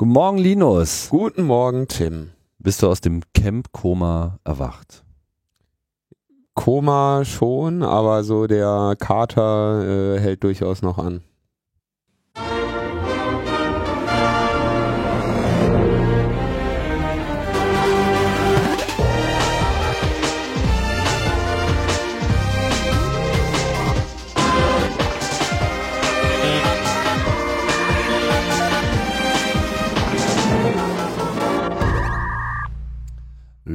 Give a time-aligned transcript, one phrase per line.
[0.00, 1.08] Guten Morgen, Linus.
[1.10, 2.30] Guten Morgen, Tim.
[2.58, 5.04] Bist du aus dem Camp-Koma erwacht?
[6.54, 11.20] Koma schon, aber so der Kater äh, hält durchaus noch an.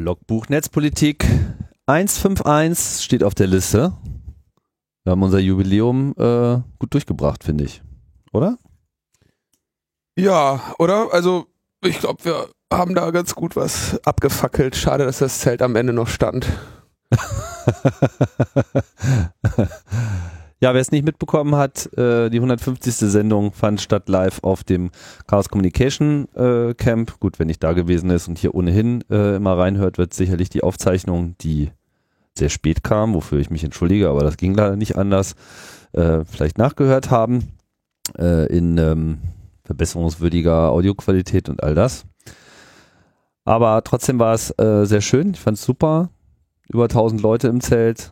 [0.05, 1.25] Logbuch Netzpolitik
[1.87, 3.97] 151 steht auf der Liste.
[5.03, 7.81] Wir haben unser Jubiläum äh, gut durchgebracht, finde ich.
[8.31, 8.59] Oder?
[10.15, 11.11] Ja, oder?
[11.11, 11.47] Also,
[11.83, 14.75] ich glaube, wir haben da ganz gut was abgefackelt.
[14.75, 16.45] Schade, dass das Zelt am Ende noch stand.
[20.61, 22.93] ja, wer es nicht mitbekommen hat, äh, die 150.
[22.95, 24.89] Sendung fand statt live auf dem
[25.27, 27.19] Chaos Communication äh, Camp.
[27.19, 30.63] Gut, wenn nicht da gewesen ist und hier ohnehin äh, immer reinhört, wird sicherlich die
[30.63, 31.71] Aufzeichnung, die
[32.37, 35.35] sehr spät kam, wofür ich mich entschuldige, aber das ging leider nicht anders,
[35.93, 37.51] äh, vielleicht nachgehört haben
[38.17, 39.19] äh, in ähm,
[39.63, 42.05] verbesserungswürdiger Audioqualität und all das.
[43.45, 46.09] Aber trotzdem war es äh, sehr schön, ich fand es super.
[46.67, 48.11] Über 1000 Leute im Zelt,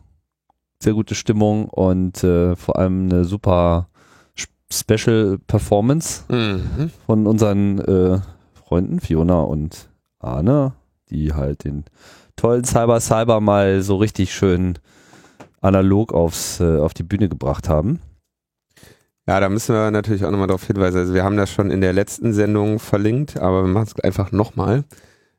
[0.84, 3.88] sehr gute Stimmung und äh, vor allem eine super
[4.72, 6.89] Special Performance mhm.
[7.06, 8.20] von unseren äh,
[8.53, 9.89] Freunden Fiona und
[10.20, 10.73] Arne,
[11.09, 11.86] die halt den
[12.36, 14.80] tollen Cyber Cyber mal so richtig schön
[15.61, 18.00] analog aufs, äh, auf die Bühne gebracht haben.
[19.28, 20.98] Ja, da müssen wir natürlich auch nochmal darauf hinweisen.
[20.98, 24.31] Also wir haben das schon in der letzten Sendung verlinkt, aber wir machen es einfach
[24.31, 24.84] nochmal.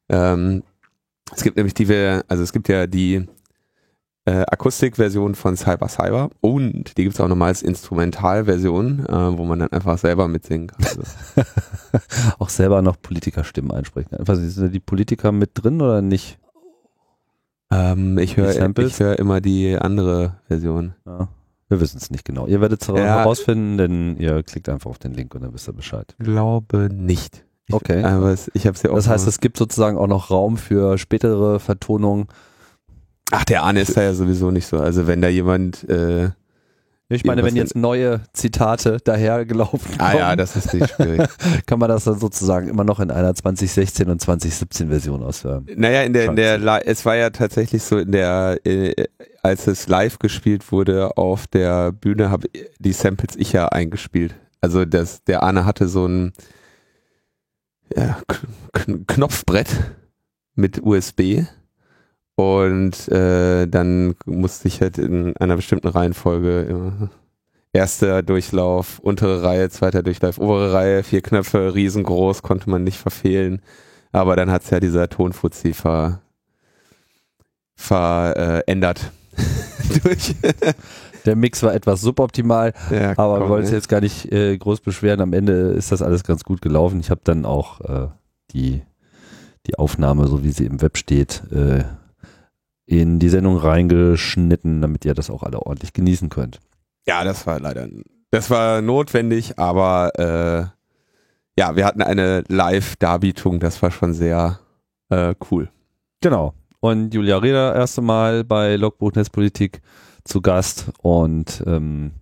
[0.08, 0.62] Ähm,
[1.34, 1.86] es gibt nämlich die,
[2.28, 3.26] also es gibt ja die
[4.26, 9.44] äh, Akustikversion von Cyber Cyber und die gibt es auch nochmal als Instrumentalversion, äh, wo
[9.44, 10.84] man dann einfach selber mitsingen kann.
[10.86, 11.02] Also.
[12.38, 14.16] auch selber noch Politikerstimmen einsprechen.
[14.16, 16.38] Einfach sind die Politiker mit drin oder nicht?
[17.70, 20.94] Ähm, ich höre hör immer die andere Version.
[21.04, 21.28] Ja.
[21.68, 22.46] Wir wissen es nicht genau.
[22.46, 22.96] Ihr werdet es ja.
[22.96, 26.14] herausfinden, denn ihr klickt einfach auf den Link und dann wisst ihr Bescheid.
[26.18, 27.44] Glaube nicht.
[27.66, 28.02] Ich, okay.
[28.04, 30.98] Aber es, ich hab's ja auch das heißt, es gibt sozusagen auch noch Raum für
[30.98, 32.28] spätere Vertonungen.
[33.30, 34.78] Ach, der Arne ist da ja sowieso nicht so.
[34.78, 36.30] Also wenn da jemand äh,
[37.10, 41.28] ich meine, wenn jetzt neue Zitate dahergelaufen kommen, ah, ja, das ist nicht schwierig.
[41.66, 45.66] kann man das dann sozusagen immer noch in einer 2016 und 2017 Version aushören.
[45.76, 48.94] Naja, in der, in der, es war ja tatsächlich so in der, äh,
[49.42, 52.48] als es live gespielt wurde auf der Bühne, habe
[52.78, 54.34] die Samples ich ja eingespielt.
[54.62, 56.32] Also das, der Arne hatte so ein
[57.94, 58.18] ja,
[59.06, 59.68] Knopfbrett
[60.54, 61.44] mit USB
[62.36, 67.10] und äh, dann musste ich halt in einer bestimmten Reihenfolge immer
[67.74, 73.60] erster Durchlauf, untere Reihe, zweiter Durchlauf, obere Reihe, vier Knöpfe, riesengroß, konnte man nicht verfehlen.
[74.12, 76.20] Aber dann hat's ja dieser Tonfuzzi ver,
[77.74, 79.10] verändert.
[80.02, 80.34] durch.
[81.24, 84.80] Der Mix war etwas suboptimal, ja, aber wir wollen uns jetzt gar nicht äh, groß
[84.80, 85.22] beschweren.
[85.22, 87.00] Am Ende ist das alles ganz gut gelaufen.
[87.00, 88.08] Ich habe dann auch äh,
[88.52, 88.82] die,
[89.66, 91.84] die Aufnahme, so wie sie im Web steht, äh,
[92.86, 96.60] in die Sendung reingeschnitten, damit ihr das auch alle ordentlich genießen könnt.
[97.06, 97.88] Ja, das war leider,
[98.30, 104.58] das war notwendig, aber äh, ja, wir hatten eine Live-Darbietung, das war schon sehr
[105.10, 105.70] äh, cool.
[106.20, 106.54] Genau.
[106.80, 109.80] Und Julia Reda erste Mal bei Logbuch Netzpolitik
[110.24, 112.12] zu Gast und ähm,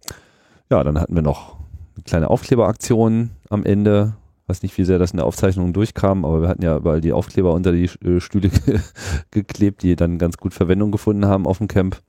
[0.70, 1.56] ja, dann hatten wir noch
[1.94, 4.14] eine kleine Aufkleberaktion am Ende
[4.46, 7.12] weiß nicht, wie sehr das in der Aufzeichnung durchkam, aber wir hatten ja überall die
[7.12, 8.50] Aufkleber unter die äh, Stühle
[9.30, 12.00] geklebt, die dann ganz gut Verwendung gefunden haben auf dem Camp.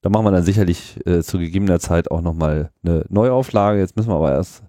[0.00, 3.80] Da machen wir dann sicherlich äh, zu gegebener Zeit auch nochmal eine Neuauflage.
[3.80, 4.62] Jetzt müssen wir aber erst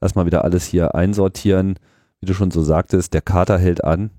[0.00, 1.78] erstmal wieder alles hier einsortieren.
[2.20, 4.10] Wie du schon so sagtest, der Kater hält an.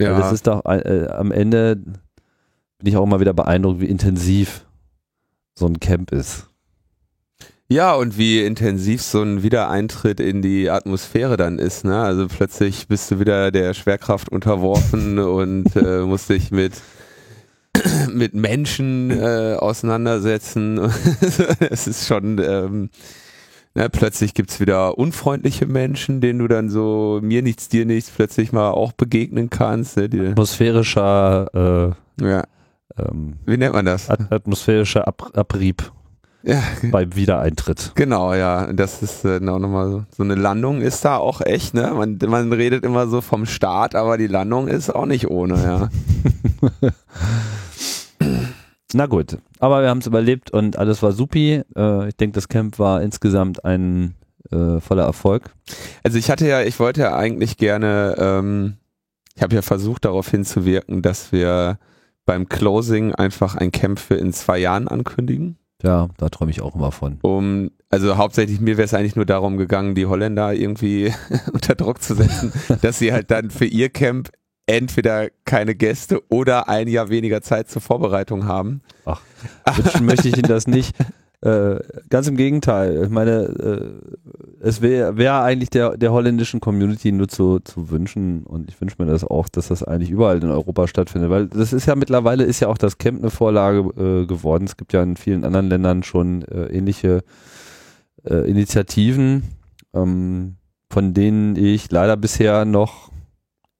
[0.00, 0.18] Ja.
[0.18, 4.66] das ist doch äh, am Ende bin ich auch immer wieder beeindruckt, wie intensiv
[5.54, 6.48] so ein Camp ist.
[7.72, 11.86] Ja, und wie intensiv so ein Wiedereintritt in die Atmosphäre dann ist.
[11.86, 11.98] Ne?
[11.98, 16.74] Also plötzlich bist du wieder der Schwerkraft unterworfen und äh, musst dich mit
[18.12, 20.78] mit Menschen äh, auseinandersetzen.
[21.70, 22.90] es ist schon, ähm,
[23.74, 28.52] ne, plötzlich gibt's wieder unfreundliche Menschen, denen du dann so mir nichts, dir nichts plötzlich
[28.52, 29.96] mal auch begegnen kannst.
[29.96, 30.10] Ne?
[30.10, 32.44] Die, Atmosphärischer äh, ja.
[32.98, 34.10] Ähm, Wie nennt man das?
[34.10, 35.90] Atmosphärischer Ab Abrieb
[36.42, 36.62] ja.
[36.90, 37.92] beim Wiedereintritt.
[37.94, 38.72] Genau, ja.
[38.72, 40.04] Das ist äh, auch nochmal so.
[40.16, 41.92] So eine Landung ist da auch echt, ne?
[41.94, 45.88] Man, man redet immer so vom Start, aber die Landung ist auch nicht ohne, ja.
[48.94, 51.62] Na gut, aber wir haben es überlebt und alles war supi.
[51.76, 54.14] Äh, ich denke, das Camp war insgesamt ein
[54.50, 55.50] äh, voller Erfolg.
[56.02, 58.76] Also ich hatte ja, ich wollte ja eigentlich gerne, ähm,
[59.34, 61.78] ich habe ja versucht darauf hinzuwirken, dass wir
[62.26, 65.56] beim Closing einfach ein Camp für in zwei Jahren ankündigen.
[65.82, 67.18] Ja, da träume ich auch immer von.
[67.22, 71.12] Um, also hauptsächlich mir wäre es eigentlich nur darum gegangen, die Holländer irgendwie
[71.52, 72.52] unter Druck zu setzen,
[72.82, 74.30] dass sie halt dann für ihr Camp
[74.66, 78.80] entweder keine Gäste oder ein Jahr weniger Zeit zur Vorbereitung haben.
[79.04, 79.20] Ach,
[79.76, 80.94] wünschen möchte ich Ihnen das nicht.
[81.42, 83.02] Äh, ganz im Gegenteil.
[83.02, 83.92] Ich meine, äh,
[84.60, 88.94] es wäre wär eigentlich der, der holländischen Community nur zu, zu wünschen und ich wünsche
[89.00, 92.44] mir das auch, dass das eigentlich überall in Europa stattfindet, weil das ist ja mittlerweile
[92.44, 94.64] ist ja auch das Camp eine Vorlage äh, geworden.
[94.66, 97.24] Es gibt ja in vielen anderen Ländern schon äh, ähnliche
[98.22, 99.42] äh, Initiativen,
[99.94, 100.58] ähm,
[100.90, 103.10] von denen ich leider bisher noch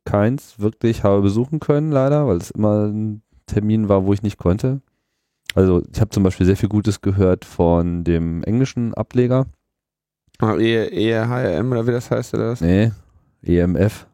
[0.05, 4.39] keins wirklich habe besuchen können, leider, weil es immer ein Termin war, wo ich nicht
[4.39, 4.81] konnte.
[5.55, 9.47] Also ich habe zum Beispiel sehr viel Gutes gehört von dem englischen Ableger.
[10.41, 12.61] Oh, EHM oder wie das heißt oder was?
[12.61, 12.91] Nee,
[13.43, 14.07] EMF.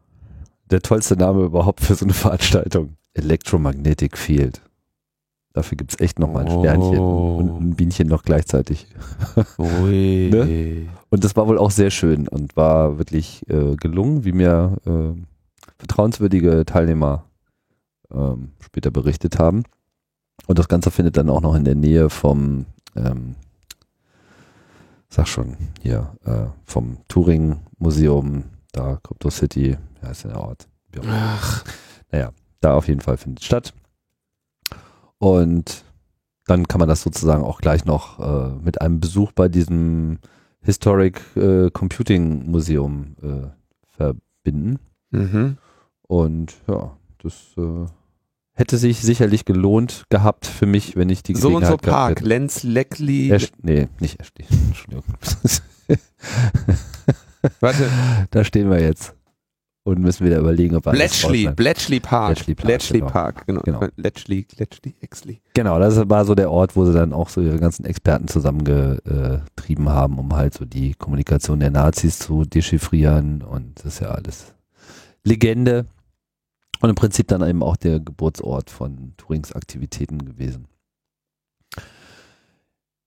[0.69, 2.95] Der tollste Name überhaupt für so eine Veranstaltung.
[3.13, 4.61] Electromagnetic Field.
[5.53, 7.37] Dafür gibt es echt nochmal ein Sternchen Oh.
[7.37, 8.87] und ein Bienchen noch gleichzeitig.
[9.57, 10.29] Ui.
[10.31, 10.87] Ne?
[11.09, 15.19] Und das war wohl auch sehr schön und war wirklich äh, gelungen, wie mir äh,
[15.79, 17.25] vertrauenswürdige Teilnehmer
[18.13, 19.63] ähm, später berichtet haben.
[20.49, 22.65] Und das Ganze findet dann auch noch in der Nähe vom,
[22.95, 23.35] ähm,
[25.07, 30.67] sag schon, hier, äh, vom Touring-Museum, da Crypto City, wie heißt der Ort?
[31.05, 31.63] Ach,
[32.11, 32.31] Naja,
[32.61, 33.75] da auf jeden Fall findet es statt.
[35.19, 35.83] Und
[36.47, 40.17] dann kann man das sozusagen auch gleich noch äh, mit einem Besuch bei diesem
[40.61, 43.49] Historic äh, Computing Museum äh,
[43.85, 44.79] verbinden.
[45.11, 45.59] mhm.
[46.07, 47.85] Und ja, das äh,
[48.59, 52.15] hätte sich sicherlich gelohnt gehabt für mich, wenn ich die So und Gelegenheit so Park,
[52.17, 53.29] gehabt Lenz Leckley.
[53.29, 53.35] hätte.
[53.35, 54.45] Ash, nee, nicht Ashley.
[54.67, 55.05] Entschuldigung.
[57.61, 57.89] Warte,
[58.31, 59.15] da stehen wir jetzt.
[59.83, 61.47] Und müssen wieder überlegen, ob wir Bletchley.
[61.55, 62.35] Bletchley Park.
[62.35, 63.11] Bletchley Park, Bletchley genau.
[63.11, 63.61] Park, genau.
[63.61, 63.79] Genau.
[63.95, 65.41] Bletchley, Bletchley, Exley.
[65.53, 69.89] Genau, das war so der Ort, wo sie dann auch so ihre ganzen Experten zusammengetrieben
[69.89, 74.53] haben, um halt so die Kommunikation der Nazis zu dechiffrieren und das ist ja alles
[75.23, 75.85] Legende
[76.81, 80.65] und im Prinzip dann eben auch der Geburtsort von Turings Aktivitäten gewesen.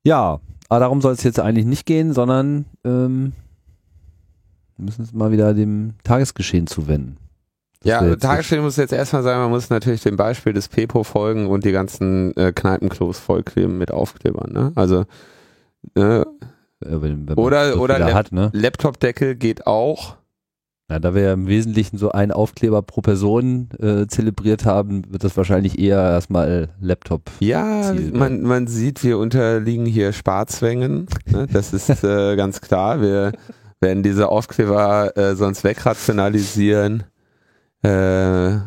[0.04, 3.32] Ja, aber darum soll es jetzt eigentlich nicht gehen, sondern ähm,
[4.76, 7.19] wir müssen uns mal wieder dem Tagesgeschehen zuwenden.
[7.84, 11.64] Ja, Tagesstelle muss jetzt erstmal sagen, man muss natürlich dem Beispiel des Pepo folgen und
[11.64, 14.52] die ganzen äh, Kneipenklos vollkleben mit Aufklebern.
[14.52, 14.72] Ne?
[14.76, 15.04] Also
[15.96, 16.24] äh, äh,
[16.80, 18.50] wenn, wenn Oder- so oder hat, ne?
[18.52, 20.16] Laptopdeckel geht auch.
[20.88, 25.25] Na, da wir ja im Wesentlichen so einen Aufkleber pro Person äh, zelebriert haben, wird
[25.25, 27.31] das wahrscheinlich eher erstmal Laptop.
[27.40, 31.06] Ja, man, man sieht, wir unterliegen hier Sparzwängen.
[31.31, 31.46] Ne?
[31.50, 33.00] Das ist äh, ganz klar.
[33.00, 33.32] Wir
[33.81, 37.05] werden diese Aufkleber äh, sonst wegrationalisieren.
[37.82, 38.58] Äh,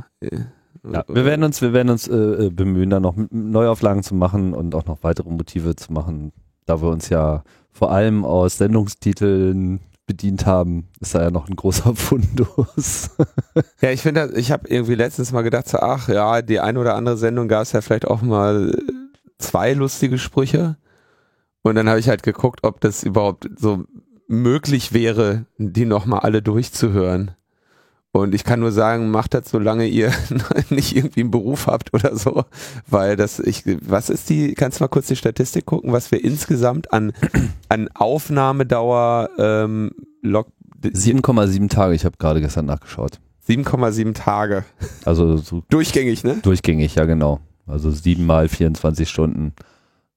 [0.92, 4.54] Ja, wir werden uns, wir werden uns äh, äh, bemühen, da noch Neuauflagen zu machen
[4.54, 6.32] und auch noch weitere Motive zu machen,
[6.66, 11.56] da wir uns ja vor allem aus Sendungstiteln bedient haben, ist da ja noch ein
[11.56, 13.10] großer Fundus.
[13.82, 16.96] Ja, ich finde, ich habe irgendwie letztens mal gedacht, so, ach ja, die eine oder
[16.96, 18.82] andere Sendung gab es ja vielleicht auch mal äh,
[19.40, 20.78] zwei lustige Sprüche.
[21.62, 23.86] Und dann habe ich halt geguckt, ob das überhaupt so
[24.28, 27.32] möglich wäre, die nochmal alle durchzuhören.
[28.16, 30.10] Und ich kann nur sagen, macht das, solange ihr
[30.70, 32.46] nicht irgendwie einen Beruf habt oder so,
[32.88, 36.24] weil das, ich, was ist die, kannst du mal kurz die Statistik gucken, was wir
[36.24, 37.12] insgesamt an,
[37.70, 39.92] an Aufnahmedauer ähm,
[40.22, 40.48] log,
[40.82, 43.20] 7,7 Tage, ich habe gerade gestern nachgeschaut.
[43.50, 44.64] 7,7 Tage.
[45.04, 46.38] Also so Durchgängig, ne?
[46.42, 47.42] durchgängig, ja genau.
[47.68, 49.52] Also 7 mal 24 Stunden.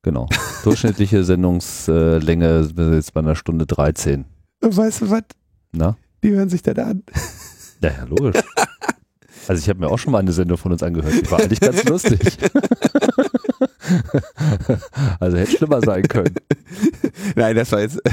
[0.03, 0.29] Genau.
[0.63, 4.25] Durchschnittliche Sendungslänge sind wir jetzt bei einer Stunde 13.
[4.61, 5.25] Weißt du was?
[5.73, 5.97] Na?
[6.23, 7.03] Die hören sich dann an.
[7.83, 8.41] Ja, ja logisch.
[9.49, 11.15] Also ich habe mir auch schon mal eine Sendung von uns angehört.
[11.15, 12.21] Die war eigentlich ganz lustig.
[15.21, 16.35] also hätte schlimmer sein können.
[17.35, 17.99] Nein, das war jetzt.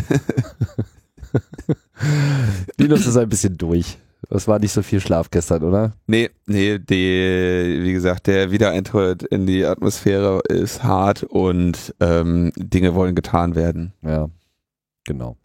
[2.77, 3.97] Linus ist ein bisschen durch.
[4.29, 5.93] Das war nicht so viel Schlaf gestern, oder?
[6.07, 12.95] Nee, nee, die, wie gesagt, der Wiedereintritt in die Atmosphäre ist hart und ähm, Dinge
[12.95, 13.93] wollen getan werden.
[14.01, 14.29] Ja,
[15.03, 15.37] genau.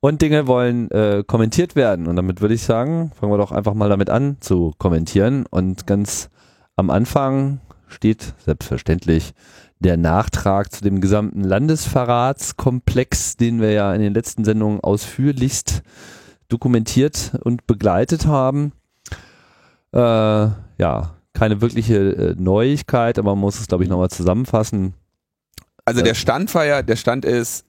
[0.00, 2.06] Und Dinge wollen äh, kommentiert werden.
[2.06, 5.46] Und damit würde ich sagen, fangen wir doch einfach mal damit an zu kommentieren.
[5.50, 6.30] Und ganz
[6.76, 9.32] am Anfang steht selbstverständlich
[9.78, 15.82] der Nachtrag zu dem gesamten Landesverratskomplex, den wir ja in den letzten Sendungen ausführlichst
[16.48, 18.72] dokumentiert und begleitet haben.
[19.92, 24.94] Äh, ja, keine wirkliche äh, Neuigkeit, aber man muss es, glaube ich, nochmal zusammenfassen.
[25.84, 27.64] Also der Stand war ja, der Stand ist,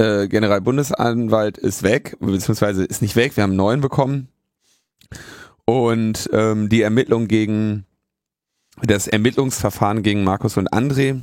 [0.00, 4.28] äh, Generalbundesanwalt ist weg, beziehungsweise ist nicht weg, wir haben einen neuen bekommen.
[5.66, 7.84] Und ähm, die Ermittlung gegen
[8.82, 11.20] das Ermittlungsverfahren gegen Markus und André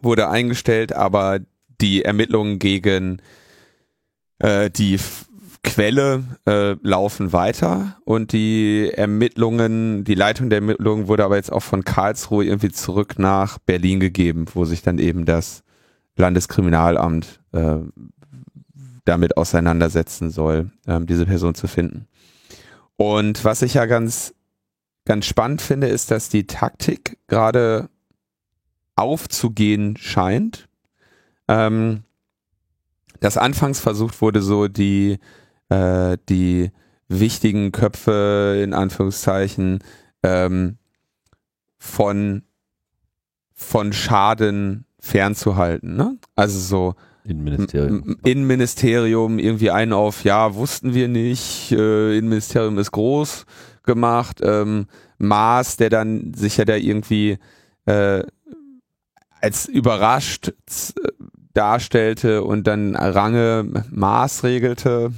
[0.00, 1.38] wurde eingestellt, aber
[1.80, 3.22] die Ermittlungen gegen
[4.40, 5.26] äh, die F
[5.64, 11.62] Quelle äh, laufen weiter und die Ermittlungen, die Leitung der Ermittlungen wurde aber jetzt auch
[11.62, 15.62] von Karlsruhe irgendwie zurück nach Berlin gegeben, wo sich dann eben das
[16.16, 17.78] Landeskriminalamt äh,
[19.04, 22.06] damit auseinandersetzen soll, ähm, diese Person zu finden.
[22.96, 24.34] Und was ich ja ganz,
[25.04, 27.88] ganz spannend finde, ist, dass die Taktik gerade
[28.94, 30.68] aufzugehen scheint.
[31.48, 32.04] Ähm,
[33.22, 35.18] dass anfangs versucht wurde, so die,
[35.68, 36.70] äh, die
[37.08, 39.78] wichtigen Köpfe in Anführungszeichen
[40.22, 40.76] ähm,
[41.78, 42.42] von,
[43.54, 45.96] von Schaden fernzuhalten.
[45.96, 46.16] Ne?
[46.36, 46.94] Also so
[47.24, 48.16] Innenministerium.
[48.24, 53.44] Innenministerium irgendwie einen auf, ja, wussten wir nicht, äh, Innenministerium ist groß
[53.84, 54.86] gemacht, ähm,
[55.18, 57.38] Maas, der dann sich ja da irgendwie
[57.86, 58.22] äh,
[59.40, 60.52] als überrascht äh,
[61.54, 65.12] darstellte und dann Range Maß regelte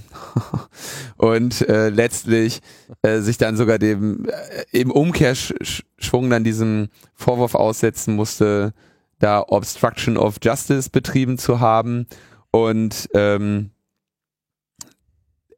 [1.17, 2.61] und äh, letztlich
[3.03, 8.73] äh, sich dann sogar dem äh, im Umkehrschwung dann diesem Vorwurf aussetzen musste,
[9.19, 12.07] da Obstruction of Justice betrieben zu haben.
[12.51, 13.71] Und ähm,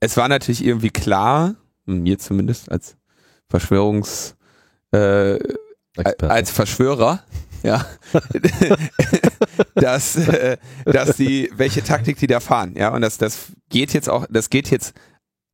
[0.00, 2.96] es war natürlich irgendwie klar, mir zumindest als
[3.48, 4.36] Verschwörungs
[4.92, 5.38] äh,
[6.22, 7.22] als Verschwörer,
[7.62, 7.86] ja,
[9.74, 14.08] dass, äh, dass die, welche Taktik die da fahren, ja, und das, das geht jetzt
[14.08, 14.94] auch, das geht jetzt,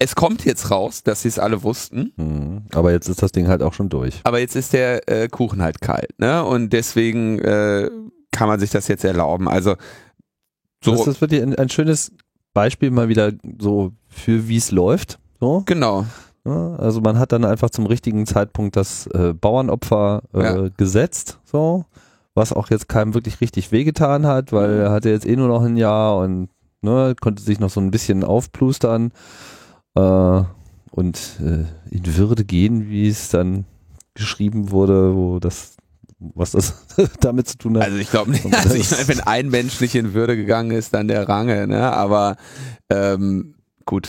[0.02, 2.12] es kommt jetzt raus, dass sie es alle wussten.
[2.16, 2.62] Mhm.
[2.72, 4.20] Aber jetzt ist das Ding halt auch schon durch.
[4.24, 7.88] Aber jetzt ist der äh, Kuchen halt kalt, ne, und deswegen äh,
[8.32, 9.48] kann man sich das jetzt erlauben.
[9.48, 9.76] Also
[10.84, 10.96] so.
[10.96, 12.12] Das ist wirklich ein, ein schönes
[12.52, 15.18] Beispiel mal wieder so für wie es läuft.
[15.38, 15.62] So.
[15.66, 16.06] Genau.
[16.44, 20.68] Ja, also man hat dann einfach zum richtigen Zeitpunkt das äh, Bauernopfer äh, ja.
[20.76, 21.84] gesetzt, so,
[22.34, 25.62] was auch jetzt keinem wirklich richtig wehgetan hat, weil er hatte jetzt eh nur noch
[25.62, 26.48] ein Jahr und
[26.80, 29.12] ne, konnte sich noch so ein bisschen aufplustern
[29.94, 30.42] äh,
[30.90, 33.64] und äh, in Würde gehen, wie es dann
[34.14, 35.76] geschrieben wurde, wo das
[36.34, 36.86] was das
[37.20, 37.84] damit zu tun hat.
[37.84, 40.94] Also ich glaube nicht, also ich mein, wenn ein Mensch nicht in Würde gegangen ist,
[40.94, 41.92] dann der Range, ne?
[41.92, 42.36] Aber
[42.90, 44.08] ähm, gut,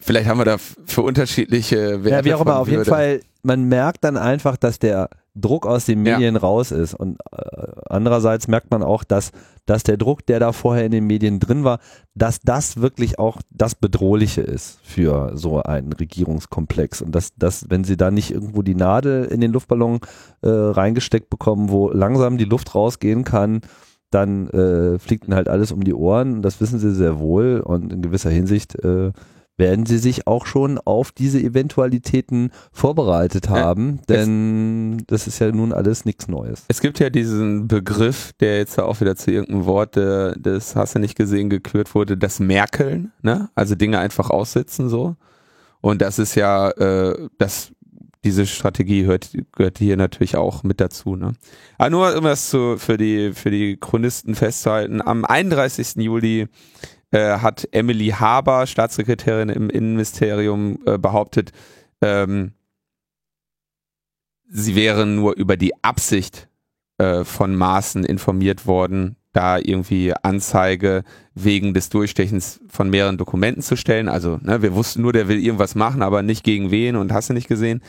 [0.00, 2.10] Vielleicht haben wir da für unterschiedliche Werte.
[2.10, 5.86] Ja, wie auch immer, auf jeden Fall, man merkt dann einfach, dass der Druck aus
[5.86, 6.40] den Medien ja.
[6.40, 6.94] raus ist.
[6.94, 9.30] Und äh, andererseits merkt man auch, dass,
[9.66, 11.78] dass der Druck, der da vorher in den Medien drin war,
[12.14, 17.02] dass das wirklich auch das Bedrohliche ist für so einen Regierungskomplex.
[17.02, 20.00] Und dass, dass wenn sie da nicht irgendwo die Nadel in den Luftballon
[20.42, 23.60] äh, reingesteckt bekommen, wo langsam die Luft rausgehen kann,
[24.10, 26.42] dann äh, fliegt ihnen halt alles um die Ohren.
[26.42, 29.12] Das wissen sie sehr wohl und in gewisser Hinsicht äh,
[29.60, 35.72] werden sie sich auch schon auf diese Eventualitäten vorbereitet haben, denn das ist ja nun
[35.72, 36.64] alles nichts Neues.
[36.66, 40.96] Es gibt ja diesen Begriff, der jetzt auch wieder zu irgendeinem Wort äh, des hast
[40.96, 43.50] du nicht gesehen gekürt wurde, das Merkeln, ne?
[43.54, 45.14] Also Dinge einfach aussitzen so.
[45.80, 47.72] Und das ist ja, äh, das
[48.24, 51.16] diese Strategie hört, gehört hier natürlich auch mit dazu.
[51.16, 51.32] Ne?
[51.78, 55.96] Aber nur um das zu, für die für die Chronisten festzuhalten: Am 31.
[55.96, 56.48] Juli
[57.10, 61.52] äh, hat Emily Haber, Staatssekretärin im Innenministerium, äh, behauptet,
[62.02, 62.52] ähm,
[64.48, 66.48] sie wäre nur über die Absicht
[66.98, 73.76] äh, von Maßen informiert worden, da irgendwie Anzeige wegen des Durchstechens von mehreren Dokumenten zu
[73.76, 74.08] stellen.
[74.08, 77.30] Also ne, wir wussten nur, der will irgendwas machen, aber nicht gegen wen und hast
[77.30, 77.82] du nicht gesehen.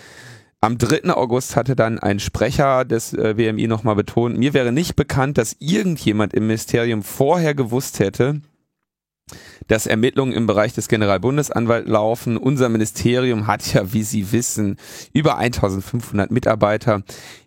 [0.64, 1.10] Am 3.
[1.16, 5.56] August hatte dann ein Sprecher des äh, WMI nochmal betont, mir wäre nicht bekannt, dass
[5.58, 8.42] irgendjemand im Ministerium vorher gewusst hätte,
[9.68, 12.38] dass Ermittlungen im Bereich des Generalbundesanwalts laufen.
[12.38, 14.78] Unser Ministerium hat ja, wie Sie wissen,
[15.14, 17.04] über 1500 Mitarbeiter.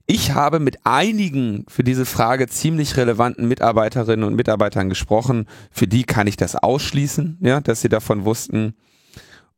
[0.06, 5.46] Ich habe mit einigen für diese Frage ziemlich relevanten Mitarbeiterinnen und Mitarbeitern gesprochen.
[5.70, 8.74] Für die kann ich das ausschließen, ja, dass sie davon wussten.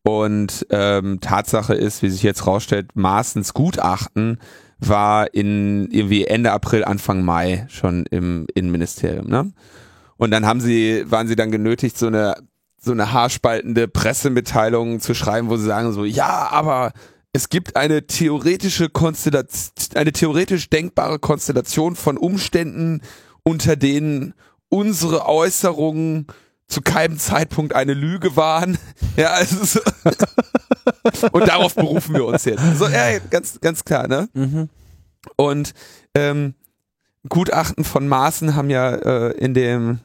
[0.05, 4.39] Und ähm, Tatsache ist, wie sich jetzt rausstellt, Maaßens Gutachten
[4.79, 9.27] war in irgendwie Ende April, Anfang Mai schon im Innenministerium.
[9.27, 9.53] Ne?
[10.17, 12.37] Und dann haben sie, waren sie dann genötigt, so eine,
[12.79, 16.93] so eine haarspaltende Pressemitteilung zu schreiben, wo sie sagen so, ja, aber
[17.33, 23.03] es gibt eine theoretische Konstellation, eine theoretisch denkbare Konstellation von Umständen,
[23.43, 24.35] unter denen
[24.69, 26.27] unsere Äußerungen
[26.67, 28.79] zu keinem Zeitpunkt eine Lüge waren.
[29.17, 29.81] Ja, also so.
[31.33, 32.63] und darauf berufen wir uns jetzt.
[32.77, 34.29] So, ja, ganz, ganz klar, ne?
[34.35, 34.69] Mhm.
[35.37, 35.73] Und
[36.15, 36.55] ähm,
[37.27, 40.01] Gutachten von Maßen haben ja äh, in dem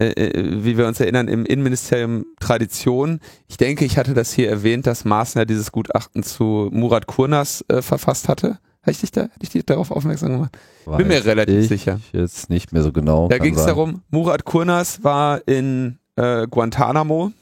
[0.00, 3.20] wie wir uns erinnern, im Innenministerium Tradition.
[3.48, 7.64] Ich denke, ich hatte das hier erwähnt, dass Maaßen ja dieses Gutachten zu Murat Kurnas
[7.68, 8.58] äh, verfasst hatte.
[8.82, 10.56] Hätte ich dich da, hätte ich dich darauf aufmerksam gemacht?
[10.86, 12.00] Weiß Bin mir relativ ich sicher.
[12.12, 13.28] Jetzt nicht mehr so genau.
[13.28, 17.32] Da ging es darum, Murat Kurnas war in äh, Guantanamo,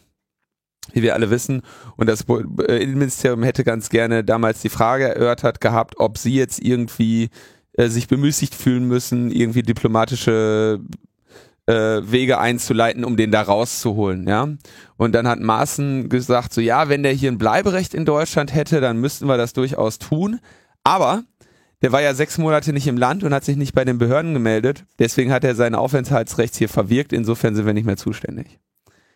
[0.93, 1.62] wie wir alle wissen,
[1.97, 6.61] und das äh, Innenministerium hätte ganz gerne damals die Frage erörtert gehabt, ob sie jetzt
[6.61, 7.29] irgendwie
[7.75, 10.81] äh, sich bemüßigt fühlen müssen, irgendwie diplomatische
[11.69, 14.49] äh, Wege einzuleiten, um den da rauszuholen, ja.
[14.97, 18.81] Und dann hat Maaßen gesagt, so ja, wenn der hier ein Bleiberecht in Deutschland hätte,
[18.81, 20.41] dann müssten wir das durchaus tun.
[20.83, 21.25] Aber
[21.83, 24.33] der war ja sechs Monate nicht im Land und hat sich nicht bei den Behörden
[24.33, 24.87] gemeldet.
[24.99, 27.13] Deswegen hat er sein Aufenthaltsrecht hier verwirkt.
[27.13, 28.59] Insofern sind wir nicht mehr zuständig.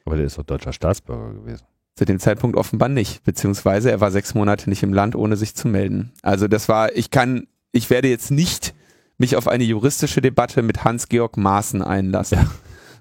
[0.04, 1.64] Aber der ist doch deutscher Staatsbürger gewesen.
[1.96, 5.54] Zu dem Zeitpunkt offenbar nicht, beziehungsweise er war sechs Monate nicht im Land, ohne sich
[5.54, 6.12] zu melden.
[6.22, 8.74] Also das war, ich kann, ich werde jetzt nicht
[9.22, 12.38] mich auf eine juristische Debatte mit Hans-Georg Maaßen einlassen.
[12.38, 12.50] Ja.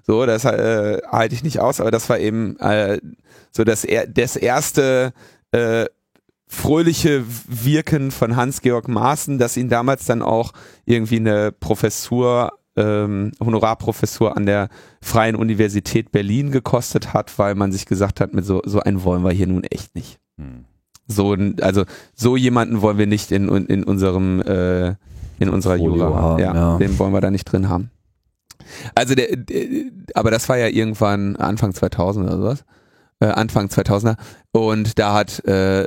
[0.06, 3.00] So, das äh, halte ich nicht aus, aber das war eben äh,
[3.50, 5.12] so das, das erste
[5.52, 5.86] äh,
[6.46, 10.52] fröhliche Wirken von Hans-Georg Maaßen, dass ihn damals dann auch
[10.86, 14.68] irgendwie eine Professur, ähm, Honorarprofessur an der
[15.00, 19.22] Freien Universität Berlin gekostet hat, weil man sich gesagt hat, mit so, so einen wollen
[19.22, 20.18] wir hier nun echt nicht.
[20.38, 20.64] Hm.
[21.06, 24.94] So, also so jemanden wollen wir nicht in, in unserem äh,
[25.38, 26.38] in unserer Jura.
[26.38, 27.90] Ja, ja, den wollen wir da nicht drin haben.
[28.94, 29.66] Also der, der,
[30.14, 32.64] aber das war ja irgendwann Anfang 2000 oder sowas.
[33.20, 34.16] Äh, Anfang 2000er.
[34.52, 35.86] Und da hat, äh,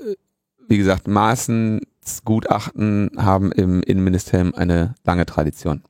[0.68, 5.84] wie gesagt, Maaßens Gutachten haben im Innenministerium eine lange Tradition.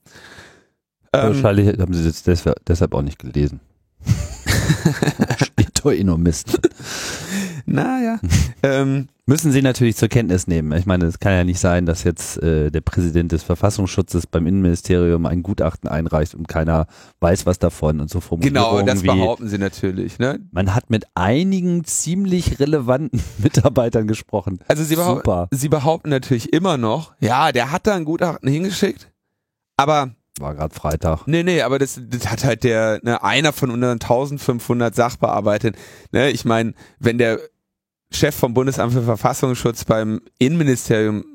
[1.14, 3.60] Ähm, Wahrscheinlich haben sie es deshalb auch nicht gelesen.
[5.38, 6.60] Steht doch eh nur Mist.
[7.66, 8.20] Naja.
[8.64, 10.72] ähm, Müssen Sie natürlich zur Kenntnis nehmen.
[10.78, 14.46] Ich meine, es kann ja nicht sein, dass jetzt äh, der Präsident des Verfassungsschutzes beim
[14.46, 16.86] Innenministerium ein Gutachten einreicht und keiner
[17.22, 20.20] weiß was davon und so Genau, das wie, behaupten Sie natürlich.
[20.20, 20.42] Ne?
[20.52, 24.60] Man hat mit einigen ziemlich relevanten Mitarbeitern gesprochen.
[24.68, 29.12] Also Sie, behau Sie behaupten natürlich immer noch, ja, der hat da ein Gutachten hingeschickt,
[29.76, 31.26] aber war gerade Freitag.
[31.26, 35.74] Nee, nee, aber das, das hat halt der, ne, einer von unseren 1500 Sachbearbeitern.
[36.12, 37.40] Ne, ich meine, wenn der
[38.12, 41.26] Chef vom Bundesamt für Verfassungsschutz beim Innenministerium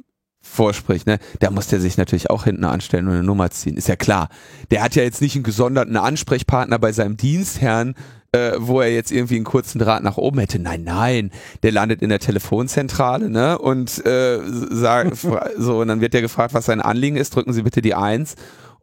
[0.43, 3.77] vorspricht, ne, da muss der sich natürlich auch hinten anstellen und eine Nummer ziehen.
[3.77, 4.29] Ist ja klar.
[4.71, 7.95] Der hat ja jetzt nicht einen gesonderten Ansprechpartner bei seinem Dienstherrn,
[8.33, 10.59] äh, wo er jetzt irgendwie einen kurzen Draht nach oben hätte.
[10.59, 11.31] Nein, nein,
[11.63, 13.59] der landet in der Telefonzentrale, ne?
[13.59, 15.17] Und äh, sagt
[15.59, 17.35] so, und dann wird der gefragt, was sein Anliegen ist.
[17.35, 18.37] Drücken Sie bitte die Eins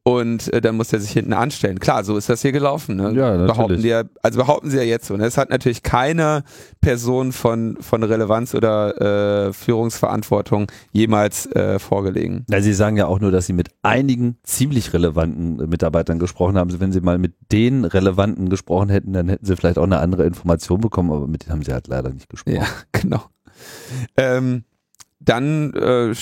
[0.07, 1.79] und äh, dann muss er sich hinten anstellen.
[1.79, 2.95] Klar, so ist das hier gelaufen.
[2.95, 3.11] Ne?
[3.11, 3.47] Ja, natürlich.
[3.47, 5.17] Behaupten die ja, also behaupten sie ja jetzt so.
[5.17, 5.25] Ne?
[5.25, 6.45] Es hat natürlich keine
[6.79, 12.45] Person von, von Relevanz oder äh, Führungsverantwortung jemals äh, vorgelegen.
[12.49, 16.79] Ja, sie sagen ja auch nur, dass sie mit einigen ziemlich relevanten Mitarbeitern gesprochen haben.
[16.79, 20.25] Wenn sie mal mit den relevanten gesprochen hätten, dann hätten sie vielleicht auch eine andere
[20.25, 22.55] Information bekommen, aber mit denen haben sie halt leider nicht gesprochen.
[22.55, 23.25] Ja, genau.
[24.15, 24.63] Ähm,
[25.19, 26.13] dann äh,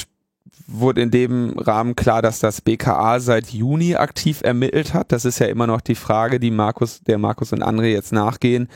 [0.68, 5.12] wurde in dem Rahmen klar, dass das BKA seit Juni aktiv ermittelt hat.
[5.12, 8.68] Das ist ja immer noch die Frage, die Markus, der Markus und André jetzt nachgehen,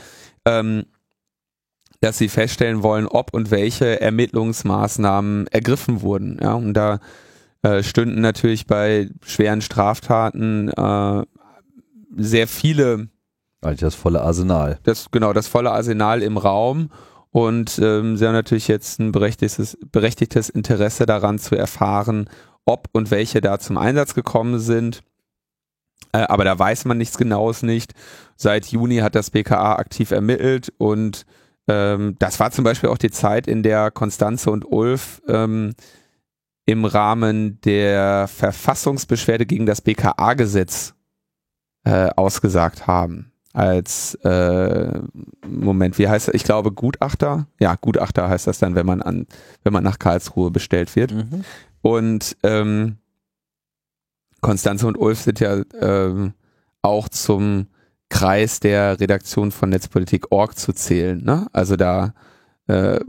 [0.44, 0.84] ähm,
[2.00, 6.38] dass sie feststellen wollen, ob und welche Ermittlungsmaßnahmen ergriffen wurden.
[6.40, 7.00] Ja, und da
[7.62, 11.22] äh, stünden natürlich bei schweren Straftaten äh,
[12.16, 13.08] sehr viele.
[13.60, 14.78] Eigentlich das volle Arsenal.
[14.84, 16.90] Das, genau, das volle Arsenal im Raum.
[17.32, 22.28] Und ähm, sie haben natürlich jetzt ein berechtigtes, berechtigtes Interesse daran zu erfahren,
[22.64, 25.02] ob und welche da zum Einsatz gekommen sind.
[26.12, 27.92] Äh, aber da weiß man nichts Genaues nicht.
[28.36, 31.24] Seit Juni hat das BKA aktiv ermittelt und
[31.68, 35.74] ähm, das war zum Beispiel auch die Zeit, in der Konstanze und Ulf ähm,
[36.66, 40.94] im Rahmen der Verfassungsbeschwerde gegen das BKA-Gesetz
[41.84, 45.00] äh, ausgesagt haben als äh,
[45.46, 46.34] Moment, wie heißt das?
[46.34, 47.46] Ich glaube Gutachter.
[47.58, 49.26] Ja, Gutachter heißt das dann, wenn man an,
[49.64, 51.12] wenn man nach Karlsruhe bestellt wird.
[51.12, 51.44] Mhm.
[51.82, 52.98] Und ähm,
[54.40, 56.34] Konstanze und Ulf sind ja ähm,
[56.82, 57.66] auch zum
[58.08, 61.22] Kreis der Redaktion von Netzpolitik.org zu zählen.
[61.22, 61.46] Ne?
[61.52, 62.14] Also da
[62.66, 63.00] äh,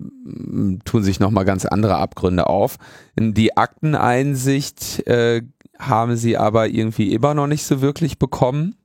[0.86, 2.78] tun sich nochmal ganz andere Abgründe auf.
[3.18, 5.44] Die Akteneinsicht äh,
[5.78, 8.76] haben sie aber irgendwie immer noch nicht so wirklich bekommen.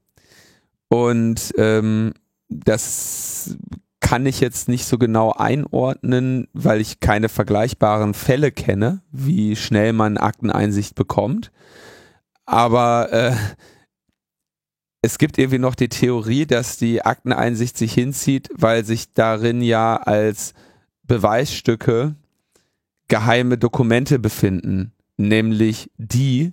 [0.89, 2.15] Und ähm,
[2.49, 3.57] das
[4.01, 9.93] kann ich jetzt nicht so genau einordnen, weil ich keine vergleichbaren Fälle kenne, wie schnell
[9.93, 11.51] man Akteneinsicht bekommt.
[12.45, 13.35] Aber äh,
[15.03, 19.97] es gibt irgendwie noch die Theorie, dass die Akteneinsicht sich hinzieht, weil sich darin ja
[19.97, 20.55] als
[21.03, 22.15] Beweisstücke
[23.09, 26.53] geheime Dokumente befinden, nämlich die,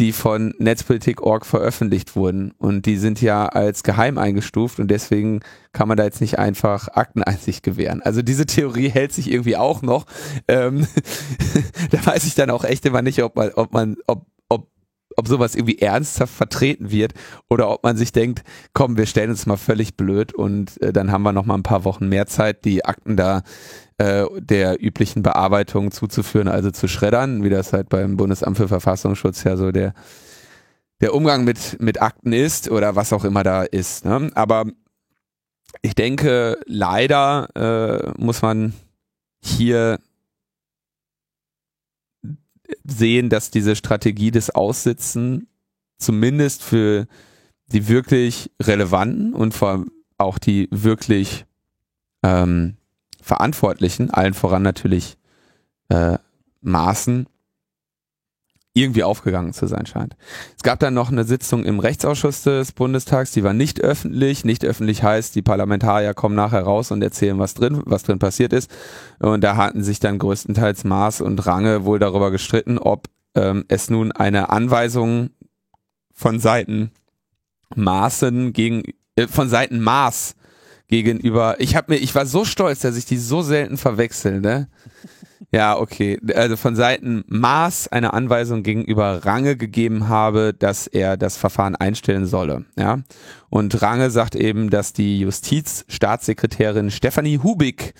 [0.00, 2.52] die von Netzpolitik.org veröffentlicht wurden.
[2.58, 5.40] Und die sind ja als geheim eingestuft und deswegen
[5.72, 8.00] kann man da jetzt nicht einfach Akteneinsicht gewähren.
[8.02, 10.06] Also diese Theorie hält sich irgendwie auch noch.
[10.48, 10.86] Ähm,
[11.90, 14.68] da weiß ich dann auch echt immer nicht, ob man, ob man, ob, ob,
[15.16, 17.12] ob sowas irgendwie ernsthaft vertreten wird
[17.50, 21.12] oder ob man sich denkt, komm, wir stellen uns mal völlig blöd und äh, dann
[21.12, 23.42] haben wir noch mal ein paar Wochen mehr Zeit, die Akten da
[24.00, 29.44] äh, der üblichen Bearbeitung zuzuführen, also zu schreddern, wie das halt beim Bundesamt für Verfassungsschutz
[29.44, 29.92] ja so der,
[31.02, 34.06] der Umgang mit, mit Akten ist oder was auch immer da ist.
[34.06, 34.30] Ne?
[34.34, 34.64] Aber
[35.82, 38.72] ich denke, leider äh, muss man
[39.42, 39.98] hier
[42.84, 45.46] sehen, dass diese Strategie des Aussitzen
[45.98, 47.06] zumindest für
[47.66, 51.44] die wirklich relevanten und vor allem auch die wirklich
[52.22, 52.78] ähm,
[53.22, 55.16] Verantwortlichen, allen voran natürlich
[55.88, 56.18] äh,
[56.62, 57.26] Maßen,
[58.72, 60.16] irgendwie aufgegangen zu sein scheint.
[60.56, 64.44] Es gab dann noch eine Sitzung im Rechtsausschuss des Bundestags, die war nicht öffentlich.
[64.44, 68.52] Nicht öffentlich heißt, die Parlamentarier kommen nachher raus und erzählen, was drin, was drin passiert
[68.52, 68.70] ist.
[69.18, 73.90] Und da hatten sich dann größtenteils Maß und Range wohl darüber gestritten, ob ähm, es
[73.90, 75.30] nun eine Anweisung
[76.12, 76.92] von Seiten
[77.74, 78.82] Maßen gegen
[79.16, 80.36] äh, von Seiten Maß
[80.90, 81.56] gegenüber.
[81.58, 84.68] Ich habe mir, ich war so stolz, dass ich die so selten verwechsel, ne?
[85.52, 86.20] Ja, okay.
[86.34, 92.26] Also von Seiten Maas eine Anweisung gegenüber Range gegeben habe, dass er das Verfahren einstellen
[92.26, 92.66] solle.
[92.78, 92.98] Ja.
[93.48, 97.94] Und Range sagt eben, dass die Justizstaatssekretärin Stefanie Hubig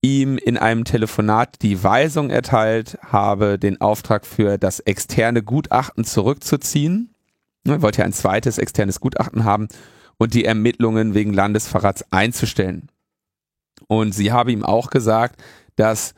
[0.00, 7.14] ihm in einem Telefonat die Weisung erteilt habe, den Auftrag für das externe Gutachten zurückzuziehen.
[7.66, 9.68] Er wollte ja ein zweites externes Gutachten haben
[10.20, 12.90] und die Ermittlungen wegen Landesverrats einzustellen.
[13.88, 15.42] Und sie habe ihm auch gesagt,
[15.76, 16.12] dass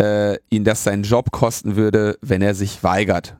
[0.00, 3.36] äh, ihn das seinen Job kosten würde, wenn er sich weigert.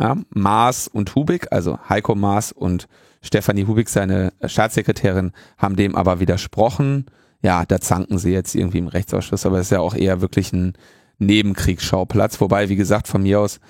[0.00, 2.88] Ja, Maas und Hubig, also Heiko Maas und
[3.20, 7.04] Stefanie Hubig, seine Staatssekretärin, haben dem aber widersprochen.
[7.42, 10.54] Ja, da zanken sie jetzt irgendwie im Rechtsausschuss, aber es ist ja auch eher wirklich
[10.54, 10.72] ein
[11.18, 12.40] Nebenkriegsschauplatz.
[12.40, 13.60] Wobei, wie gesagt, von mir aus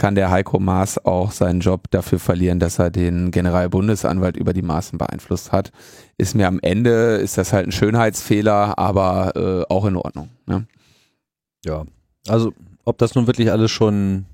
[0.00, 4.62] kann der Heiko Maas auch seinen Job dafür verlieren, dass er den Generalbundesanwalt über die
[4.62, 5.72] Maßen beeinflusst hat.
[6.16, 10.30] Ist mir am Ende, ist das halt ein Schönheitsfehler, aber äh, auch in Ordnung.
[10.46, 10.66] Ne?
[11.66, 11.84] Ja,
[12.26, 14.24] also ob das nun wirklich alles schon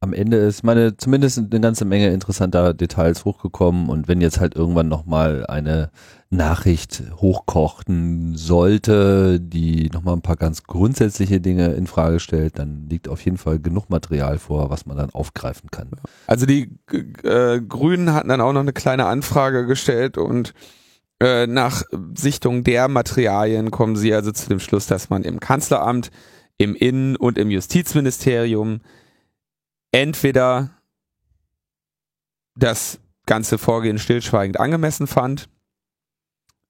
[0.00, 4.56] am Ende ist, meine, zumindest eine ganze Menge interessanter Details hochgekommen und wenn jetzt halt
[4.56, 5.90] irgendwann nochmal eine
[6.32, 13.06] Nachricht hochkochten sollte, die nochmal ein paar ganz grundsätzliche Dinge in Frage stellt, dann liegt
[13.08, 15.90] auf jeden Fall genug Material vor, was man dann aufgreifen kann.
[16.26, 16.70] Also die
[17.22, 20.54] äh, Grünen hatten dann auch noch eine kleine Anfrage gestellt und
[21.20, 21.82] äh, nach
[22.14, 26.10] Sichtung der Materialien kommen sie also zu dem Schluss, dass man im Kanzleramt,
[26.56, 28.80] im Innen- und im Justizministerium
[29.90, 30.70] entweder
[32.56, 35.50] das ganze Vorgehen stillschweigend angemessen fand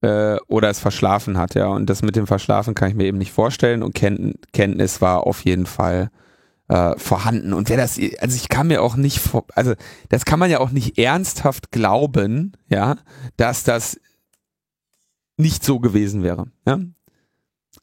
[0.03, 1.69] äh, oder es verschlafen hat, ja.
[1.69, 5.27] Und das mit dem Verschlafen kann ich mir eben nicht vorstellen und Ken Kenntnis war
[5.27, 6.11] auf jeden Fall
[6.69, 7.53] äh, vorhanden.
[7.53, 9.75] Und wer das, also ich kann mir auch nicht, vor, also
[10.09, 12.97] das kann man ja auch nicht ernsthaft glauben, ja,
[13.37, 13.99] dass das
[15.37, 16.47] nicht so gewesen wäre.
[16.67, 16.79] Ja?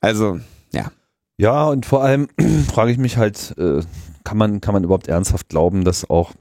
[0.01, 0.39] Also,
[0.73, 0.91] ja.
[1.37, 2.27] Ja, und vor allem
[2.71, 3.81] frage ich mich halt, äh,
[4.23, 6.33] kann man, kann man überhaupt ernsthaft glauben, dass auch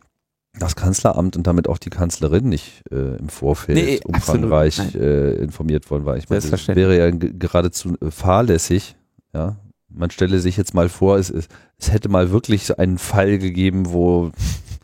[0.58, 5.90] das Kanzleramt und damit auch die Kanzlerin nicht äh, im Vorfeld nee, umfangreich äh, informiert
[5.90, 6.16] worden war.
[6.16, 8.96] Ich meine, das wäre ja geradezu äh, fahrlässig.
[9.34, 9.56] Ja,
[9.88, 13.38] man stelle sich jetzt mal vor, es, es, es hätte mal wirklich so einen Fall
[13.38, 14.32] gegeben, wo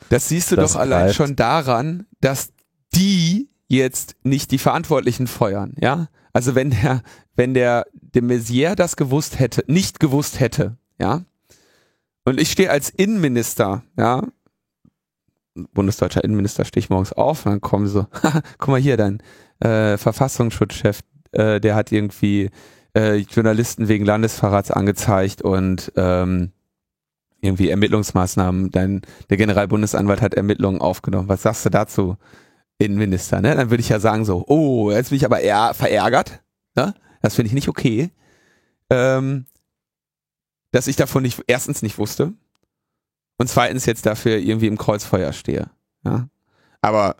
[0.09, 2.53] das siehst du das doch allein schon daran, dass
[2.95, 6.09] die jetzt nicht die Verantwortlichen feuern, ja?
[6.33, 7.03] Also wenn der,
[7.37, 11.23] wenn der de Maizière das gewusst hätte, nicht gewusst hätte, ja,
[12.25, 14.23] und ich stehe als Innenminister, ja,
[15.55, 18.07] bundesdeutscher Innenminister, stehe ich morgens auf und dann kommen so,
[18.59, 19.23] guck mal hier, dein
[19.61, 21.01] äh, Verfassungsschutzchef,
[21.33, 22.51] äh, der hat irgendwie
[22.97, 26.53] äh, Journalisten wegen Landesverrats angezeigt und ähm,
[27.41, 31.29] irgendwie Ermittlungsmaßnahmen, dein, der Generalbundesanwalt hat Ermittlungen aufgenommen.
[31.29, 32.17] Was sagst du dazu,
[32.79, 33.41] Innenminister?
[33.41, 33.55] Ne?
[33.55, 36.43] Dann würde ich ja sagen so, oh, jetzt bin ich aber eher verärgert.
[36.75, 36.95] Ne?
[37.21, 38.11] Das finde ich nicht okay.
[38.91, 39.47] Ähm,
[40.73, 42.33] dass ich davon nicht, erstens nicht wusste
[43.39, 45.71] und zweitens jetzt dafür irgendwie im Kreuzfeuer stehe.
[46.05, 46.29] Ja?
[46.81, 47.17] Aber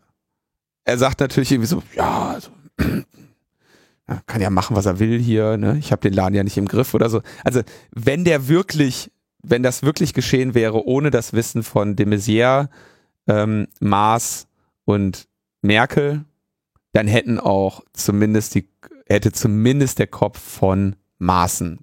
[0.85, 2.51] er sagt natürlich irgendwie so, ja, also,
[4.09, 5.79] ja, kann ja machen, was er will hier, ne?
[5.79, 7.23] Ich habe den Laden ja nicht im Griff oder so.
[7.43, 9.11] Also, wenn der wirklich,
[9.43, 12.69] wenn das wirklich geschehen wäre, ohne das Wissen von de Maizière,
[13.27, 14.47] ähm, Maas
[14.85, 15.27] und
[15.63, 16.25] Merkel,
[16.93, 18.69] dann hätten auch zumindest die,
[19.07, 21.81] hätte zumindest der Kopf von Maßen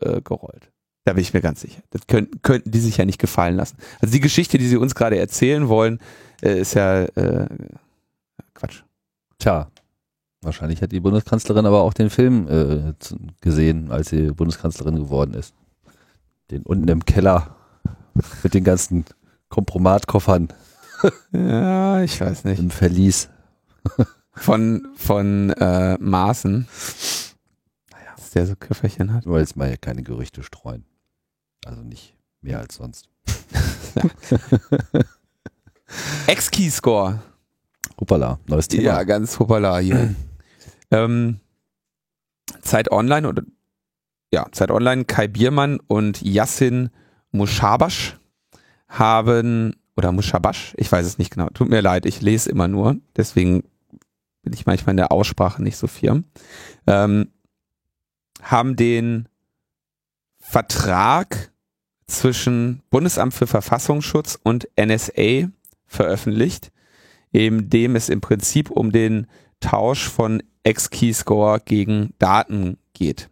[0.00, 0.70] äh, gerollt.
[1.04, 1.82] Da bin ich mir ganz sicher.
[1.90, 3.76] Das könnten, könnten die sich ja nicht gefallen lassen.
[4.00, 5.98] Also die Geschichte, die sie uns gerade erzählen wollen,
[6.42, 7.46] äh, ist ja äh,
[8.54, 8.82] Quatsch.
[9.38, 9.70] Tja,
[10.40, 12.92] wahrscheinlich hat die Bundeskanzlerin aber auch den Film äh,
[13.42, 15.54] gesehen, als sie Bundeskanzlerin geworden ist.
[16.50, 17.54] Den unten im Keller
[18.42, 19.04] mit den ganzen
[19.50, 20.48] Kompromatkoffern
[21.32, 22.58] Ja, ich weiß nicht.
[22.58, 23.28] im Verlies.
[24.32, 26.66] Von, von äh, Maaßen.
[28.16, 29.22] Dass der so Köfferchen hat.
[29.24, 30.84] Ich wollte jetzt mal hier keine Gerüchte streuen.
[31.64, 33.08] Also nicht mehr als sonst.
[36.26, 37.22] Ex-Keyscore.
[37.98, 38.82] Hoppala, neues Thema.
[38.82, 40.14] Ja, ganz hoppala hier.
[40.90, 41.40] ähm,
[42.62, 43.42] Zeit Online oder
[44.32, 46.90] ja, Zeit Online, Kai Biermann und Yassin
[47.30, 48.18] Mushabash
[48.88, 51.48] haben oder Mushabash, ich weiß es nicht genau.
[51.50, 53.62] Tut mir leid, ich lese immer nur, deswegen
[54.42, 56.24] bin ich manchmal in der Aussprache nicht so firm.
[56.86, 57.30] Ähm,
[58.42, 59.28] haben den
[60.38, 61.52] Vertrag
[62.06, 65.48] zwischen Bundesamt für Verfassungsschutz und NSA
[65.86, 66.72] veröffentlicht,
[67.32, 69.26] in dem es im Prinzip um den
[69.60, 73.28] Tausch von X-Keyscore gegen Daten geht.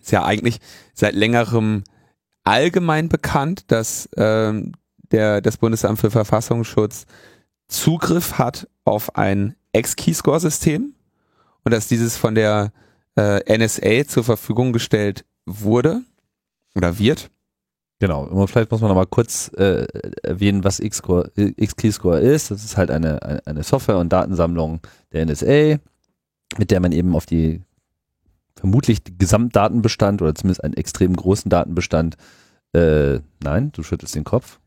[0.00, 0.58] Ist ja eigentlich
[0.94, 1.84] seit längerem
[2.44, 4.72] allgemein bekannt, dass ähm,
[5.10, 7.06] der, das Bundesamt für Verfassungsschutz
[7.68, 10.94] Zugriff hat auf ein X-Keyscore-System
[11.64, 12.72] und dass dieses von der
[13.16, 16.02] äh, NSA zur Verfügung gestellt wurde
[16.74, 17.30] oder wird.
[18.00, 19.86] Genau, vielleicht muss man noch mal kurz äh,
[20.22, 22.50] erwähnen, was X-Core- X-Keyscore ist.
[22.50, 24.80] Das ist halt eine, eine, Software- und Datensammlung
[25.12, 25.78] der NSA,
[26.58, 27.62] mit der man eben auf die
[28.56, 32.16] vermutlich Gesamtdatenbestand oder zumindest einen extrem großen Datenbestand,
[32.74, 34.58] äh, nein, du schüttelst den Kopf.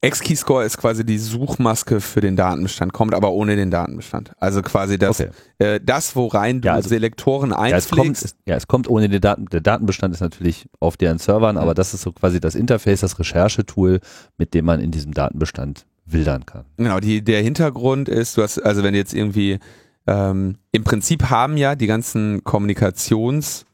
[0.00, 4.30] X-Keyscore ist quasi die Suchmaske für den Datenbestand, kommt aber ohne den Datenbestand.
[4.38, 5.30] Also quasi das, Okay.
[5.58, 8.24] äh, das worein du Ja, also- Selektoren Ja es, kommt, einpflegst.
[8.24, 9.46] es, ja, es kommt ohne den Daten.
[9.46, 13.18] Der Datenbestand ist natürlich auf deren Servern, aber das ist so quasi das Interface, das
[13.18, 13.98] Recherchetool,
[14.36, 16.64] mit dem man in diesem Datenbestand wildern kann.
[16.76, 19.58] Genau, die, der Hintergrund ist, du hast, also wenn jetzt irgendwie,
[20.06, 23.64] ähm, im Prinzip haben ja die ganzen Kommunikationswege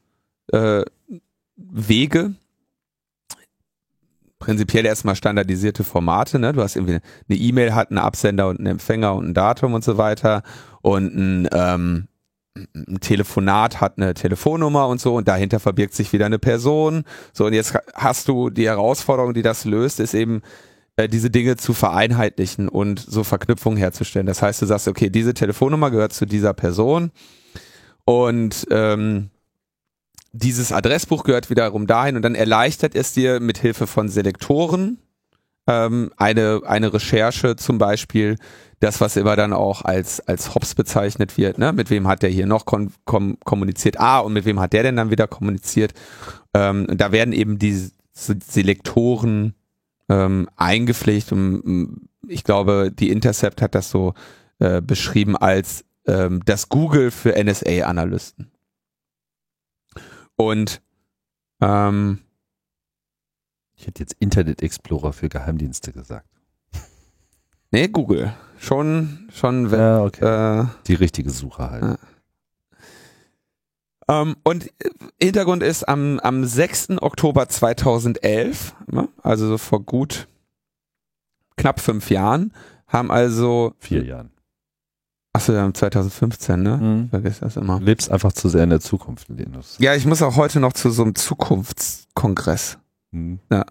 [0.51, 0.83] äh,
[1.57, 2.33] Wege
[4.45, 6.53] prinzipiell erstmal standardisierte Formate, ne?
[6.53, 9.83] Du hast irgendwie eine E-Mail hat einen Absender und einen Empfänger und ein Datum und
[9.83, 10.43] so weiter
[10.83, 12.07] und ein, ähm,
[12.55, 17.05] ein Telefonat hat eine Telefonnummer und so und dahinter verbirgt sich wieder eine Person.
[17.33, 20.43] So und jetzt hast du die Herausforderung, die das löst, ist eben
[20.95, 24.27] äh, diese Dinge zu vereinheitlichen und so Verknüpfungen herzustellen.
[24.27, 27.09] Das heißt, du sagst, okay, diese Telefonnummer gehört zu dieser Person
[28.05, 29.31] und ähm,
[30.35, 34.97] dieses Adressbuch gehört wiederum dahin und dann erleichtert es dir mit Hilfe von Selektoren
[35.67, 38.37] ähm, eine, eine Recherche zum Beispiel,
[38.81, 41.71] das, was immer dann auch als, als Hops bezeichnet wird, ne?
[41.71, 44.83] mit wem hat der hier noch kon kom kommuniziert, ah, und mit wem hat der
[44.83, 45.93] denn dann wieder kommuniziert,
[46.53, 49.55] ähm, da werden eben die Selektoren
[50.09, 54.13] ähm, eingepflegt und ich glaube, die Intercept hat das so
[54.59, 58.51] äh, beschrieben als ähm, das Google für NSA-Analysten.
[60.35, 60.81] Und
[61.61, 62.21] ähm,
[63.75, 66.27] Ich hätte jetzt Internet Explorer für Geheimdienste gesagt.
[67.71, 68.33] nee, Google.
[68.57, 70.61] Schon, schon, Ja, okay.
[70.61, 71.99] äh, Die richtige Suche halt.
[74.07, 74.89] Ähm, und äh,
[75.21, 77.01] Hintergrund ist am, am 6.
[77.01, 80.27] Oktober 2011, ne, also so vor gut
[81.57, 82.53] knapp fünf Jahren,
[82.87, 84.31] haben also, Vier Jahren.
[85.35, 86.77] Achso, ja, 2015, ne?
[86.77, 87.03] Mhm.
[87.05, 87.77] Ich vergesse das immer.
[87.79, 89.75] Du lebst einfach zu sehr in der Zukunft, Linus.
[89.79, 92.77] Ja, ich muss auch heute noch zu so einem Zukunftskongress.
[93.11, 93.39] Mhm.
[93.51, 93.65] Ja.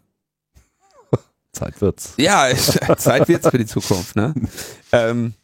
[1.52, 2.14] Zeit wird's.
[2.18, 2.48] Ja,
[2.96, 4.34] Zeit wird's für die Zukunft, ne?
[4.92, 5.34] ähm,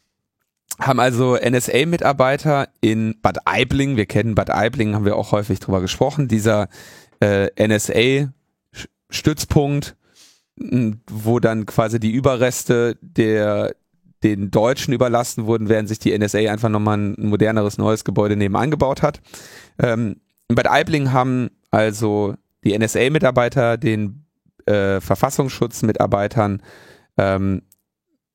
[0.78, 5.80] haben also NSA-Mitarbeiter in Bad Aibling, wir kennen Bad Aibling, haben wir auch häufig drüber
[5.80, 6.68] gesprochen, dieser
[7.20, 9.96] äh, NSA-Stützpunkt,
[11.11, 13.74] wo dann quasi die Überreste der
[14.22, 18.70] den Deutschen überlassen wurden, während sich die NSA einfach nochmal ein moderneres neues Gebäude nebenan
[18.70, 19.20] gebaut hat.
[19.78, 20.16] Ähm,
[20.48, 24.26] in Bad Aibling haben also die NSA-Mitarbeiter den
[24.66, 26.62] äh, Verfassungsschutzmitarbeitern
[27.16, 27.62] ähm,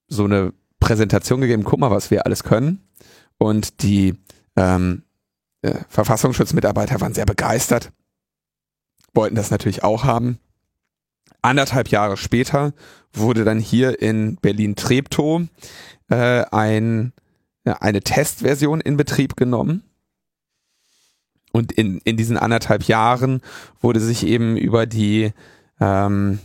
[0.08, 2.88] so eine Präsentation gegeben, guck mal, was wir alles können.
[3.38, 4.16] Und die
[4.56, 5.04] ähm,
[5.62, 7.92] äh, Verfassungsschutzmitarbeiter waren sehr begeistert,
[9.14, 10.40] wollten das natürlich auch haben.
[11.46, 12.74] Anderthalb Jahre später
[13.14, 15.44] wurde dann hier in Berlin-Treptow
[16.10, 17.14] äh, ein,
[17.64, 19.84] eine Testversion in Betrieb genommen.
[21.52, 23.42] Und in, in diesen anderthalb Jahren
[23.80, 25.34] wurde sich eben über die
[25.80, 26.40] ähm,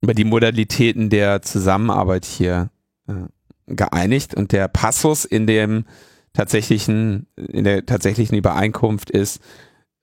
[0.00, 2.70] über die Modalitäten der Zusammenarbeit hier
[3.06, 3.26] äh,
[3.66, 5.84] geeinigt und der Passus in dem
[6.32, 9.40] tatsächlichen in der tatsächlichen Übereinkunft ist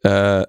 [0.03, 0.43] äh,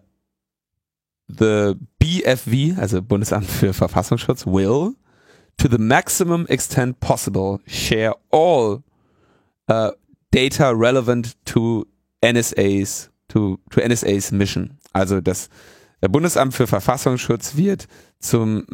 [1.28, 4.94] the BFV, also Bundesamt für Verfassungsschutz, will
[5.58, 8.82] to the maximum extent possible share all
[9.68, 9.92] uh,
[10.30, 11.86] data relevant to
[12.22, 14.78] NSA's to, to NSA's mission.
[14.92, 15.48] Also das
[16.00, 17.86] Bundesamt für Verfassungsschutz wird
[18.18, 18.66] zum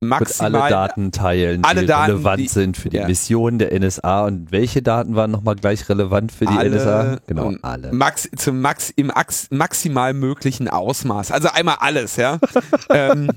[0.00, 3.06] im maximal alle Daten teilen, alle die Daten, relevant die, sind für die ja.
[3.06, 4.26] Mission der NSA.
[4.26, 7.18] Und welche Daten waren nochmal gleich relevant für die alle, NSA?
[7.26, 7.92] Genau, alle.
[7.92, 11.32] Max, zum Max, im Max, maximal möglichen Ausmaß.
[11.32, 12.38] Also einmal alles, ja.
[12.90, 13.30] ähm,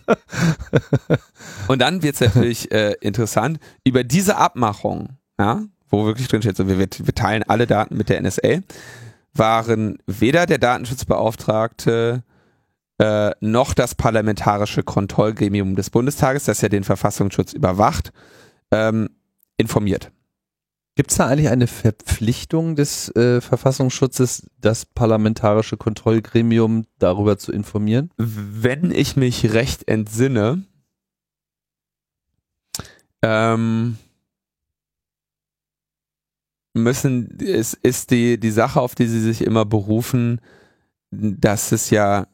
[1.67, 6.67] und dann wird's natürlich äh, interessant, über diese Abmachung, ja, wo wirklich drin steht, so
[6.67, 8.59] wir, wir teilen alle Daten mit der NSA,
[9.33, 12.23] waren weder der Datenschutzbeauftragte
[13.01, 18.13] äh, noch das parlamentarische Kontrollgremium des Bundestages, das ja den Verfassungsschutz überwacht,
[18.69, 19.09] ähm,
[19.57, 20.11] informiert.
[20.95, 28.11] Gibt es da eigentlich eine Verpflichtung des äh, Verfassungsschutzes, das parlamentarische Kontrollgremium darüber zu informieren?
[28.17, 30.63] Wenn ich mich recht entsinne,
[33.23, 33.97] ähm,
[36.75, 40.39] müssen, ist, ist die, die Sache, auf die sie sich immer berufen,
[41.09, 42.27] dass es ja,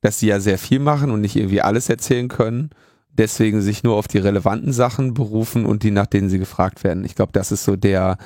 [0.00, 2.70] dass sie ja sehr viel machen und nicht irgendwie alles erzählen können,
[3.12, 7.04] deswegen sich nur auf die relevanten Sachen berufen und die, nach denen sie gefragt werden.
[7.04, 8.16] Ich glaube, das ist so der,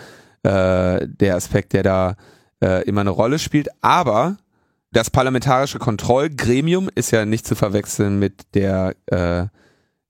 [0.42, 2.16] äh, der Aspekt, der da
[2.62, 3.68] äh, immer eine Rolle spielt.
[3.80, 4.36] Aber
[4.92, 9.46] das parlamentarische Kontrollgremium ist ja nicht zu verwechseln mit der äh,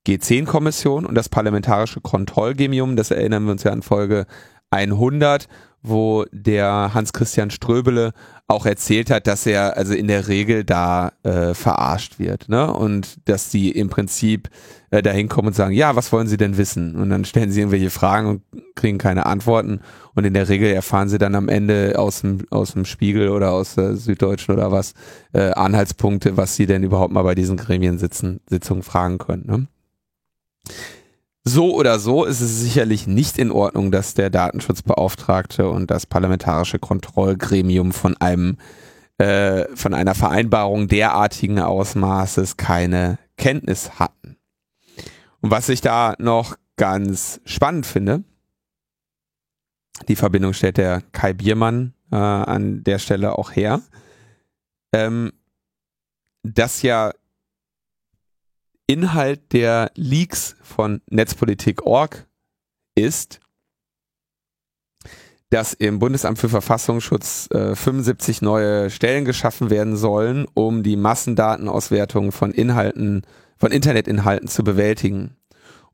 [0.06, 4.26] G10-Kommission und das parlamentarische Kontrollgremium, das erinnern wir uns ja an Folge
[4.70, 5.48] 100,
[5.84, 8.12] wo der Hans-Christian Ströbele
[8.46, 12.72] auch erzählt hat, dass er also in der Regel da äh, verarscht wird, ne?
[12.72, 14.48] Und dass die im Prinzip
[14.90, 16.96] äh, da hinkommen und sagen, ja, was wollen sie denn wissen?
[16.96, 18.42] Und dann stellen sie irgendwelche Fragen und
[18.74, 19.80] kriegen keine Antworten.
[20.14, 23.52] Und in der Regel erfahren sie dann am Ende aus dem, aus dem Spiegel oder
[23.52, 24.94] aus der Süddeutschen oder was,
[25.32, 29.46] äh, Anhaltspunkte, was sie denn überhaupt mal bei diesen Gremiensitzungen fragen können.
[29.46, 29.66] Ne?
[31.46, 36.78] So oder so ist es sicherlich nicht in Ordnung, dass der Datenschutzbeauftragte und das parlamentarische
[36.78, 38.56] Kontrollgremium von einem
[39.18, 44.36] äh, von einer Vereinbarung derartigen Ausmaßes keine Kenntnis hatten.
[45.40, 48.24] Und was ich da noch ganz spannend finde,
[50.08, 53.82] die Verbindung stellt der Kai Biermann äh, an der Stelle auch her,
[54.92, 55.32] ähm,
[56.42, 57.12] dass ja
[58.86, 62.26] Inhalt der Leaks von Netzpolitik.org
[62.94, 63.40] ist,
[65.50, 72.32] dass im Bundesamt für Verfassungsschutz äh, 75 neue Stellen geschaffen werden sollen, um die Massendatenauswertung
[72.32, 73.22] von Inhalten,
[73.56, 75.36] von Internetinhalten zu bewältigen.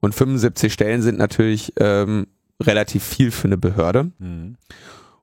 [0.01, 2.27] Und 75 Stellen sind natürlich ähm,
[2.61, 4.11] relativ viel für eine Behörde.
[4.19, 4.57] Mhm.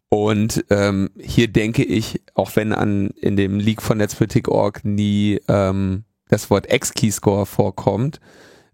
[0.10, 6.04] Und ähm, hier denke ich, auch wenn an in dem Leak von Netzpolitik.org nie ähm,
[6.30, 8.20] das Wort X-Keyscore vorkommt,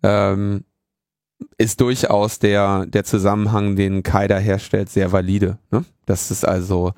[0.02, 0.63] ähm,
[1.58, 5.58] ist durchaus der, der Zusammenhang, den Kai da herstellt, sehr valide.
[5.72, 5.86] Ne?
[6.06, 6.94] Das ist also,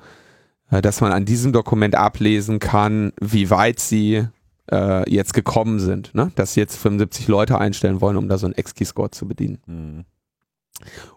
[0.70, 4.26] äh, dass man an diesem Dokument ablesen kann, wie weit sie
[4.70, 6.14] äh, jetzt gekommen sind.
[6.14, 6.32] Ne?
[6.34, 9.58] Dass sie jetzt 75 Leute einstellen wollen, um da so einen X-Keyscore zu bedienen.
[9.66, 10.04] Mhm.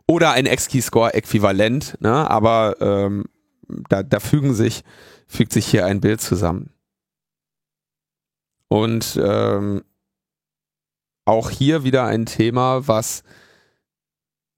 [0.08, 2.30] Oder ein X-Keyscore-Äquivalent, ne?
[2.30, 3.25] aber ähm,
[3.89, 4.84] da, da fügen sich,
[5.28, 6.71] fügt sich hier ein Bild zusammen.
[8.69, 9.84] Und ähm,
[11.25, 13.23] auch hier wieder ein Thema, was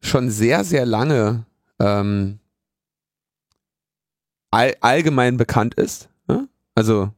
[0.01, 1.45] schon sehr, sehr lange
[1.79, 2.39] ähm,
[4.51, 6.09] all, allgemein bekannt ist.
[6.27, 6.47] Ne?
[6.75, 7.09] Also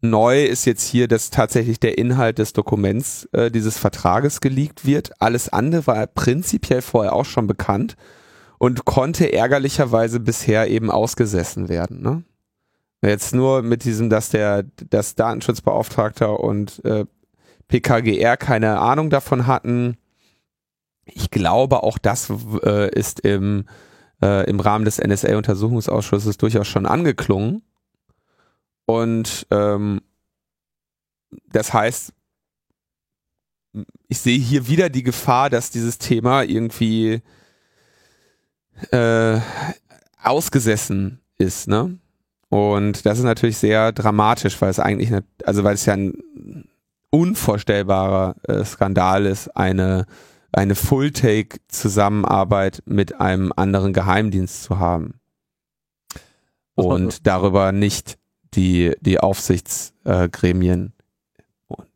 [0.00, 5.20] neu ist jetzt hier, dass tatsächlich der Inhalt des Dokuments äh, dieses Vertrages geleakt wird.
[5.20, 7.96] Alles andere war prinzipiell vorher auch schon bekannt
[8.58, 12.02] und konnte ärgerlicherweise bisher eben ausgesessen werden.
[12.02, 12.24] Ne?
[13.02, 17.06] Jetzt nur mit diesem, dass der das Datenschutzbeauftragter und äh,
[17.68, 19.96] PKGR keine Ahnung davon hatten.
[21.06, 22.30] Ich glaube, auch das
[22.62, 23.64] äh, ist im,
[24.22, 27.62] äh, im Rahmen des NSA-Untersuchungsausschusses durchaus schon angeklungen.
[28.84, 30.02] Und ähm,
[31.52, 32.12] das heißt,
[34.08, 37.22] ich sehe hier wieder die Gefahr, dass dieses Thema irgendwie
[38.90, 39.40] äh,
[40.22, 41.98] ausgesessen ist, ne?
[42.50, 46.68] Und das ist natürlich sehr dramatisch, weil es eigentlich, eine, also weil es ja ein
[47.10, 50.06] unvorstellbarer äh, Skandal ist, eine,
[50.52, 55.14] eine Full-Take-Zusammenarbeit mit einem anderen Geheimdienst zu haben.
[56.74, 58.16] Und darüber nicht
[58.54, 60.94] die, die Aufsichtsgremien
[61.68, 61.88] äh, und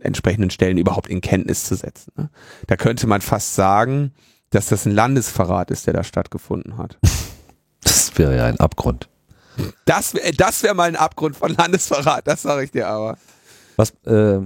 [0.00, 2.12] entsprechenden Stellen überhaupt in Kenntnis zu setzen.
[2.16, 2.28] Ne?
[2.66, 4.12] Da könnte man fast sagen,
[4.50, 6.98] dass das ein Landesverrat ist, der da stattgefunden hat.
[7.86, 9.10] Das wäre ja ein Abgrund.
[9.84, 13.16] Das, das wäre mal ein Abgrund von Landesverrat, das sage ich dir aber.
[13.76, 14.40] Was, äh,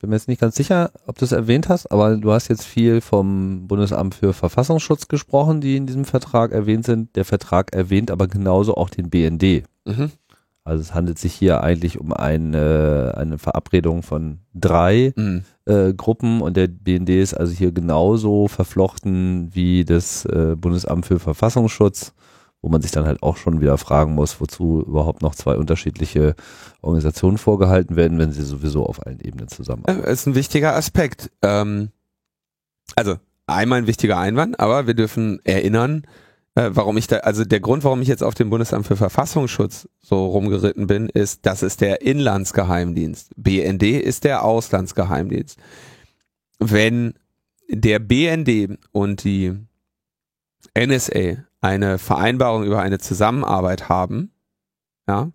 [0.00, 2.64] bin mir jetzt nicht ganz sicher, ob du es erwähnt hast, aber du hast jetzt
[2.64, 7.16] viel vom Bundesamt für Verfassungsschutz gesprochen, die in diesem Vertrag erwähnt sind.
[7.16, 9.64] Der Vertrag erwähnt aber genauso auch den BND.
[9.84, 10.12] Mhm.
[10.62, 15.44] Also es handelt sich hier eigentlich um eine, eine Verabredung von drei Mhm.
[15.64, 21.18] äh, Gruppen und der BND ist also hier genauso verflochten wie das äh, Bundesamt für
[21.18, 22.12] Verfassungsschutz,
[22.68, 26.34] man sich dann halt auch schon wieder fragen muss, wozu überhaupt noch zwei unterschiedliche
[26.82, 30.06] Organisationen vorgehalten werden, wenn sie sowieso auf allen Ebenen zusammenarbeiten.
[30.06, 31.30] Ja, ist ein wichtiger Aspekt.
[31.42, 31.90] Ähm,
[32.96, 33.16] also
[33.46, 36.04] einmal ein wichtiger Einwand, aber wir dürfen erinnern,
[36.54, 39.88] äh, warum ich da, also der Grund, warum ich jetzt auf dem Bundesamt für Verfassungsschutz
[40.00, 43.30] so rumgeritten bin, ist, das ist der Inlandsgeheimdienst.
[43.36, 45.58] BND ist der Auslandsgeheimdienst.
[46.58, 47.14] Wenn
[47.68, 49.54] der BND und die
[50.76, 54.32] NSA eine Vereinbarung über eine Zusammenarbeit haben,
[55.08, 55.30] ja,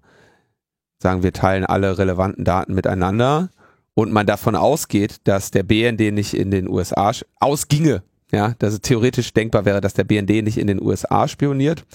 [1.00, 3.50] sagen wir teilen alle relevanten Daten miteinander
[3.94, 8.82] und man davon ausgeht, dass der BND nicht in den USA ausginge, ja, dass es
[8.82, 11.86] theoretisch denkbar wäre, dass der BND nicht in den USA spioniert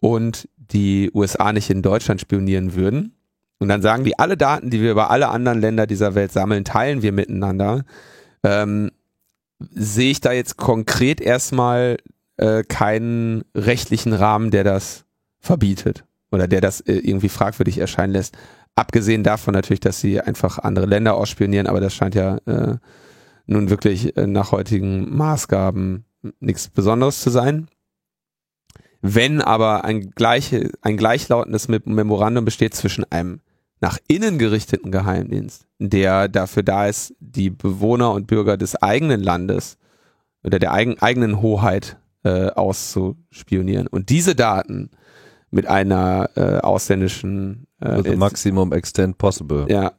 [0.00, 3.16] und die USA nicht in Deutschland spionieren würden.
[3.58, 6.64] Und dann sagen die, alle Daten, die wir über alle anderen Länder dieser Welt sammeln,
[6.64, 7.84] teilen wir miteinander.
[8.42, 8.90] Ähm,
[9.70, 11.98] sehe ich da jetzt konkret erstmal
[12.42, 15.04] äh, keinen rechtlichen Rahmen, der das
[15.38, 18.36] verbietet oder der das äh, irgendwie fragwürdig erscheinen lässt.
[18.74, 22.78] Abgesehen davon natürlich, dass sie einfach andere Länder ausspionieren, aber das scheint ja äh,
[23.46, 26.04] nun wirklich äh, nach heutigen Maßgaben
[26.40, 27.68] nichts Besonderes zu sein.
[29.00, 33.40] Wenn aber ein, gleiche, ein gleichlautendes Mem- Memorandum besteht zwischen einem
[33.80, 39.76] nach innen gerichteten Geheimdienst, der dafür da ist, die Bewohner und Bürger des eigenen Landes
[40.44, 44.90] oder der eigen, eigenen Hoheit äh, auszuspionieren und diese Daten
[45.50, 49.66] mit einer äh, ausländischen äh, With the maximum extent possible.
[49.68, 49.92] ja,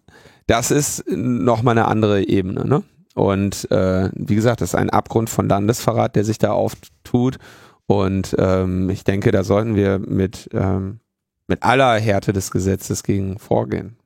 [0.47, 2.83] das ist nochmal eine andere Ebene, ne?
[3.15, 7.37] Und äh, wie gesagt, das ist ein Abgrund von Landesverrat, der sich da auftut.
[7.85, 10.99] Und ähm, ich denke, da sollten wir mit, ähm,
[11.47, 13.97] mit aller Härte des Gesetzes gegen vorgehen.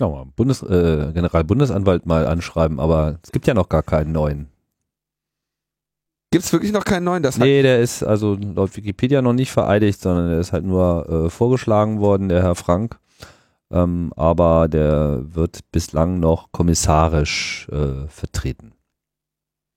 [0.00, 4.51] Ja, mal Bundes, äh, Generalbundesanwalt mal anschreiben, aber es gibt ja noch gar keinen neuen.
[6.32, 7.22] Gibt es wirklich noch keinen neuen?
[7.22, 11.08] Das Nee, der ist also laut Wikipedia noch nicht vereidigt, sondern der ist halt nur
[11.08, 12.98] äh, vorgeschlagen worden, der Herr Frank.
[13.70, 18.72] Ähm, aber der wird bislang noch kommissarisch äh, vertreten.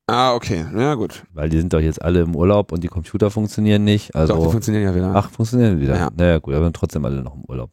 [0.08, 0.66] ah, okay.
[0.78, 1.24] Ja, gut.
[1.34, 4.16] Weil die sind doch jetzt alle im Urlaub und die Computer funktionieren nicht.
[4.16, 5.12] Also, Doch, die funktionieren ja wieder.
[5.14, 5.97] ach, funktionieren wieder.
[5.97, 6.10] Ja.
[6.16, 7.70] Naja, gut, aber sind trotzdem alle noch im Urlaub.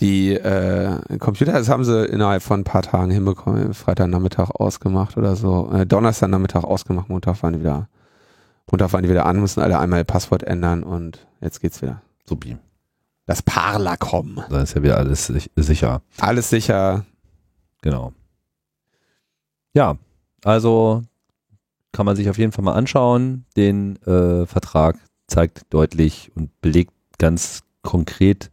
[0.00, 3.72] Die äh, Computer, das haben sie innerhalb von ein paar Tagen hinbekommen.
[3.72, 5.70] Freitagnachmittag ausgemacht oder so.
[5.72, 7.88] Äh, Donnerstagnachmittag ausgemacht, Montag waren die wieder,
[8.70, 12.02] Montag waren die wieder an, mussten alle einmal ihr Passwort ändern und jetzt geht's wieder.
[12.26, 12.58] Supi.
[13.24, 14.42] Das Parlacom.
[14.50, 16.02] Da ist ja wieder alles sich, sicher.
[16.18, 17.06] Alles sicher.
[17.80, 18.12] Genau.
[19.72, 19.96] Ja,
[20.44, 21.02] also
[21.92, 23.46] kann man sich auf jeden Fall mal anschauen.
[23.56, 28.50] Den äh, Vertrag zeigt deutlich und belegt ganz konkret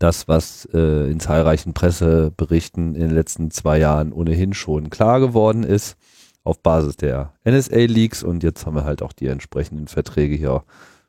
[0.00, 5.62] das, was äh, in zahlreichen Presseberichten in den letzten zwei Jahren ohnehin schon klar geworden
[5.62, 5.96] ist,
[6.42, 8.22] auf Basis der NSA-Leaks.
[8.22, 10.64] Und jetzt haben wir halt auch die entsprechenden Verträge hier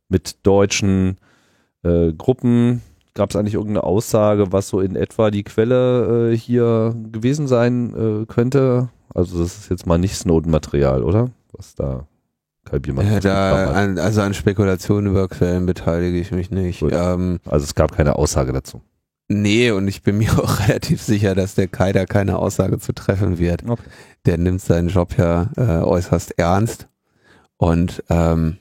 [0.09, 1.17] mit deutschen
[1.83, 2.81] äh, Gruppen.
[3.13, 7.93] Gab es eigentlich irgendeine Aussage, was so in etwa die Quelle äh, hier gewesen sein
[7.95, 8.89] äh, könnte?
[9.13, 11.31] Also das ist jetzt mal nicht Snowden-Material, oder?
[11.53, 12.07] Was da
[13.01, 16.81] Ja, da, an, also an Spekulationen über Quellen beteilige ich mich nicht.
[16.81, 18.81] Ähm, Also es gab keine Aussage dazu.
[19.27, 22.93] nee, und ich bin mir auch relativ sicher, dass der Kai da keine Aussage zu
[22.93, 23.67] treffen wird.
[23.67, 23.81] Okay.
[24.25, 26.87] Der nimmt seinen Job ja äh, äußerst ernst.
[27.57, 28.57] Und ähm,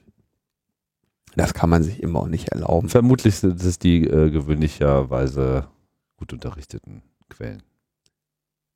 [1.36, 2.88] das kann man sich immer auch nicht erlauben.
[2.88, 5.68] Vermutlich sind es die äh, gewöhnlicherweise
[6.16, 7.62] gut unterrichteten Quellen.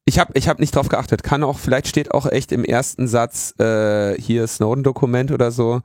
[0.07, 1.23] Ich habe ich hab nicht drauf geachtet.
[1.23, 5.81] Kann auch, vielleicht steht auch echt im ersten Satz äh, hier Snowden-Dokument oder so,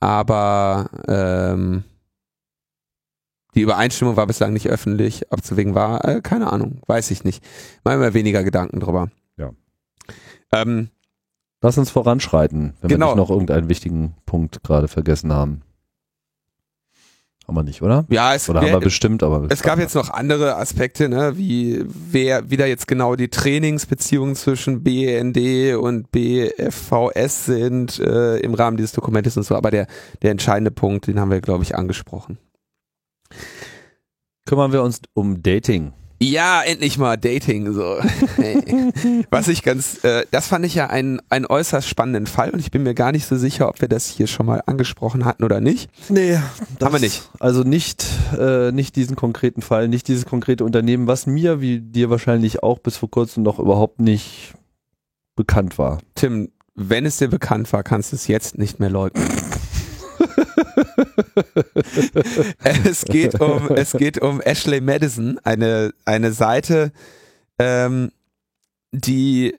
[0.00, 1.84] aber ähm,
[3.54, 5.26] die Übereinstimmung war bislang nicht öffentlich.
[5.30, 7.44] Ob zu wegen war, äh, keine Ahnung, weiß ich nicht.
[7.84, 9.10] Mal immer weniger Gedanken drüber.
[9.36, 9.50] Ja.
[10.52, 10.90] Ähm,
[11.62, 13.08] Lass uns voranschreiten, wenn Genau.
[13.08, 15.60] wir nicht noch irgendeinen wichtigen Punkt gerade vergessen haben.
[17.50, 18.04] Haben wir nicht, oder?
[18.10, 21.32] ja, es, Oder haben wer- wir bestimmt, aber es gab jetzt noch andere Aspekte, ne,
[21.36, 28.54] wie wer wie da jetzt genau die Trainingsbeziehungen zwischen BND und BFVS sind äh, im
[28.54, 29.56] Rahmen dieses Dokumentes und so.
[29.56, 29.88] Aber der
[30.22, 32.38] der entscheidende Punkt, den haben wir glaube ich angesprochen.
[34.46, 35.92] kümmern wir uns um Dating.
[36.22, 37.72] Ja, endlich mal Dating.
[37.72, 37.82] So.
[39.30, 42.70] Was ich ganz, äh, das fand ich ja einen, einen äußerst spannenden Fall und ich
[42.70, 45.60] bin mir gar nicht so sicher, ob wir das hier schon mal angesprochen hatten oder
[45.60, 45.90] nicht.
[46.10, 46.38] Nee,
[46.82, 47.22] Haben wir nicht.
[47.38, 48.04] Also nicht,
[48.38, 52.80] äh, nicht diesen konkreten Fall, nicht dieses konkrete Unternehmen, was mir, wie dir wahrscheinlich auch
[52.80, 54.52] bis vor kurzem noch überhaupt nicht
[55.36, 56.00] bekannt war.
[56.16, 59.26] Tim, wenn es dir bekannt war, kannst du es jetzt nicht mehr leugnen.
[62.64, 66.90] es geht um, es geht um Ashley Madison, eine, eine Seite,
[67.58, 68.10] ähm,
[68.92, 69.56] die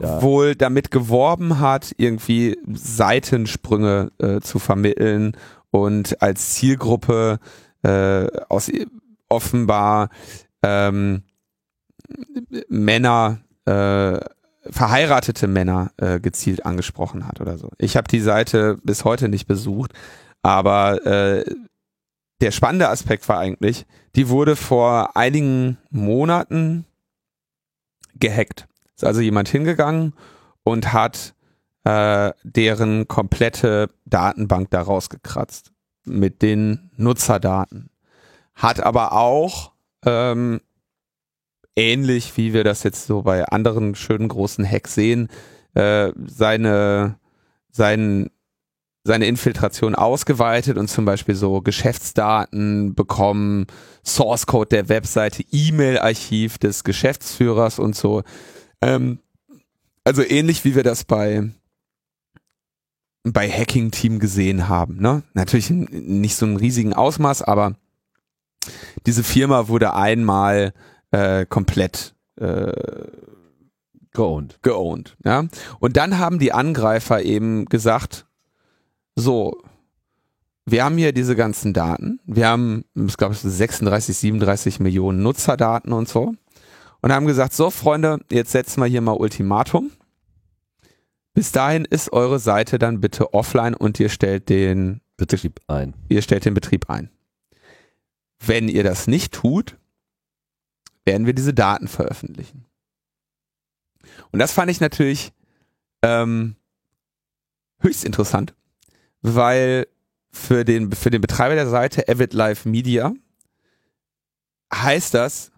[0.00, 0.22] Ja.
[0.22, 5.36] wohl damit geworben hat, irgendwie Seitensprünge äh, zu vermitteln
[5.70, 7.40] und als Zielgruppe
[7.82, 8.70] äh, aus
[9.28, 10.10] offenbar
[10.62, 11.22] ähm,
[12.68, 14.20] Männer, äh,
[14.70, 17.70] verheiratete Männer äh, gezielt angesprochen hat oder so.
[17.78, 19.92] Ich habe die Seite bis heute nicht besucht,
[20.42, 21.44] aber äh,
[22.40, 26.84] der spannende Aspekt war eigentlich, die wurde vor einigen Monaten
[28.14, 28.66] gehackt.
[28.94, 30.14] Ist also jemand hingegangen
[30.62, 31.34] und hat
[31.84, 35.72] äh, deren komplette Datenbank da rausgekratzt
[36.04, 37.90] mit den Nutzerdaten.
[38.54, 39.72] Hat aber auch
[40.04, 40.60] ähm,
[41.78, 45.28] ähnlich wie wir das jetzt so bei anderen schönen großen Hacks sehen,
[45.74, 47.16] äh, seine,
[47.70, 48.30] sein,
[49.04, 53.66] seine Infiltration ausgeweitet und zum Beispiel so Geschäftsdaten bekommen,
[54.04, 58.22] Source Code der Webseite, E-Mail-Archiv des Geschäftsführers und so.
[58.82, 59.20] Ähm,
[60.04, 61.50] also ähnlich wie wir das bei
[63.24, 65.00] bei Hacking Team gesehen haben.
[65.00, 65.22] Ne?
[65.34, 67.74] Natürlich nicht so einen riesigen Ausmaß, aber
[69.06, 70.72] diese Firma wurde einmal
[71.10, 72.72] äh, komplett äh,
[74.12, 74.58] Geowned.
[74.62, 75.16] geowned.
[75.24, 75.44] Ja?
[75.80, 78.26] Und dann haben die Angreifer eben gesagt,
[79.14, 79.62] so,
[80.66, 86.08] wir haben hier diese ganzen Daten, wir haben, ich glaube, 36, 37 Millionen Nutzerdaten und
[86.08, 86.34] so.
[87.00, 89.92] Und haben gesagt, so Freunde, jetzt setzen wir hier mal Ultimatum.
[91.32, 95.94] Bis dahin ist eure Seite dann bitte offline und ihr stellt den, Betrieb ein.
[96.08, 97.10] ihr stellt den Betrieb ein.
[98.44, 99.76] Wenn ihr das nicht tut,
[101.08, 102.66] werden wir diese Daten veröffentlichen.
[104.30, 105.32] Und das fand ich natürlich
[106.02, 106.54] ähm,
[107.80, 108.54] höchst interessant,
[109.22, 109.86] weil
[110.30, 113.14] für den, für den Betreiber der Seite Avid Live Media
[114.72, 115.50] heißt das,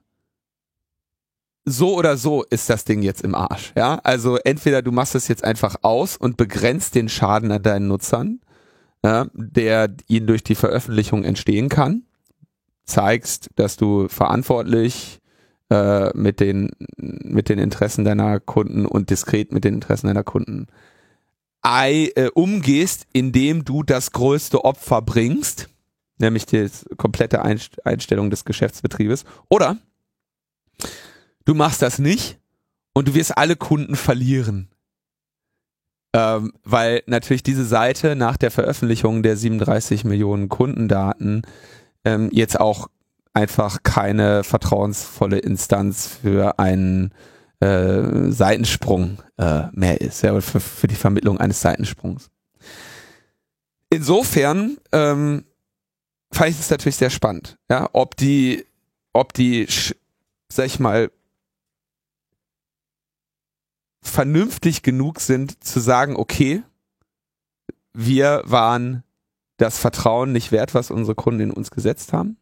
[1.64, 3.72] so oder so ist das Ding jetzt im Arsch.
[3.76, 7.88] Ja, also entweder du machst es jetzt einfach aus und begrenzt den Schaden an deinen
[7.88, 8.40] Nutzern,
[9.04, 12.04] ja, der ihnen durch die Veröffentlichung entstehen kann,
[12.84, 15.19] zeigst, dass du verantwortlich
[15.70, 20.66] äh, mit den mit den Interessen deiner Kunden und diskret mit den Interessen deiner Kunden
[21.62, 25.68] ei, äh, umgehst, indem du das größte Opfer bringst,
[26.18, 29.76] nämlich die komplette Einst Einstellung des Geschäftsbetriebes, oder
[31.44, 32.38] du machst das nicht
[32.92, 34.68] und du wirst alle Kunden verlieren.
[36.12, 41.42] Ähm, weil natürlich diese Seite nach der Veröffentlichung der 37 Millionen Kundendaten
[42.04, 42.88] ähm, jetzt auch
[43.32, 47.12] einfach keine vertrauensvolle Instanz für einen
[47.60, 52.30] äh, Seitensprung äh, mehr ist, ja, für, für die Vermittlung eines Seitensprungs.
[53.90, 55.44] Insofern ähm,
[56.32, 58.66] fand ich es natürlich sehr spannend, ja, ob die,
[59.12, 59.66] ob die,
[60.48, 61.10] sag ich mal,
[64.02, 66.62] vernünftig genug sind zu sagen, okay,
[67.92, 69.02] wir waren
[69.58, 72.38] das Vertrauen nicht wert, was unsere Kunden in uns gesetzt haben.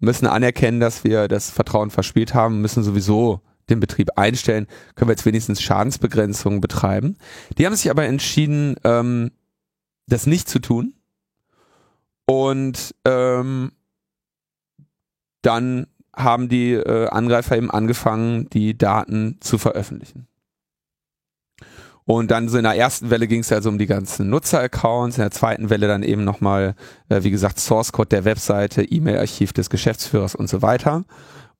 [0.00, 5.12] Müssen anerkennen, dass wir das Vertrauen verspielt haben, müssen sowieso den Betrieb einstellen, können wir
[5.12, 7.16] jetzt wenigstens Schadensbegrenzung betreiben.
[7.56, 9.32] Die haben sich aber entschieden, ähm,
[10.06, 10.94] das nicht zu tun.
[12.26, 13.72] Und ähm,
[15.42, 20.26] dann haben die äh, Angreifer eben angefangen, die Daten zu veröffentlichen.
[22.10, 25.20] Und dann so in der ersten Welle ging es also um die ganzen Nutzeraccounts, in
[25.20, 26.74] der zweiten Welle dann eben nochmal,
[27.10, 31.04] äh, wie gesagt, Source Code der Webseite, E-Mail-Archiv des Geschäftsführers und so weiter.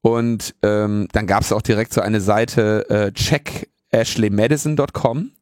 [0.01, 5.33] Und ähm, dann gab es auch direkt so eine Seite äh, checkashleymadison.com,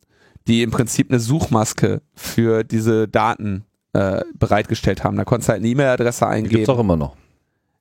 [0.49, 5.17] die im Prinzip eine Suchmaske für diese Daten äh, bereitgestellt haben.
[5.17, 6.57] Da konntest du halt eine E-Mail-Adresse Die eingeben.
[6.57, 7.15] gibt's auch immer noch.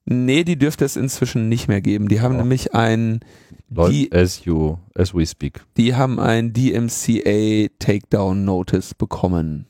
[0.08, 2.08] Nee, die dürfte es inzwischen nicht mehr geben.
[2.10, 2.40] Die haben Oh.
[2.40, 3.22] nämlich ein,
[3.70, 5.66] Die- as you, as we speak.
[5.78, 9.66] die haben ein DMCA Takedown Notice bekommen.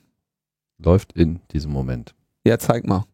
[0.78, 2.14] Läuft in diesem Moment.
[2.46, 3.06] Ja, zeig mal.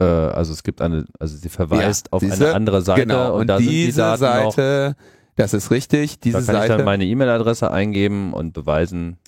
[0.00, 2.46] Äh, also es gibt eine, also sie verweist Ja, auf siehste?
[2.46, 3.34] eine andere Seite genau.
[3.34, 4.54] und, Und, da sind die diese Daten noch.
[4.54, 4.96] Seite,
[5.36, 6.76] das ist richtig, diese Da kann ich Seite.
[6.78, 9.18] dann meine E-Mail-Adresse eingeben und beweisen,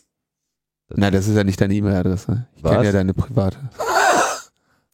[0.96, 2.46] Na, das ist ja nicht deine E-Mail-Adresse.
[2.56, 3.58] Ich kenne ja deine private.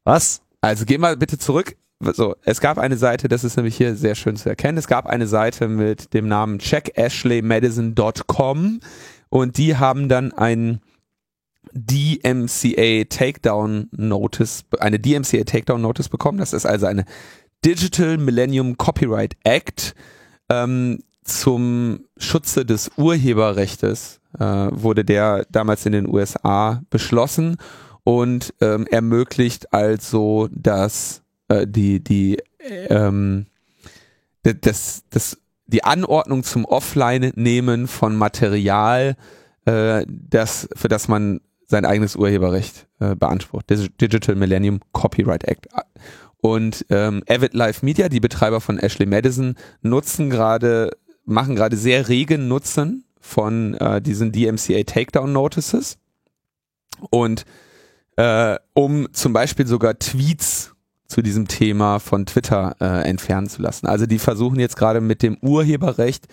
[0.04, 0.42] Was?
[0.60, 1.76] Also geh mal bitte zurück.
[2.00, 4.78] So, es gab eine Seite, das ist nämlich hier sehr schön zu erkennen.
[4.78, 8.78] Es gab eine Seite mit dem Namen checkashleymadison.com
[9.30, 10.80] und die haben dann ein
[11.72, 16.38] DMCA Takedown Notice, eine DMCA Takedown Notice bekommen.
[16.38, 17.04] Das ist also eine
[17.64, 19.96] Digital Millennium Copyright Act
[20.48, 27.56] ähm, zum Schutze des Urheberrechtes äh, wurde der damals in den USA beschlossen
[28.04, 32.38] und ähm, ermöglicht also, dass äh, die die
[32.88, 33.46] ähm,
[34.42, 39.16] das, das die Anordnung zum Offline-Nehmen von Material,
[39.66, 43.68] äh, das für das man sein eigenes Urheberrecht äh, beansprucht.
[43.68, 45.66] Dig- Digital Millennium Copyright Act.
[46.40, 50.92] Und ähm, Avid Live Media, die Betreiber von Ashley Madison, nutzen gerade,
[51.26, 55.98] machen gerade sehr regen Nutzen von äh, diesen DMCA Takedown Notices.
[57.10, 57.44] Und
[58.16, 60.72] äh, um zum Beispiel sogar Tweets
[61.06, 63.86] zu diesem Thema von Twitter äh, entfernen zu lassen.
[63.86, 66.26] Also die versuchen jetzt gerade mit dem Urheberrecht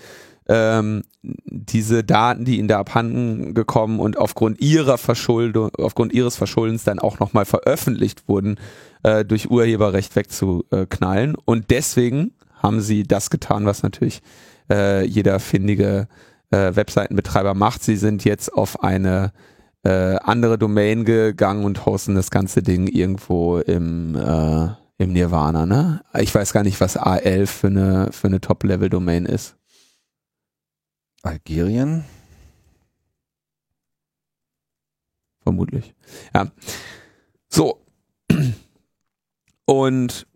[0.48, 6.84] ähm, diese Daten, die ihnen da abhanden gekommen und aufgrund ihrer Verschuldung, aufgrund ihres Verschuldens
[6.84, 8.58] dann auch nochmal veröffentlicht wurden,
[9.04, 11.36] äh, durch Urheberrecht wegzuknallen.
[11.46, 14.22] Und deswegen haben sie das getan, was natürlich
[14.70, 16.08] äh, jeder findige
[16.52, 17.84] äh, Webseitenbetreiber macht.
[17.84, 19.32] Sie sind jetzt auf eine
[19.84, 24.68] äh, andere Domain gegangen und hosten das ganze Ding irgendwo im, äh,
[24.98, 26.02] im Nirvana, ne?
[26.20, 29.56] Ich weiß gar nicht, was A11 für eine, für eine Top-Level-Domain ist.
[31.22, 32.06] Algerien?
[35.46, 35.93] vermutlich.
[36.34, 36.52] Ja.
[37.48, 37.86] So.
[39.66, 40.28] Und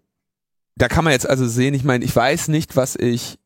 [0.76, 3.39] da kann man jetzt also sehen, ich meine, ich weiß nicht, was ich,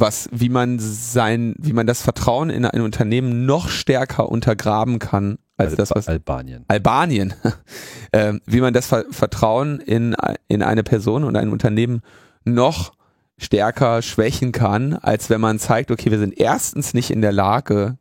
[0.00, 5.38] was, wie man sein, wie man das Vertrauen in ein Unternehmen noch stärker untergraben kann,
[5.56, 6.64] als Al das, was Albanien.
[6.68, 7.34] Albanien,
[8.12, 10.14] ähm, wie man das Ver Vertrauen in,
[10.48, 12.02] in eine Person und ein Unternehmen
[12.44, 12.92] noch
[13.38, 17.98] stärker schwächen kann, als wenn man zeigt, okay, wir sind erstens nicht in der Lage,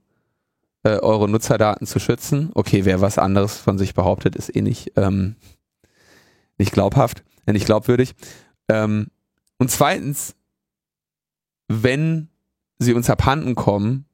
[0.84, 2.52] äh, eure Nutzerdaten zu schützen.
[2.54, 5.36] Okay, wer was anderes von sich behauptet, ist eh nicht, ähm,
[6.58, 8.14] nicht glaubhaft, äh, nicht glaubwürdig.
[8.70, 9.08] Ähm,
[9.58, 10.36] und zweitens,
[11.68, 12.30] wenn
[12.80, 14.06] sie uns abhanden kommen,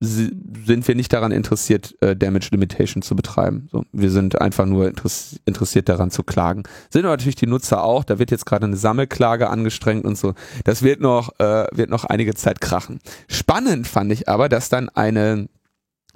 [0.00, 0.30] si-
[0.66, 3.68] sind wir nicht daran interessiert, äh, Damage Limitation zu betreiben.
[3.72, 6.64] So, wir sind einfach nur interess interessiert daran zu klagen.
[6.90, 8.04] Sind natürlich die Nutzer auch.
[8.04, 10.34] Da wird jetzt gerade eine Sammelklage angestrengt und so.
[10.64, 12.98] Das wird noch, äh, wird noch einige Zeit krachen.
[13.28, 15.48] Spannend fand ich aber, dass dann eine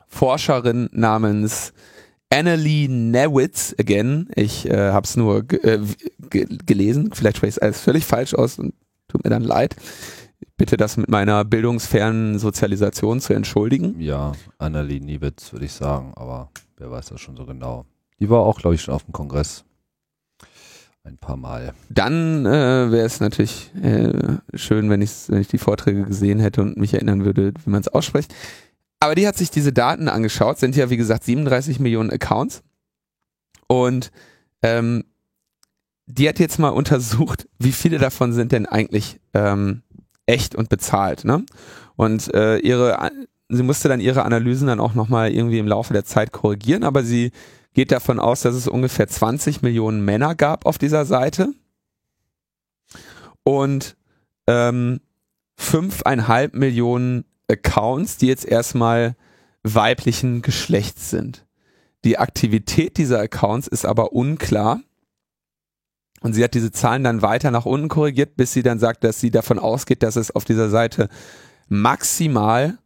[0.09, 1.73] Forscherin namens
[2.33, 5.81] Annalie Newitz, again, ich äh, habe es nur äh,
[6.31, 8.75] ge gelesen, vielleicht spreche ich es alles völlig falsch aus und
[9.09, 9.75] tut mir dann leid.
[10.61, 13.98] Bitte das mit meiner bildungsfernen Sozialisation zu entschuldigen.
[13.98, 17.86] Ja, Annalie Niewitz, würde ich sagen, aber wer weiß das schon so genau.
[18.18, 19.64] Die war auch, glaube ich, schon auf dem Kongress.
[21.02, 21.72] Ein paar Mal.
[21.88, 24.12] Dann äh, wäre es natürlich äh,
[24.52, 27.88] schön, wenn, wenn ich die Vorträge gesehen hätte und mich erinnern würde, wie man es
[27.88, 28.34] ausspricht.
[29.00, 32.62] Aber die hat sich diese Daten angeschaut, sind ja wie gesagt 37 Millionen Accounts.
[33.66, 34.11] Und
[34.61, 35.04] ähm,
[36.04, 39.84] die hat jetzt mal untersucht, wie viele davon sind denn eigentlich ähm,
[40.27, 41.25] echt und bezahlt.
[41.25, 41.45] Ne?
[41.97, 43.11] Und äh, ihre,
[43.49, 47.03] sie musste dann ihre Analysen dann auch nochmal irgendwie im Laufe der Zeit korrigieren, aber
[47.03, 47.33] sie
[47.75, 51.53] geht davon aus, dass es ungefähr 20 Millionen Männer gab auf dieser Seite
[53.45, 53.97] und
[54.47, 55.01] ähm,
[55.57, 59.16] fünfeinhalb Millionen Accounts, die jetzt erstmal
[59.62, 61.47] weiblichen Geschlechts sind.
[62.05, 64.81] Die Aktivität dieser Accounts ist aber unklar.
[66.21, 69.21] Und sie hat diese Zahlen dann weiter nach unten korrigiert, bis sie dann sagt, dass
[69.21, 71.09] sie davon ausgeht, dass es auf dieser Seite
[71.68, 72.79] maximal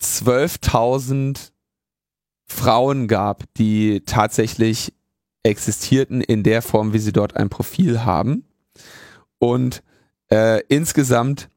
[0.00, 1.50] 12.000
[2.46, 4.92] Frauen gab, die tatsächlich
[5.42, 8.44] existierten in der Form, wie sie dort ein Profil haben.
[9.38, 9.82] Und
[10.30, 11.48] äh, insgesamt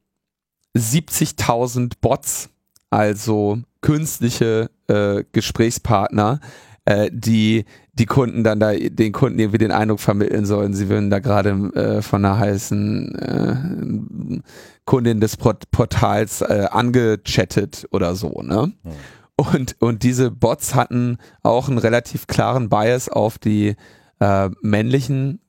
[0.76, 2.50] 70.000 Bots,
[2.90, 6.40] also künstliche äh, Gesprächspartner,
[6.84, 11.10] äh, die die Kunden dann da den Kunden irgendwie den Eindruck vermitteln sollen, sie würden
[11.10, 14.40] da gerade äh, von einer heißen äh,
[14.84, 18.72] Kundin des Port Portals äh, angechattet oder so, ne?
[18.82, 18.92] Hm.
[19.36, 23.74] Und, und diese Bots hatten auch einen relativ klaren Bias auf die
[24.20, 25.40] äh, männlichen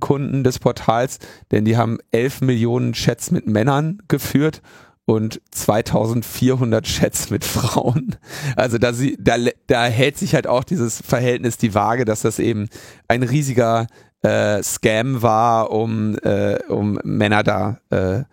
[0.00, 1.18] Kunden des Portals,
[1.50, 4.62] denn die haben 11 Millionen Chats mit Männern geführt
[5.06, 8.16] und 2400 Chats mit Frauen.
[8.56, 9.36] Also da, sie, da,
[9.68, 12.68] da hält sich halt auch dieses Verhältnis die Waage, dass das eben
[13.08, 13.86] ein riesiger
[14.22, 18.24] äh, Scam war, um, äh, um Männer da äh,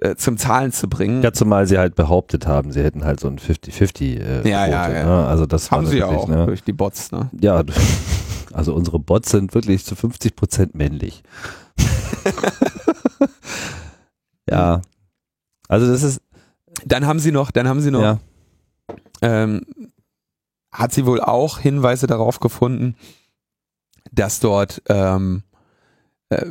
[0.00, 1.22] äh, zum Zahlen zu bringen.
[1.22, 4.90] Ja, zumal sie halt behauptet haben, sie hätten halt so ein 50-50 äh, Ja, ja,
[4.90, 5.04] ja.
[5.04, 5.26] Ne?
[5.26, 6.46] Also das Haben sie auch Ne?
[6.46, 7.30] durch die Bots, ne?
[7.40, 7.62] Ja,
[8.52, 11.22] also unsere Bots sind wirklich zu 50 Prozent männlich.
[14.50, 14.80] ja.
[15.68, 16.20] Also das ist,
[16.84, 18.18] Dann haben sie noch, dann haben sie noch, ja,
[19.22, 19.62] ähm,
[20.72, 22.96] hat sie wohl auch Hinweise darauf gefunden,
[24.12, 25.42] dass dort ähm,
[26.30, 26.46] äh,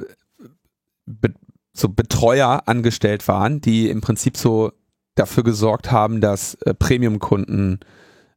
[1.06, 1.34] be
[1.74, 4.72] so Betreuer angestellt waren, die im Prinzip so
[5.14, 7.80] dafür gesorgt haben, dass äh, Premium-Kunden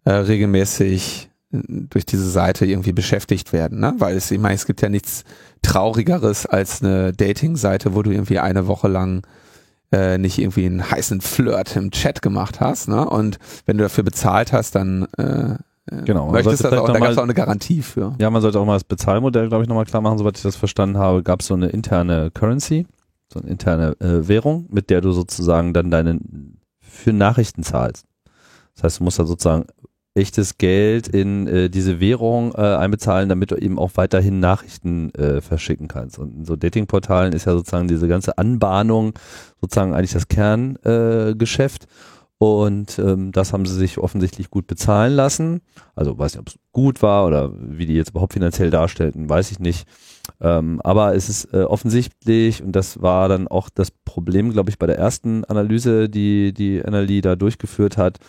[0.04, 3.94] äh, regelmäßig äh, durch diese Seite irgendwie beschäftigt werden, ne?
[3.96, 5.24] Weil es, ich meine, es gibt ja nichts
[5.62, 9.26] Traurigeres als eine Dating-Seite, wo du irgendwie eine Woche lang
[9.92, 13.08] äh, nicht irgendwie einen heißen Flirt im Chat gemacht hast, ne?
[13.08, 15.56] Und wenn du dafür bezahlt hast, dann äh,
[16.04, 18.14] Genau, man möchtest das auch, da gab es auch eine Garantie für.
[18.20, 20.54] ja, man sollte auch mal das Bezahlmodell, glaube ich, nochmal klar machen, soweit ich das
[20.54, 22.86] verstanden habe, gab es so eine interne Currency,
[23.32, 26.20] so eine interne äh, Währung, mit der du sozusagen dann deine
[26.80, 28.06] für Nachrichten zahlst.
[28.74, 29.64] Das heißt, du musst da sozusagen
[30.14, 35.40] echtes Geld in äh, diese Währung äh, einbezahlen, damit du eben auch weiterhin Nachrichten äh,
[35.40, 36.18] verschicken kannst.
[36.18, 39.12] Und in so Datingportalen ist ja sozusagen diese ganze Anbahnung
[39.60, 41.84] sozusagen eigentlich das Kerngeschäft.
[41.84, 41.88] Äh,
[42.42, 45.60] und ähm, das haben sie sich offensichtlich gut bezahlen lassen.
[45.94, 49.50] Also weiß nicht, ob es gut war oder wie die jetzt überhaupt finanziell darstellten, weiß
[49.50, 49.86] ich nicht.
[50.40, 54.78] Ähm, aber es ist äh, offensichtlich, und das war dann auch das Problem, glaube ich,
[54.78, 58.20] bei der ersten Analyse, die die NLI da durchgeführt hat,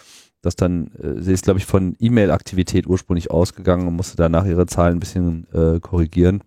[0.41, 4.65] dass dann, äh, sie ist, glaube ich, von E-Mail-Aktivität ursprünglich ausgegangen und musste danach ihre
[4.65, 6.43] Zahlen ein bisschen äh, korrigieren,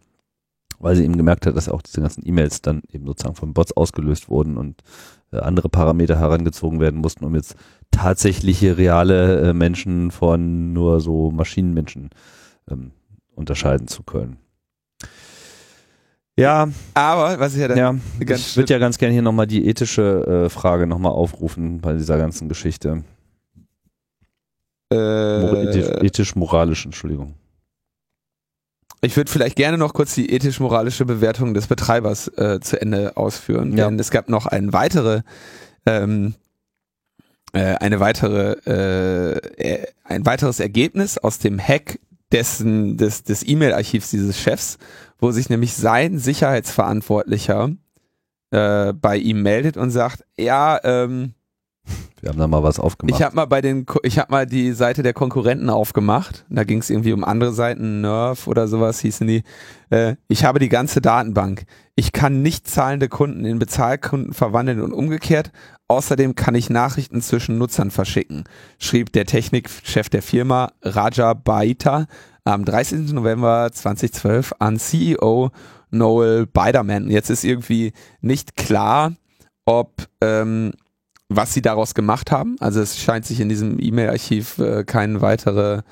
[0.79, 3.73] weil sie eben gemerkt hat, dass auch diese ganzen E-Mails dann eben sozusagen von Bots
[3.73, 4.83] ausgelöst wurden und
[5.33, 7.57] äh, andere Parameter herangezogen werden mussten, um jetzt
[7.91, 12.11] tatsächliche reale äh, Menschen von nur so Maschinenmenschen
[12.71, 12.91] ähm,
[13.35, 14.39] unterscheiden zu können.
[16.37, 19.69] Ja, Aber was ich ja dann ja, ich würde ja ganz gerne hier nochmal die
[19.69, 23.05] ethische äh, Frage nochmal aufrufen bei dieser ganzen Geschichte.
[24.95, 27.35] Äh, ethisch-moralisch, Entschuldigung.
[29.05, 33.77] Ich würde vielleicht gerne noch kurz die ethisch-moralische Bewertung des Betreibers äh, zu Ende ausführen.
[33.77, 33.85] Ja.
[33.85, 35.23] Denn es gab noch ein weitere,
[35.85, 36.35] ähm,
[37.53, 41.99] äh, eine weitere, äh, äh, ein weiteres Ergebnis aus dem Hack
[42.33, 44.79] dessen, des, des E-Mail-Archivs dieses Chefs,
[45.19, 47.73] wo sich nämlich sein Sicherheitsverantwortlicher
[48.51, 51.35] äh, bei ihm meldet und sagt, ja, ähm,
[52.21, 53.19] Wir haben da mal was aufgemacht.
[53.19, 56.47] ich habe mal bei den, ich habe mal die Seite der Konkurrenten aufgemacht.
[56.49, 59.43] Da ging es irgendwie um andere Seiten, Nerf oder sowas hießen die.
[59.91, 61.65] Äh, ich habe die ganze Datenbank.
[61.97, 65.53] Ich kann nicht zahlende Kunden in Bezahlkunden verwandeln und umgekehrt.
[65.87, 68.45] Außerdem kann ich Nachrichten zwischen Nutzern verschicken,
[68.79, 72.07] schrieb der Technikchef der Firma Raja Baita
[72.45, 73.13] am 30.
[73.13, 75.51] November 2012 an CEO
[75.91, 77.11] Noel Biderman.
[77.11, 79.13] Jetzt ist irgendwie nicht klar,
[79.67, 80.73] ob ähm,
[81.29, 82.57] was sie daraus gemacht haben.
[82.61, 85.83] Also es scheint sich in diesem E-Mail-Archiv äh, kein weitere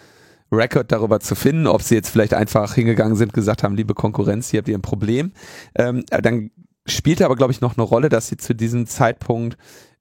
[0.51, 4.51] Record darüber zu finden, ob sie jetzt vielleicht einfach hingegangen sind, gesagt haben, liebe Konkurrenz,
[4.51, 5.33] hier habt ihr ein Problem.
[5.74, 6.51] Ähm, äh, dann
[6.87, 9.57] spielte aber, glaube ich, noch eine Rolle, dass sie zu diesem Zeitpunkt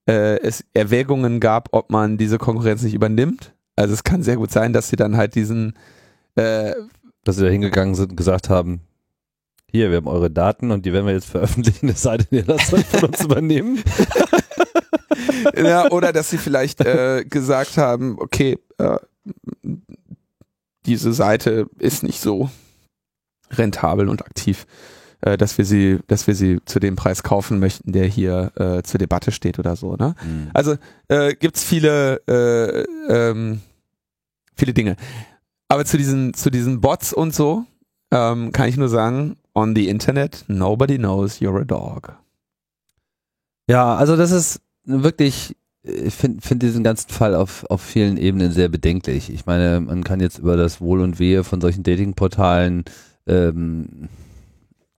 [0.08, 3.54] äh, es Erwägungen gab, ob man diese Konkurrenz nicht übernimmt.
[3.76, 5.74] Also es kann sehr gut sein, dass sie dann halt diesen
[6.36, 6.74] äh,
[7.24, 8.82] Dass sie da hingegangen sind und gesagt haben,
[9.72, 12.46] hier, wir haben eure Daten und die werden wir jetzt veröffentlichen, es sei denn, ihr
[12.46, 13.82] lasst euch von uns übernehmen.
[15.56, 18.98] ja, oder dass sie vielleicht äh, gesagt haben, okay, äh,
[20.86, 22.50] diese Seite ist nicht so
[23.52, 24.66] rentabel und aktiv,
[25.22, 28.84] äh, dass wir sie, dass wir sie zu dem Preis kaufen möchten, der hier äh,
[28.84, 29.96] zur Debatte steht oder so.
[29.96, 30.16] Ne?
[30.54, 30.76] Also
[31.08, 33.62] äh, gibt's viele, äh, ähm,
[34.56, 34.96] viele Dinge.
[35.68, 37.66] Aber zu diesen, zu diesen Bots und so
[38.12, 42.14] ähm, kann ich nur sagen, on the Internet, nobody knows you're a dog.
[43.68, 48.52] Ja, also das ist wirklich, ich finde find diesen ganzen Fall auf, auf vielen Ebenen
[48.52, 49.32] sehr bedenklich.
[49.32, 52.86] Ich meine, man kann jetzt über das Wohl und Wehe von solchen Datingportalen
[53.28, 54.10] ähm,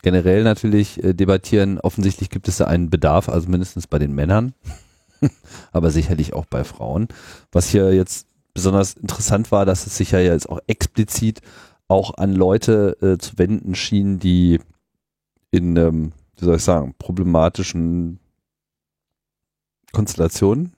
[0.01, 1.79] generell natürlich äh, debattieren.
[1.79, 4.53] Offensichtlich gibt es da einen Bedarf, also mindestens bei den Männern,
[5.71, 7.07] aber sicherlich auch bei Frauen.
[7.51, 11.41] Was hier jetzt besonders interessant war, dass es sich ja jetzt auch explizit
[11.87, 14.59] auch an Leute äh, zu wenden schien, die
[15.51, 18.19] in, ähm, wie soll ich sagen, problematischen
[19.93, 20.73] Konstellationen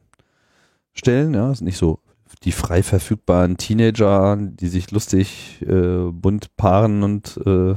[0.94, 1.34] stellen.
[1.34, 2.00] Ja, sind nicht so
[2.44, 7.76] die frei verfügbaren Teenager, die sich lustig äh, bunt paaren und äh,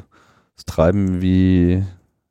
[0.67, 1.83] treiben, wie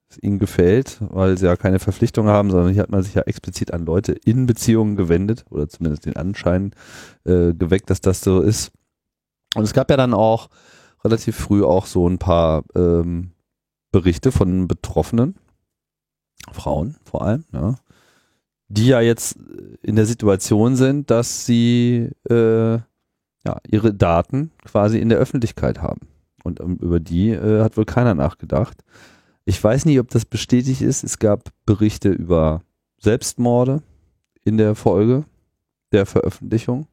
[0.10, 3.24] es ihnen gefällt, weil sie ja keine Verpflichtung haben, sondern hier hat man sich ja
[3.24, 6.72] explizit an Leute in Beziehungen gewendet oder zumindest den Anschein
[7.26, 8.72] äh, geweckt, dass das so ist.
[9.56, 10.50] Und es gab ja dann auch
[11.04, 13.32] relativ früh auch so ein paar ähm,
[13.92, 15.36] Berichte von Betroffenen,
[16.52, 17.76] Frauen vor allem, ja,
[18.70, 19.38] die ja jetzt
[19.82, 26.02] in der Situation sind, dass sie äh, ja, ihre Daten quasi in der Öffentlichkeit haben.
[26.44, 28.84] Und um, über die äh, hat wohl keiner nachgedacht.
[29.46, 31.04] Ich weiß nicht, ob das bestätigt ist.
[31.04, 32.62] Es gab Berichte über
[33.00, 33.82] Selbstmorde
[34.44, 35.24] in der Folge
[35.92, 36.88] der Veröffentlichung.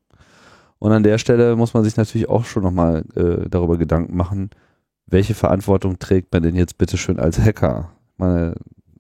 [0.79, 4.51] Und an der Stelle muss man sich natürlich auch schon nochmal äh, darüber Gedanken machen,
[5.07, 7.91] welche Verantwortung trägt man denn jetzt bitte schön als Hacker?
[8.17, 8.55] Meine,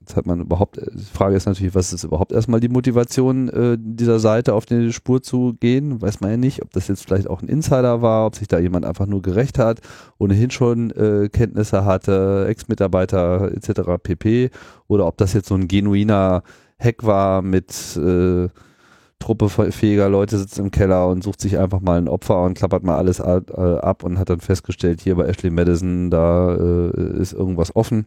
[0.05, 3.79] jetzt hat man überhaupt, die Frage ist natürlich, was ist überhaupt erstmal die Motivation äh,
[3.81, 6.03] dieser Seite auf die Spur zu gehen?
[6.03, 8.59] Weiß man ja nicht, ob das jetzt vielleicht auch ein Insider war, ob sich da
[8.59, 9.81] jemand einfach nur gerecht hat,
[10.19, 14.03] ohnehin schon äh, Kenntnisse hatte, Ex-Mitarbeiter etc.
[14.03, 14.51] pp.
[14.89, 16.43] Oder ob das jetzt so ein genuiner
[16.79, 18.49] Hack war mit äh,
[19.19, 22.85] Truppe fähiger Leute sitzt im Keller und sucht sich einfach mal ein Opfer und klappert
[22.85, 27.75] mal alles ab und hat dann festgestellt, hier bei Ashley Madison, da äh, ist irgendwas
[27.75, 28.07] offen.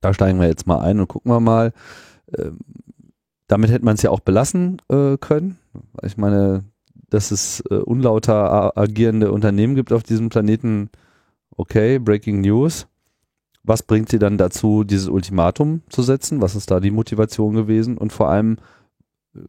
[0.00, 1.72] Da steigen wir jetzt mal ein und gucken wir mal.
[2.36, 2.58] Ähm,
[3.46, 5.58] damit hätte man es ja auch belassen äh, können.
[6.02, 6.64] Ich meine,
[7.10, 10.90] dass es äh, unlauter agierende Unternehmen gibt auf diesem Planeten,
[11.56, 12.86] okay, Breaking News.
[13.62, 16.40] Was bringt sie dann dazu, dieses Ultimatum zu setzen?
[16.40, 17.98] Was ist da die Motivation gewesen?
[17.98, 18.56] Und vor allem,
[19.34, 19.40] äh,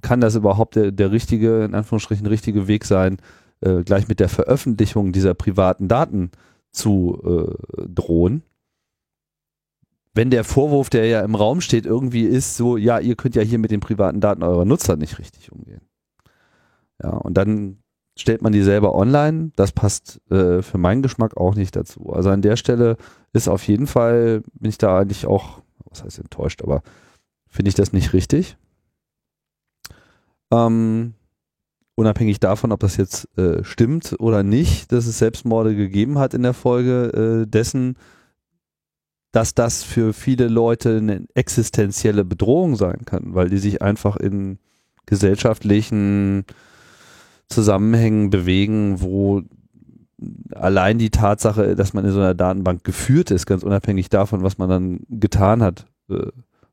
[0.00, 3.18] kann, das überhaupt der, der richtige, in Anführungsstrichen, richtige Weg sein,
[3.60, 6.30] äh, gleich mit der Veröffentlichung dieser privaten Daten
[6.72, 8.42] zu äh, drohen?
[10.16, 13.42] Wenn der Vorwurf, der ja im Raum steht, irgendwie ist, so, ja, ihr könnt ja
[13.42, 15.82] hier mit den privaten Daten eurer Nutzer nicht richtig umgehen.
[17.02, 17.82] Ja, und dann
[18.18, 19.50] stellt man die selber online.
[19.56, 22.10] Das passt äh, für meinen Geschmack auch nicht dazu.
[22.14, 22.96] Also an der Stelle
[23.34, 25.60] ist auf jeden Fall, bin ich da eigentlich auch,
[25.90, 26.82] was heißt enttäuscht, aber
[27.46, 28.56] finde ich das nicht richtig.
[30.50, 31.12] Ähm,
[31.94, 36.42] unabhängig davon, ob das jetzt äh, stimmt oder nicht, dass es Selbstmorde gegeben hat in
[36.42, 37.98] der Folge äh, dessen,
[39.32, 44.58] dass das für viele Leute eine existenzielle Bedrohung sein kann, weil die sich einfach in
[45.04, 46.44] gesellschaftlichen
[47.48, 49.42] Zusammenhängen bewegen, wo
[50.54, 54.58] allein die Tatsache, dass man in so einer Datenbank geführt ist, ganz unabhängig davon, was
[54.58, 56.26] man dann getan hat, äh,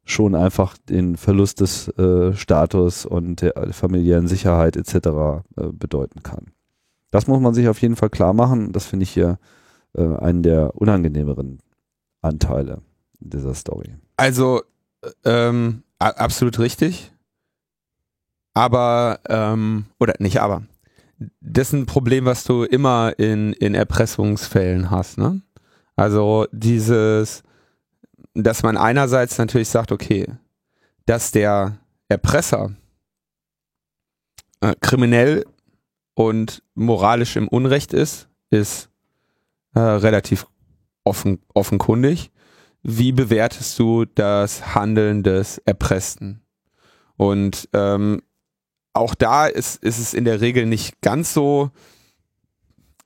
[0.05, 4.95] schon einfach den Verlust des äh, Status und der familiären Sicherheit etc.
[4.95, 6.47] Äh, bedeuten kann.
[7.11, 8.71] Das muss man sich auf jeden Fall klar machen.
[8.71, 9.37] Das finde ich hier
[9.93, 11.59] äh, einen der unangenehmeren
[12.23, 12.81] Anteile
[13.19, 13.95] dieser Story.
[14.17, 14.63] Also
[15.23, 17.11] ähm, absolut richtig.
[18.53, 20.63] Aber, ähm, oder nicht aber.
[21.41, 25.41] Das ist ein Problem, was du immer in, in Erpressungsfällen hast, ne?
[25.95, 27.43] Also dieses,
[28.33, 30.27] dass man einerseits natürlich sagt, okay,
[31.05, 31.77] dass der
[32.09, 32.71] Erpresser
[34.61, 35.45] äh, kriminell
[36.15, 38.89] und moralisch im Unrecht ist, ist
[39.75, 40.47] äh, relativ
[41.03, 42.31] offen, offenkundig.
[42.81, 46.41] Wie bewertest du das Handeln des Erpressten?
[47.15, 48.21] Und ähm,
[48.93, 51.71] auch da ist, ist es in der Regel nicht ganz so,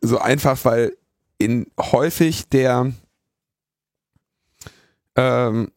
[0.01, 0.97] so einfach, weil
[1.37, 2.91] in häufig der
[5.15, 5.71] ähm,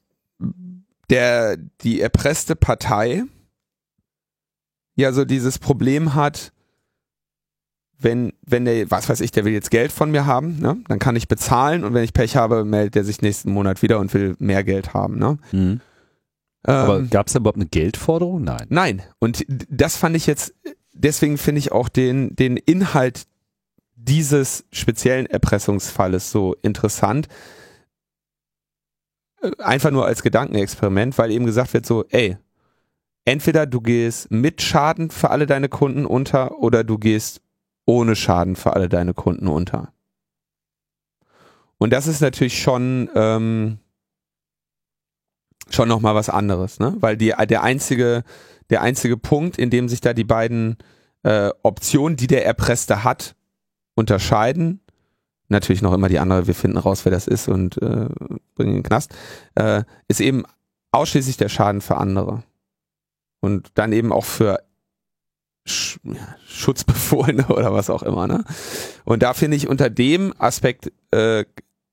[1.10, 3.24] der, die erpresste Partei
[4.94, 6.52] ja so dieses Problem hat,
[8.00, 10.78] wenn, wenn der, was weiß ich, der will jetzt Geld von mir haben, ne?
[10.88, 13.98] dann kann ich bezahlen und wenn ich Pech habe, meldet er sich nächsten Monat wieder
[13.98, 15.18] und will mehr Geld haben.
[15.18, 15.38] Ne?
[15.52, 15.80] Mhm.
[16.62, 18.42] Aber ähm, gab es da überhaupt eine Geldforderung?
[18.42, 18.66] Nein.
[18.68, 19.02] Nein.
[19.18, 20.54] Und das fand ich jetzt,
[20.92, 23.26] deswegen finde ich auch den, den Inhalt
[23.94, 27.28] dieses speziellen Erpressungsfalles so interessant,
[29.58, 32.36] einfach nur als Gedankenexperiment, weil eben gesagt wird so, ey,
[33.24, 37.40] entweder du gehst mit Schaden für alle deine Kunden unter oder du gehst
[37.90, 39.92] ohne Schaden für alle deine Kunden unter.
[41.76, 43.78] Und das ist natürlich schon ähm,
[45.70, 46.96] schon noch mal was anderes, ne?
[47.00, 48.22] Weil die der einzige
[48.70, 50.76] der einzige Punkt, in dem sich da die beiden
[51.24, 53.34] äh, Optionen, die der Erpresste hat,
[53.96, 54.80] unterscheiden,
[55.48, 58.06] natürlich noch immer die andere, wir finden raus, wer das ist und äh,
[58.54, 59.12] bringen in den Knast,
[59.56, 60.44] äh, ist eben
[60.92, 62.44] ausschließlich der Schaden für andere.
[63.40, 64.62] Und dann eben auch für
[65.66, 65.98] Sch
[66.48, 68.26] Schutzbefohlene oder was auch immer.
[68.26, 68.44] Ne?
[69.04, 71.44] Und da finde ich unter dem Aspekt, äh,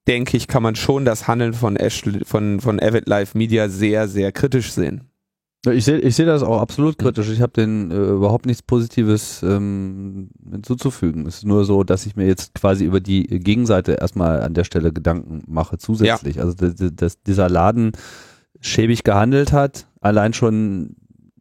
[0.07, 4.07] denke ich, kann man schon das Handeln von, Ashley, von, von Avid Live Media sehr,
[4.07, 5.09] sehr kritisch sehen.
[5.71, 7.29] Ich sehe ich seh das auch absolut kritisch.
[7.29, 11.25] Ich habe den äh, überhaupt nichts Positives ähm, hinzuzufügen.
[11.25, 14.63] Es ist nur so, dass ich mir jetzt quasi über die Gegenseite erstmal an der
[14.63, 16.37] Stelle Gedanken mache, zusätzlich.
[16.37, 16.43] Ja.
[16.43, 17.91] Also dass dieser Laden
[18.61, 20.95] schäbig gehandelt hat, allein schon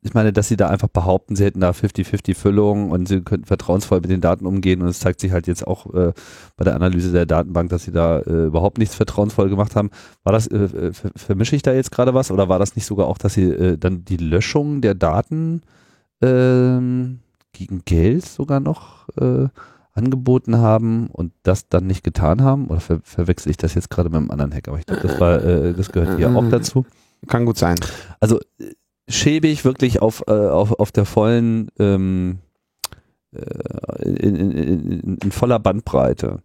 [0.07, 3.47] ich meine, dass sie da einfach behaupten, sie hätten da 50-50 Füllung und sie könnten
[3.47, 6.13] vertrauensvoll mit den Daten umgehen und es zeigt sich halt jetzt auch äh,
[6.57, 9.91] bei der Analyse der Datenbank, dass sie da äh, überhaupt nichts vertrauensvoll gemacht haben.
[10.25, 13.07] War das, äh, ver vermische ich da jetzt gerade was oder war das nicht sogar
[13.07, 15.63] auch, dass sie äh, dann die Löschung der Daten
[16.23, 17.21] ähm,
[17.53, 19.49] gegen Geld sogar noch äh,
[19.93, 22.69] angeboten haben und das dann nicht getan haben?
[22.69, 24.69] Oder ver verwechsel ich das jetzt gerade mit einem anderen Hack?
[24.69, 26.87] Aber ich glaube, das war, äh, das gehört hier auch dazu.
[27.27, 27.77] Kann gut sein.
[28.21, 28.39] Also
[29.09, 32.39] schäbig wirklich auf, äh, auf, auf der vollen, ähm,
[33.33, 36.43] äh, in, in, in, in voller Bandbreite.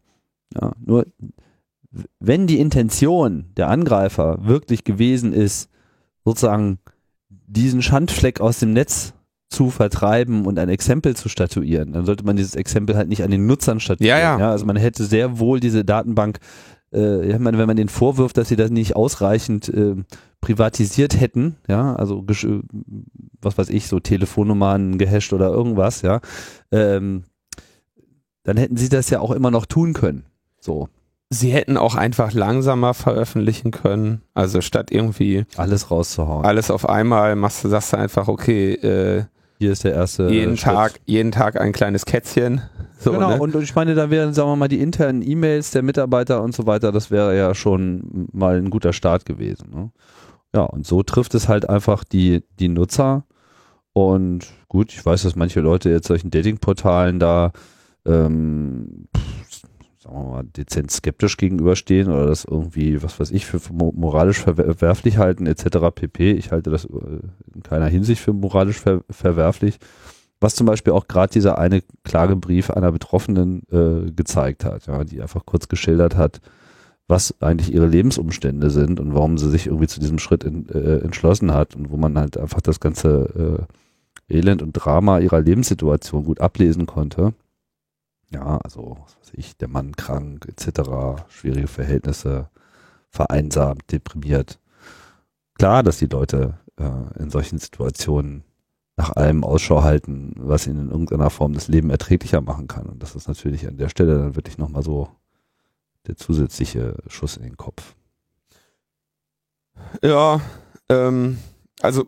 [0.53, 1.05] Ja, nur
[2.20, 5.70] wenn die Intention der Angreifer wirklich gewesen ist,
[6.24, 6.80] sozusagen
[7.30, 9.14] diesen Schandfleck aus dem Netz
[9.49, 13.32] zu vertreiben und ein Exempel zu statuieren, dann sollte man dieses Exempel halt nicht an
[13.32, 14.18] den Nutzern statuieren.
[14.18, 14.39] Ja, ja.
[14.39, 16.39] ja also man hätte sehr wohl diese Datenbank,
[16.94, 19.96] äh, ich meine, wenn man den vorwirft, dass sie das nicht ausreichend äh,
[20.42, 22.26] privatisiert hätten, ja, also
[23.42, 26.22] was weiß ich, so Telefonnummern gehasht oder irgendwas, ja,
[26.72, 27.24] ähm,
[28.44, 30.26] dann hätten sie das ja auch immer noch tun können.
[30.60, 30.89] So.
[31.30, 34.22] Sie hätten auch einfach langsamer veröffentlichen können.
[34.34, 36.44] Also statt irgendwie alles rauszuhauen.
[36.44, 39.26] Alles auf einmal machst du, sagst du einfach, okay, äh,
[39.58, 40.28] hier ist der erste.
[40.30, 40.74] Jeden Schritt.
[40.74, 42.64] Tag, jeden Tag ein kleines Kätzchen.
[43.02, 43.39] So, genau, ne?
[43.39, 46.68] und, ich meine, da wären, sagen wir mal, die internen E-Mails der Mitarbeiter und so
[46.68, 49.72] weiter, das wäre ja schon mal ein guter Start gewesen.
[49.74, 49.91] Ne?
[50.54, 53.24] Ja, und so trifft es halt einfach die, die Nutzer.
[53.93, 57.54] Und gut, ich weiß, dass manche Leute jetzt solchen Datingportalen da,
[58.06, 59.08] ähm,
[59.97, 65.18] sagen wir mal, dezent skeptisch gegenüberstehen oder das irgendwie, was weiß ich, für moralisch verwerflich
[65.18, 65.89] halten, etc.
[65.95, 66.34] pp.
[66.34, 67.20] Ich halte das äh,
[67.56, 69.80] in keiner Hinsicht für moralisch ver verwerflich.
[70.42, 75.22] Was zum Beispiel auch gerade dieser eine Klagebrief einer Betroffenen äh, gezeigt hat, ja, die
[75.22, 76.42] einfach kurz geschildert hat,
[77.08, 80.98] was eigentlich ihre Lebensumstände sind und warum sie sich irgendwie zu diesem Schritt in, äh,
[80.98, 83.68] entschlossen hat und wo man halt einfach das ganze
[84.30, 87.34] äh, Elend und Drama ihrer Lebenssituation gut ablesen konnte.
[88.34, 92.50] Ja, also, was weiß ich, der Mann krank, etc., schwierige Verhältnisse,
[93.10, 94.58] vereinsamt, deprimiert.
[95.56, 98.44] Klar, dass die Leute äh, in solchen Situationen
[98.98, 102.86] nach allem Ausschau halten, was ihnen in irgendeiner Form das Leben erträglicher machen kann.
[102.86, 105.10] Und das ist natürlich an der Stelle dann wirklich nochmal so
[106.08, 107.96] der zusätzliche Schuss in den Kopf.
[110.04, 110.42] Ja,
[110.89, 111.38] ähm,
[111.82, 112.06] also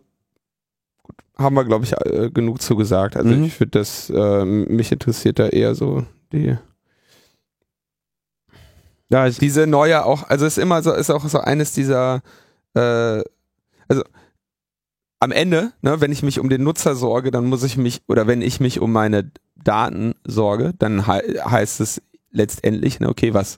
[1.02, 3.16] gut, haben wir, glaube ich, äh, genug zu gesagt.
[3.16, 3.46] Also mhm.
[3.46, 6.58] ich finde das, äh, mich interessiert da eher so die
[9.14, 12.24] ja, diese neue auch, also ist immer so, ist auch so eines dieser,
[12.74, 13.22] äh,
[13.88, 14.04] also
[15.24, 18.28] am Ende, ne, wenn ich mich um den Nutzer sorge, dann muss ich mich, oder
[18.28, 22.02] wenn ich mich um meine Daten sorge, dann he heißt es
[22.32, 23.58] letztendlich, ne, okay, was,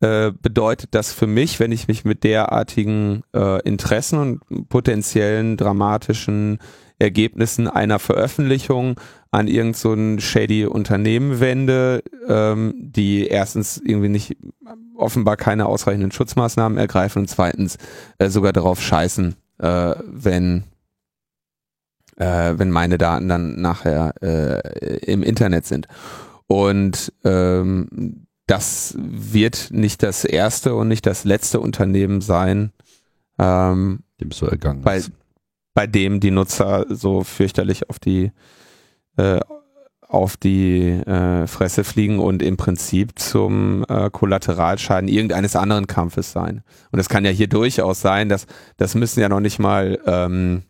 [0.00, 6.58] äh, bedeutet das für mich, wenn ich mich mit derartigen äh, Interessen und potenziellen dramatischen
[7.00, 8.94] Ergebnissen einer Veröffentlichung
[9.32, 14.36] an irgend so ein shady Unternehmen wende, ähm, die erstens irgendwie nicht
[14.94, 17.76] offenbar keine ausreichenden Schutzmaßnahmen ergreifen und zweitens
[18.18, 20.62] äh, sogar darauf scheißen, äh, wenn
[22.22, 25.88] äh, wenn meine Daten dann nachher äh, im Internet sind.
[26.46, 32.72] Und ähm, das wird nicht das erste und nicht das letzte Unternehmen sein,
[33.38, 35.02] ähm, dem so ergangen bei,
[35.74, 38.30] bei dem die Nutzer so fürchterlich auf die
[39.16, 39.40] äh,
[40.06, 46.62] auf die äh, Fresse fliegen und im Prinzip zum äh, Kollateralschaden irgendeines anderen Kampfes sein.
[46.90, 48.46] Und es kann ja hier durchaus sein, dass
[48.76, 50.64] das müssen ja noch nicht mal ähm,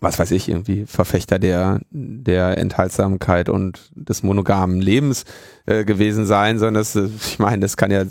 [0.00, 5.24] was weiß ich, irgendwie Verfechter der, der Enthaltsamkeit und des monogamen Lebens
[5.66, 8.04] äh, gewesen sein, sondern das, äh, ich meine, das kann ja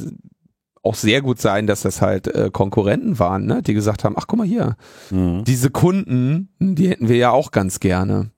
[0.83, 3.61] auch sehr gut sein, dass das halt äh, Konkurrenten waren, ne?
[3.61, 4.75] die gesagt haben, ach guck mal hier,
[5.11, 5.43] mhm.
[5.43, 8.31] diese Kunden, die hätten wir ja auch ganz gerne.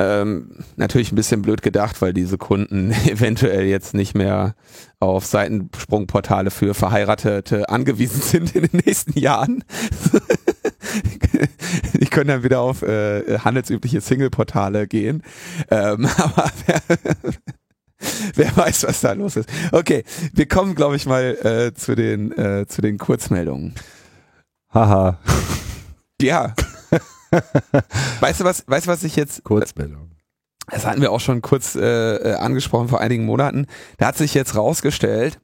[0.00, 4.54] Ähm, natürlich ein bisschen blöd gedacht, weil diese Kunden eventuell jetzt nicht mehr
[5.00, 9.64] auf Seitensprungportale für Verheiratete angewiesen sind in den nächsten Jahren.
[12.00, 15.22] die können dann wieder auf äh, handelsübliche Single-Portale gehen.
[15.70, 16.82] Ähm, aber wer,
[18.34, 19.48] wer weiß, was da los ist.
[19.72, 23.74] Okay, wir kommen, glaube ich, mal äh, zu den äh, zu den Kurzmeldungen.
[24.72, 25.18] Haha.
[26.20, 26.54] Ja.
[28.20, 28.64] weißt du was?
[28.66, 29.44] Weißt du was ich jetzt?
[29.44, 30.10] Kurzmeldung.
[30.70, 33.66] Das hatten wir auch schon kurz äh, äh, angesprochen vor einigen Monaten.
[33.96, 35.40] Da hat sich jetzt rausgestellt,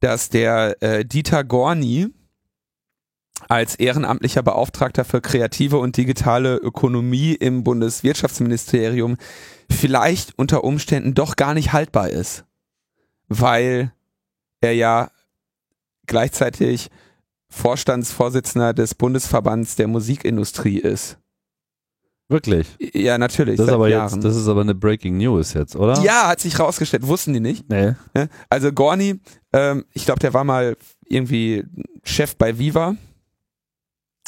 [0.00, 2.08] dass der äh, Dieter Gorni,
[3.48, 9.16] als ehrenamtlicher Beauftragter für kreative und digitale Ökonomie im Bundeswirtschaftsministerium
[9.70, 12.44] vielleicht unter Umständen doch gar nicht haltbar ist,
[13.28, 13.92] weil
[14.60, 15.10] er ja
[16.06, 16.90] gleichzeitig
[17.50, 21.18] Vorstandsvorsitzender des Bundesverbands der Musikindustrie ist.
[22.30, 22.66] Wirklich?
[22.92, 23.56] Ja, natürlich.
[23.56, 24.12] Das ist aber Jahren.
[24.12, 26.02] jetzt, das ist aber eine Breaking News jetzt, oder?
[26.02, 27.70] ja, hat sich rausgestellt, wussten die nicht.
[27.70, 27.94] Nee.
[28.12, 28.28] Ne?
[28.50, 29.20] Also Gorni,
[29.54, 30.76] ähm, ich glaube, der war mal
[31.06, 31.64] irgendwie
[32.04, 32.96] Chef bei Viva.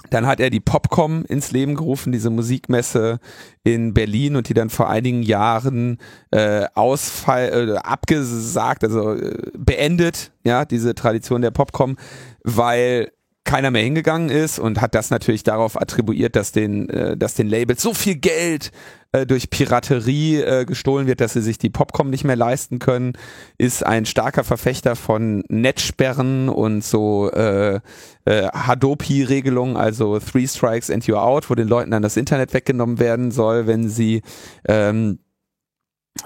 [0.08, 3.20] Dann hat er die Popcom ins Leben gerufen, diese Musikmesse
[3.64, 5.98] in Berlin und die dann vor einigen Jahren
[6.30, 11.96] äh, ausfall, äh, abgesagt, also äh, beendet, ja, diese Tradition der Popcom,
[12.42, 13.12] weil
[13.50, 17.48] keiner mehr hingegangen ist und hat das natürlich darauf attribuiert, dass den, äh, dass den
[17.48, 18.70] Labels so viel Geld
[19.10, 23.14] äh, durch Piraterie äh, gestohlen wird, dass sie sich die Popcom nicht mehr leisten können,
[23.58, 27.80] ist ein starker Verfechter von Netzsperren und so äh,
[28.24, 33.00] äh, Hadopi-Regelungen, also Three Strikes and You're Out, wo den Leuten dann das Internet weggenommen
[33.00, 34.22] werden soll, wenn sie
[34.68, 35.18] ähm,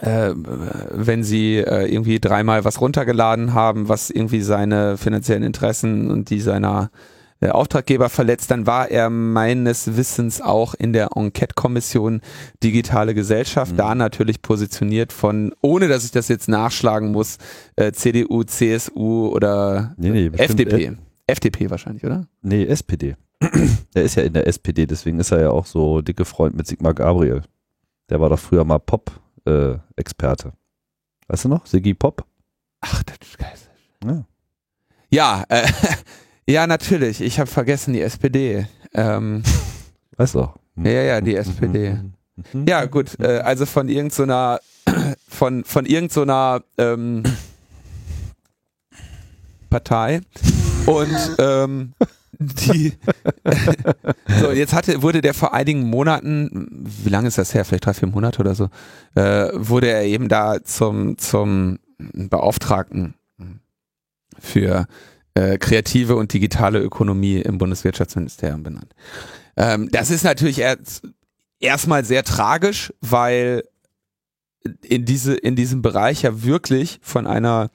[0.03, 6.29] äh, wenn sie äh, irgendwie dreimal was runtergeladen haben, was irgendwie seine finanziellen Interessen und
[6.29, 6.91] die seiner
[7.43, 12.23] Auftraggeber verletzt, dann war er meines Wissens auch in der Enquete-Kommission
[12.63, 13.77] Digitale Gesellschaft, Mhm.
[13.77, 17.37] da natürlich positioniert von, ohne dass ich das jetzt nachschlagen muss,
[17.77, 20.85] äh, CDU, CSU oder Nee, nee, FDP.
[20.87, 22.27] Äh, FDP wahrscheinlich, oder?
[22.43, 23.17] nee, SPD.
[23.95, 26.67] er ist ja in der SPD, deswegen ist er ja auch so dicke Freund mit
[26.67, 27.43] Sigmar Gabriel.
[28.09, 30.53] Der war doch früher mal Pop-Experte.
[31.29, 31.67] weißt du noch?
[31.67, 32.25] Siggi Pop?
[32.81, 33.53] Ach, das ist geil.
[34.05, 34.25] Ja.
[35.11, 35.67] Ja, äh,
[36.49, 37.21] ja, natürlich.
[37.21, 38.67] Ich habe vergessen die SPD.
[38.93, 39.43] Ähm,
[40.17, 40.49] Weißt du.
[40.77, 41.99] Ja, ja, die SPD.
[42.67, 44.61] Ja, gut, äh, also von irgendeiner
[45.29, 47.23] von von irgendeiner ähm,
[49.71, 50.21] Partei
[50.87, 51.95] und ähm,
[52.39, 52.93] die
[54.41, 57.95] so jetzt hatte wurde der vor einigen Monaten wie lange ist das her vielleicht drei
[57.95, 58.69] vier Monate oder so
[59.15, 63.15] äh, wurde er eben da zum zum Beauftragten
[64.41, 64.87] für
[65.35, 68.95] äh, kreative und digitale Ökonomie im Bundeswirtschaftsministerium benannt.
[69.57, 71.03] Ähm, das ist natürlich erst,
[71.61, 73.65] erstmal sehr tragisch, weil
[74.83, 77.71] in diese in diesem Bereich ja wirklich von einer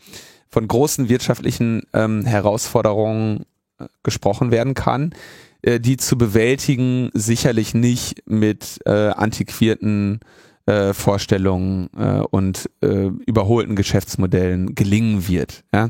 [0.48, 3.46] von großen wirtschaftlichen ähm, Herausforderungen
[3.78, 5.14] äh, gesprochen werden kann,
[5.62, 10.22] äh, die zu bewältigen sicherlich nicht mit äh, antiquierten
[10.70, 15.64] äh, Vorstellungen äh, und äh, überholten Geschäftsmodellen gelingen wird.
[15.74, 15.90] Ja?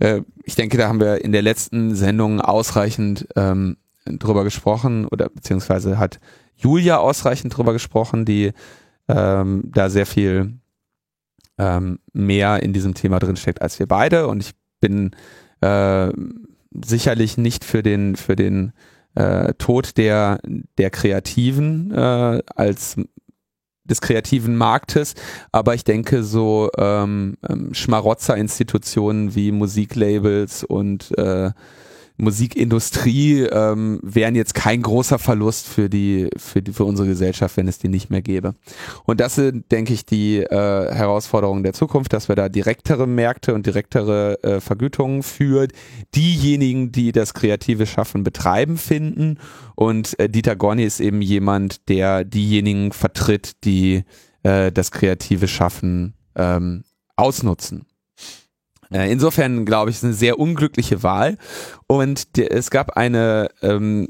[0.00, 5.28] Äh, ich denke, da haben wir in der letzten Sendung ausreichend ähm, drüber gesprochen oder
[5.28, 6.18] beziehungsweise hat
[6.56, 8.52] Julia ausreichend drüber gesprochen, die
[9.06, 10.54] ähm, da sehr viel
[11.58, 15.12] ähm, mehr in diesem Thema drin steckt als wir beide und ich bin
[15.60, 16.10] äh,
[16.84, 18.72] sicherlich nicht für den für den
[19.14, 20.40] äh, Tod der
[20.78, 22.96] der Kreativen äh, als
[23.88, 25.14] des kreativen Marktes,
[25.52, 31.50] aber ich denke so ähm, ähm, Schmarotzer-Institutionen wie Musiklabels und äh,
[32.18, 37.68] Musikindustrie ähm, wären jetzt kein großer Verlust für die, für die für unsere Gesellschaft, wenn
[37.68, 38.54] es die nicht mehr gäbe.
[39.04, 43.54] Und das sind, denke ich, die äh, Herausforderungen der Zukunft, dass wir da direktere Märkte
[43.54, 45.68] und direktere äh, Vergütungen für
[46.14, 49.38] diejenigen, die das kreative Schaffen betreiben, finden.
[49.74, 54.04] Und äh, Dieter Gorni ist eben jemand, der diejenigen vertritt, die
[54.42, 56.84] äh, das kreative Schaffen ähm,
[57.16, 57.86] ausnutzen.
[58.92, 61.38] Äh, Insofern glaube ich, ist eine sehr unglückliche Wahl.
[61.86, 64.08] Und es gab eine, ähm,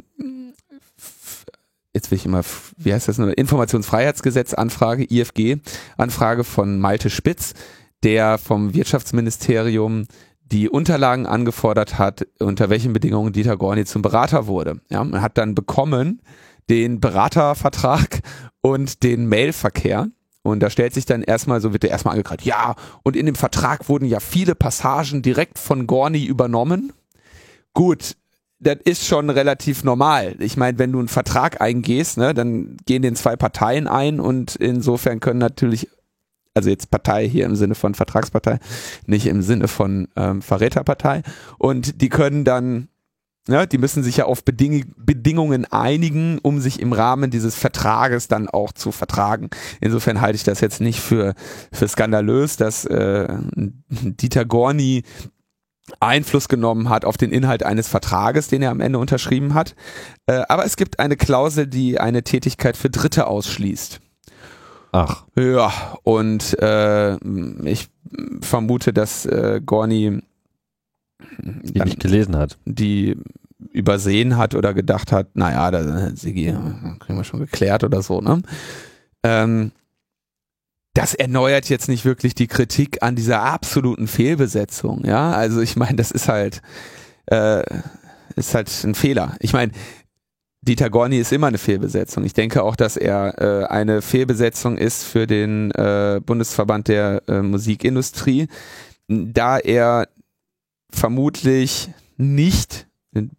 [1.95, 2.43] jetzt will ich immer,
[2.77, 7.55] wie heißt das, eine Informationsfreiheitsgesetz-Anfrage, IFG-Anfrage von Malte Spitz,
[8.03, 10.07] der vom Wirtschaftsministerium
[10.53, 14.81] die Unterlagen angefordert hat, unter welchen Bedingungen Dieter Gorni zum Berater wurde.
[14.91, 16.22] Ja, man hat dann bekommen
[16.70, 18.20] den Beratervertrag
[18.61, 20.09] und den Mailverkehr.
[20.47, 23.34] Und da stellt sich dann erstmal, so wird der erstmal angekreidet, ja, und in dem
[23.34, 26.92] Vertrag wurden ja viele Passagen direkt von Gorni übernommen.
[27.74, 28.16] Gut,
[28.59, 30.36] das ist schon relativ normal.
[30.38, 34.57] Ich meine, wenn du einen Vertrag eingehst, ne, dann gehen den zwei Parteien ein und
[34.57, 35.88] insofern können natürlich,
[36.55, 38.59] also jetzt Partei hier im Sinne von Vertragspartei,
[39.04, 41.22] nicht im Sinne von ähm, Verräterpartei,
[41.58, 42.88] und die können dann
[43.49, 48.29] ja, die müssen sich ja auf Beding Bedingungen einigen, um sich im Rahmen dieses Vertrages
[48.29, 49.51] dann auch zu vertragen.
[49.81, 51.35] Insofern halte ich das jetzt nicht für,
[51.73, 55.05] für skandalös, dass äh, Dieter Gorni
[56.01, 59.77] Einfluss genommen hat auf den Inhalt eines Vertrages, den er am Ende unterschrieben hat.
[60.27, 64.01] Äh, aber es gibt eine Klausel, die eine Tätigkeit für Dritte ausschließt.
[64.93, 67.17] Ach, Ja, und äh,
[67.64, 67.89] ich
[68.41, 70.23] vermute, dass äh, Gorni
[71.38, 72.58] die nicht gelesen hat.
[72.64, 73.16] die
[73.72, 76.54] übersehen hat oder gedacht hat, naja, da Sigi,
[77.00, 78.42] kriegen wir schon geklärt oder so, ne?
[79.22, 79.72] Ähm,
[80.94, 85.32] das erneuert jetzt nicht wirklich die Kritik an dieser absoluten Fehlbesetzung, ja.
[85.32, 86.62] Also ich meine, das ist halt,
[87.26, 87.62] äh,
[88.34, 89.36] ist halt ein Fehler.
[89.40, 89.72] Ich meine,
[90.62, 92.24] Dieter Gorni ist immer eine Fehlbesetzung.
[92.24, 97.40] Ich denke auch, dass er äh, eine Fehlbesetzung ist für den äh, Bundesverband der äh,
[97.40, 98.48] Musikindustrie,
[99.08, 100.08] da er
[100.97, 102.87] vermutlich nicht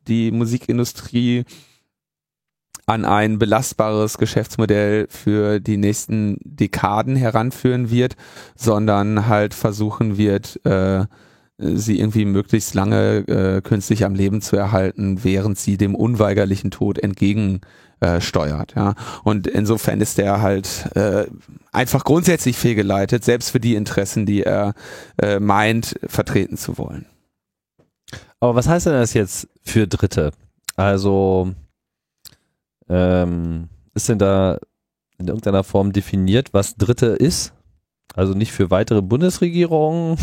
[0.08, 1.46] die Musikindustrie
[2.86, 8.16] an ein belastbares Geschäftsmodell für die nächsten Dekaden heranführen wird,
[8.56, 11.06] sondern halt versuchen wird, äh,
[11.58, 17.00] sie irgendwie möglichst lange äh, künstlich am Leben zu erhalten, während sie dem unweigerlichen Tod
[17.00, 17.62] entgegen
[18.00, 18.20] äh.
[18.76, 18.94] Ja.
[19.24, 21.26] Und insofern ist er halt äh,
[21.72, 24.76] einfach grundsätzlich fehlgeleitet, selbst für die Interessen, die er
[25.22, 27.08] äh, meint, vertreten zu wollen.
[28.40, 30.32] Aber was heißt denn das jetzt für Dritte?
[30.76, 31.54] Also
[32.90, 34.60] ähm, ist denn da
[35.18, 37.54] in irgendeiner Form definiert, was Dritte ist?
[38.14, 40.18] Also nicht für weitere Bundesregierungen.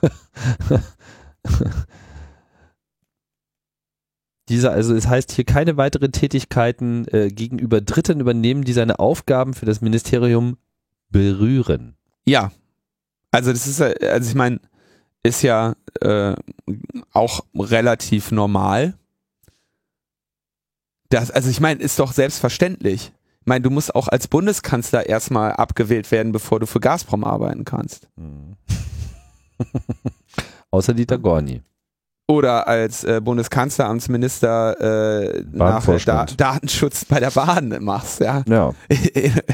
[4.48, 9.54] Dieser, also es heißt hier keine weiteren Tätigkeiten äh, gegenüber Dritten übernehmen, die seine Aufgaben
[9.54, 10.56] für das Ministerium
[11.10, 11.94] berühren.
[12.24, 12.50] Ja.
[13.30, 14.58] Also das ist, also ich meine,
[15.22, 16.34] ist ja äh,
[17.12, 18.94] auch relativ normal.
[21.08, 23.12] Das, also ich meine, ist doch selbstverständlich.
[23.40, 27.64] Ich meine, du musst auch als Bundeskanzler erstmal abgewählt werden, bevor du für Gazprom arbeiten
[27.64, 28.08] kannst.
[28.16, 28.56] Mhm.
[30.70, 31.62] Außer Dieter Gorni.
[32.28, 38.44] Oder als äh, Bundeskanzleramtsminister äh, nach da Datenschutz bei der Bahn machst, ja.
[38.46, 38.72] Ja.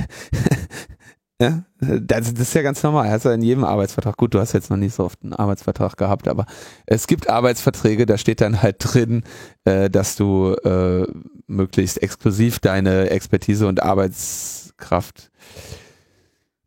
[1.39, 3.11] Ja, das, das ist ja ganz normal.
[3.11, 4.17] Hast du in jedem Arbeitsvertrag.
[4.17, 6.47] Gut, du hast jetzt noch nicht so oft einen Arbeitsvertrag gehabt, aber
[6.87, 9.23] es gibt Arbeitsverträge, da steht dann halt drin,
[9.67, 11.07] äh, dass du äh,
[11.47, 15.31] möglichst exklusiv deine Expertise und Arbeitskraft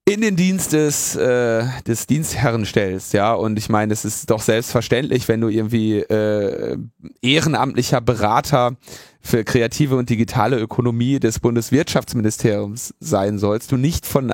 [0.10, 3.34] in den Dienst des, äh, des Dienstherren stellst, ja.
[3.34, 6.78] Und ich meine, es ist doch selbstverständlich, wenn du irgendwie äh,
[7.22, 8.76] ehrenamtlicher Berater
[9.22, 14.34] für kreative und digitale Ökonomie des Bundeswirtschaftsministeriums sein sollst, du nicht von,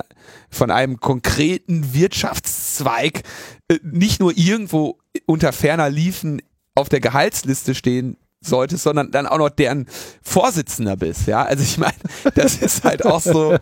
[0.50, 3.24] von einem konkreten Wirtschaftszweig
[3.68, 6.42] äh, nicht nur irgendwo unter ferner Liefen
[6.76, 9.88] auf der Gehaltsliste stehen solltest, sondern dann auch noch deren
[10.22, 11.44] Vorsitzender bist, ja.
[11.44, 11.96] Also ich meine,
[12.36, 13.58] das ist halt auch so.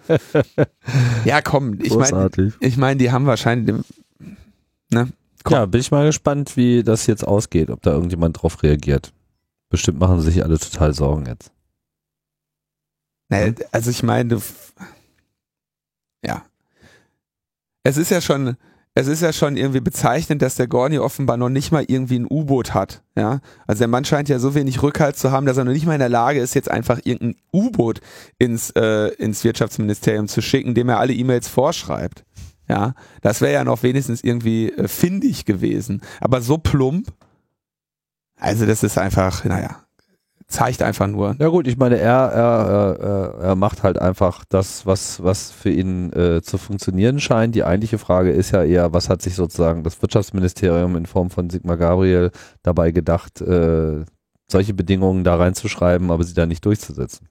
[1.26, 2.30] Ja, komm, ich meine,
[2.60, 3.76] ich meine, die haben wahrscheinlich,
[4.90, 5.10] ne?
[5.44, 5.54] Komm.
[5.54, 9.12] Ja, bin ich mal gespannt, wie das jetzt ausgeht, ob da irgendjemand drauf reagiert.
[9.70, 11.52] Bestimmt machen sie sich alle total Sorgen jetzt.
[13.30, 14.40] Naja, also ich meine,
[16.26, 16.46] ja.
[17.84, 18.56] Es ist ja schon,
[18.96, 22.28] es ist ja schon irgendwie bezeichnend, dass der Gorni offenbar noch nicht mal irgendwie ein
[22.30, 23.02] U-Boot hat.
[23.16, 25.86] Ja, also der Mann scheint ja so wenig Rückhalt zu haben, dass er noch nicht
[25.86, 28.02] mal in der Lage ist, jetzt einfach irgendein U-Boot
[28.38, 32.24] ins äh, ins Wirtschaftsministerium zu schicken, dem er alle E-Mails vorschreibt.
[32.70, 36.02] Ja, das wäre ja noch wenigstens irgendwie äh, findig gewesen.
[36.22, 37.12] Aber so plump,
[38.38, 39.83] also das ist einfach, naja,
[40.54, 41.36] zeigt einfach nur.
[41.40, 45.72] Ja gut, ich meine, er, er, er, er macht halt einfach das, was, was für
[45.72, 47.56] ihn äh, zu funktionieren scheint.
[47.56, 51.50] Die eigentliche Frage ist ja eher, was hat sich sozusagen das Wirtschaftsministerium in Form von
[51.50, 52.32] Sigmar Gabriel
[52.62, 54.06] dabei gedacht, äh,
[54.48, 57.28] solche Bedingungen da reinzuschreiben, aber sie da nicht durchzusetzen.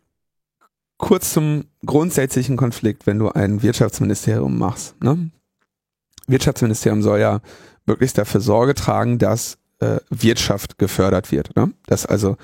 [0.98, 5.00] Kurz zum grundsätzlichen Konflikt, wenn du ein Wirtschaftsministerium machst.
[5.02, 5.30] Ne?
[6.26, 7.40] Wirtschaftsministerium soll ja
[7.86, 11.54] möglichst dafür Sorge tragen, dass äh, Wirtschaft gefördert wird.
[11.54, 11.72] Ne?
[11.86, 12.36] Dass also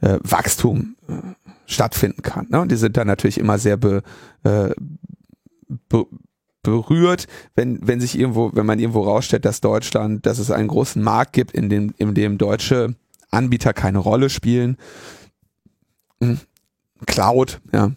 [0.00, 1.12] äh, Wachstum äh,
[1.66, 2.46] stattfinden kann.
[2.50, 2.60] Ne?
[2.60, 4.02] Und die sind dann natürlich immer sehr be,
[4.44, 4.70] äh,
[5.88, 6.06] be,
[6.62, 11.02] berührt, wenn, wenn sich irgendwo, wenn man irgendwo rausstellt, dass Deutschland, dass es einen großen
[11.02, 12.94] Markt gibt, in dem, in dem deutsche
[13.30, 14.76] Anbieter keine Rolle spielen.
[16.20, 16.38] Hm.
[17.06, 17.92] Cloud, ja,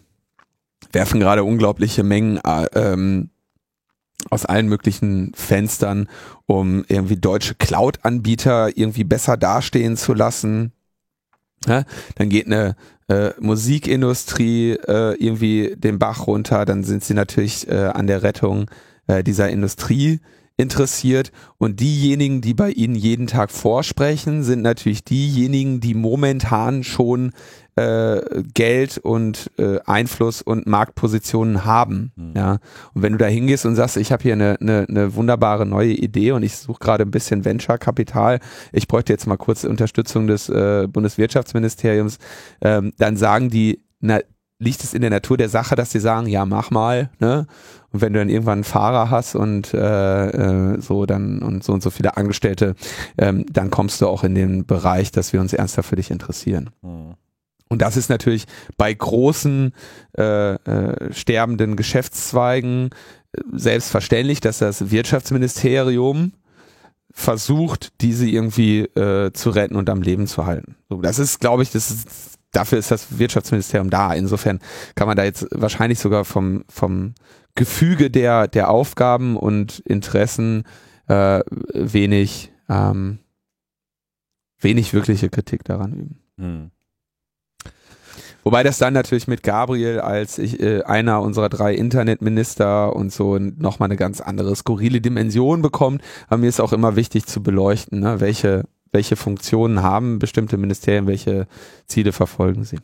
[0.92, 3.30] werfen gerade unglaubliche Mengen äh, ähm,
[4.30, 6.08] aus allen möglichen Fenstern,
[6.46, 10.72] um irgendwie deutsche Cloud-Anbieter irgendwie besser dastehen zu lassen.
[11.66, 12.76] Ja, dann geht eine
[13.08, 18.70] äh, Musikindustrie äh, irgendwie den Bach runter, dann sind sie natürlich äh, an der Rettung
[19.06, 20.20] äh, dieser Industrie
[20.56, 21.32] interessiert.
[21.56, 27.32] Und diejenigen, die bei ihnen jeden Tag vorsprechen, sind natürlich diejenigen, die momentan schon
[27.78, 32.12] äh, Geld und äh, Einfluss und Marktpositionen haben.
[32.16, 32.32] Mhm.
[32.36, 32.52] Ja.
[32.92, 35.92] Und wenn du da hingehst und sagst, ich habe hier eine, eine, eine wunderbare neue
[35.92, 38.40] Idee und ich suche gerade ein bisschen Venture-Kapital,
[38.72, 42.18] ich bräuchte jetzt mal kurz Unterstützung des äh, Bundeswirtschaftsministeriums,
[42.60, 44.18] ähm, dann sagen die, na,
[44.58, 47.46] liegt es in der Natur der Sache, dass sie sagen, ja, mach mal, ne?
[47.92, 51.72] Und wenn du dann irgendwann einen Fahrer hast und äh, äh, so dann und so
[51.72, 52.74] und so viele Angestellte,
[53.16, 56.70] ähm, dann kommst du auch in den Bereich, dass wir uns ernsthaft für dich interessieren.
[56.82, 57.14] Mhm.
[57.68, 58.44] Und das ist natürlich
[58.76, 59.72] bei großen
[60.16, 62.90] äh, äh, sterbenden Geschäftszweigen
[63.32, 66.32] äh, selbstverständlich, dass das Wirtschaftsministerium
[67.10, 70.76] versucht, diese irgendwie äh, zu retten und am Leben zu halten.
[70.88, 74.12] So, das ist, glaube ich, das ist dafür ist das Wirtschaftsministerium da.
[74.14, 74.60] Insofern
[74.94, 77.14] kann man da jetzt wahrscheinlich sogar vom, vom
[77.54, 80.64] Gefüge der, der Aufgaben und Interessen
[81.08, 81.40] äh,
[81.74, 83.18] wenig, ähm,
[84.60, 86.20] wenig wirkliche Kritik daran üben.
[86.38, 86.70] Hm.
[88.48, 93.36] Wobei das dann natürlich mit Gabriel als ich, äh, einer unserer drei Internetminister und so
[93.38, 96.00] nochmal eine ganz andere skurrile Dimension bekommt.
[96.28, 101.06] Aber mir ist auch immer wichtig zu beleuchten, ne, welche, welche Funktionen haben bestimmte Ministerien,
[101.06, 101.46] welche
[101.88, 102.78] Ziele verfolgen sie.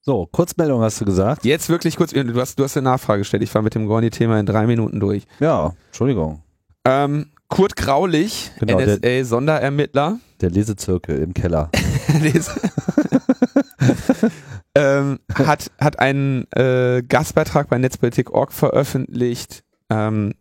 [0.00, 1.44] So, Kurzmeldung hast du gesagt.
[1.44, 3.44] Jetzt wirklich kurz, du hast, du hast eine Nachfrage gestellt.
[3.44, 5.28] Ich war mit dem Gorni-Thema in drei Minuten durch.
[5.38, 6.42] Ja, Entschuldigung.
[6.84, 10.18] Ähm, Kurt Graulich, genau, NSA-Sonderermittler.
[10.40, 11.70] Der, der Lesezirkel im Keller.
[14.74, 20.34] ähm, hat, hat einen äh, Gastbeitrag bei Netzpolitik.org veröffentlicht, ähm,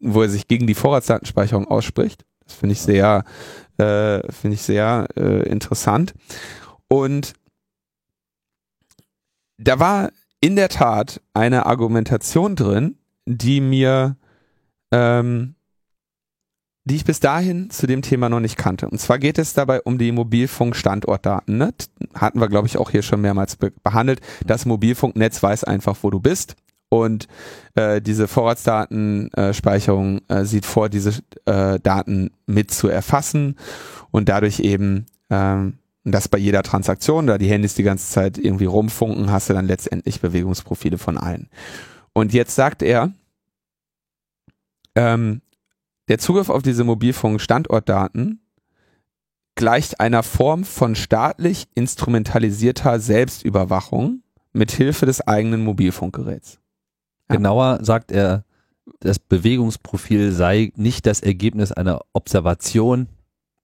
[0.00, 2.24] wo er sich gegen die Vorratsdatenspeicherung ausspricht.
[2.44, 3.24] Das finde ich sehr,
[3.78, 6.14] äh, finde ich sehr äh, interessant.
[6.88, 7.34] Und
[9.58, 10.10] da war
[10.40, 14.16] in der Tat eine Argumentation drin, die mir
[14.92, 15.54] ähm,
[16.84, 18.88] die ich bis dahin zu dem Thema noch nicht kannte.
[18.88, 21.56] Und zwar geht es dabei um die Mobilfunk-Standortdaten.
[21.56, 21.72] Ne?
[22.14, 24.20] Hatten wir, glaube ich, auch hier schon mehrmals be behandelt.
[24.46, 26.56] Das Mobilfunknetz weiß einfach, wo du bist.
[26.90, 27.26] Und
[27.74, 33.56] äh, diese Vorratsdatenspeicherung äh, äh, sieht vor, diese äh, Daten mit zu erfassen
[34.10, 38.66] und dadurch eben ähm, das bei jeder Transaktion, da die Handys die ganze Zeit irgendwie
[38.66, 41.48] rumfunken, hast du dann letztendlich Bewegungsprofile von allen.
[42.12, 43.10] Und jetzt sagt er,
[44.94, 45.40] ähm,
[46.08, 48.40] der Zugriff auf diese Mobilfunk-Standortdaten
[49.54, 54.22] gleicht einer Form von staatlich instrumentalisierter Selbstüberwachung
[54.52, 56.58] mit Hilfe des eigenen Mobilfunkgeräts.
[57.28, 57.36] Ja.
[57.36, 58.44] Genauer sagt er,
[59.00, 63.08] das Bewegungsprofil sei nicht das Ergebnis einer Observation.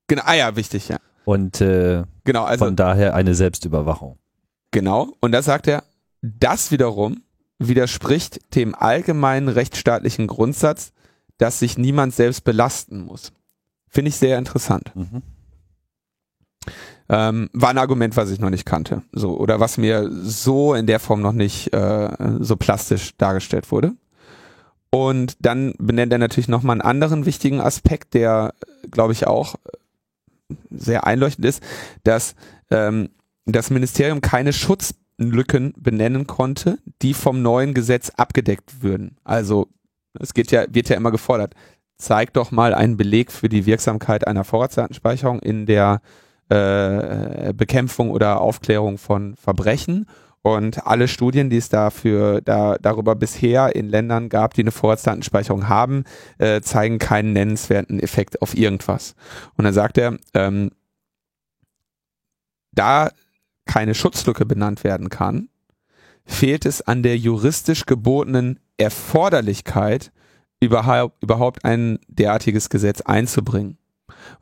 [0.09, 0.99] Genau, ah ja, wichtig, ja.
[1.25, 4.19] Und äh, genau, also, von daher eine Selbstüberwachung.
[4.71, 5.85] Genau, und da sagt er,
[6.23, 7.23] das wiederum
[7.59, 10.93] widerspricht dem allgemeinen rechtsstaatlichen Grundsatz,
[11.41, 13.33] dass sich niemand selbst belasten muss.
[13.89, 14.93] Finde ich sehr interessant.
[14.95, 15.23] Mhm.
[17.09, 19.03] Ähm, war ein Argument, was ich noch nicht kannte.
[19.11, 22.11] So, oder was mir so in der Form noch nicht äh,
[22.41, 23.95] so plastisch dargestellt wurde.
[24.91, 28.53] Und dann benennt er natürlich nochmal einen anderen wichtigen Aspekt, der,
[28.91, 29.55] glaube ich, auch
[30.71, 31.63] sehr einleuchtend ist,
[32.05, 32.35] dass
[32.71, 33.09] ähm,
[33.47, 39.17] das Ministerium keine Schutzlücken benennen konnte, die vom neuen Gesetz abgedeckt würden.
[39.25, 39.69] Also
[40.19, 41.55] es geht ja, wird ja immer gefordert.
[41.97, 46.01] Zeig doch mal einen Beleg für die Wirksamkeit einer Vorratsdatenspeicherung in der
[46.49, 50.07] äh, Bekämpfung oder Aufklärung von Verbrechen.
[50.43, 55.69] Und alle Studien, die es dafür, da, darüber bisher in Ländern gab, die eine Vorratsdatenspeicherung
[55.69, 56.05] haben,
[56.39, 59.15] äh, zeigen keinen nennenswerten Effekt auf irgendwas.
[59.57, 60.71] Und dann sagt er, ähm,
[62.73, 63.11] da
[63.67, 65.51] keine Schutzlücke benannt werden kann,
[66.31, 70.13] fehlt es an der juristisch gebotenen Erforderlichkeit,
[70.61, 73.79] überhaupt, überhaupt ein derartiges Gesetz einzubringen.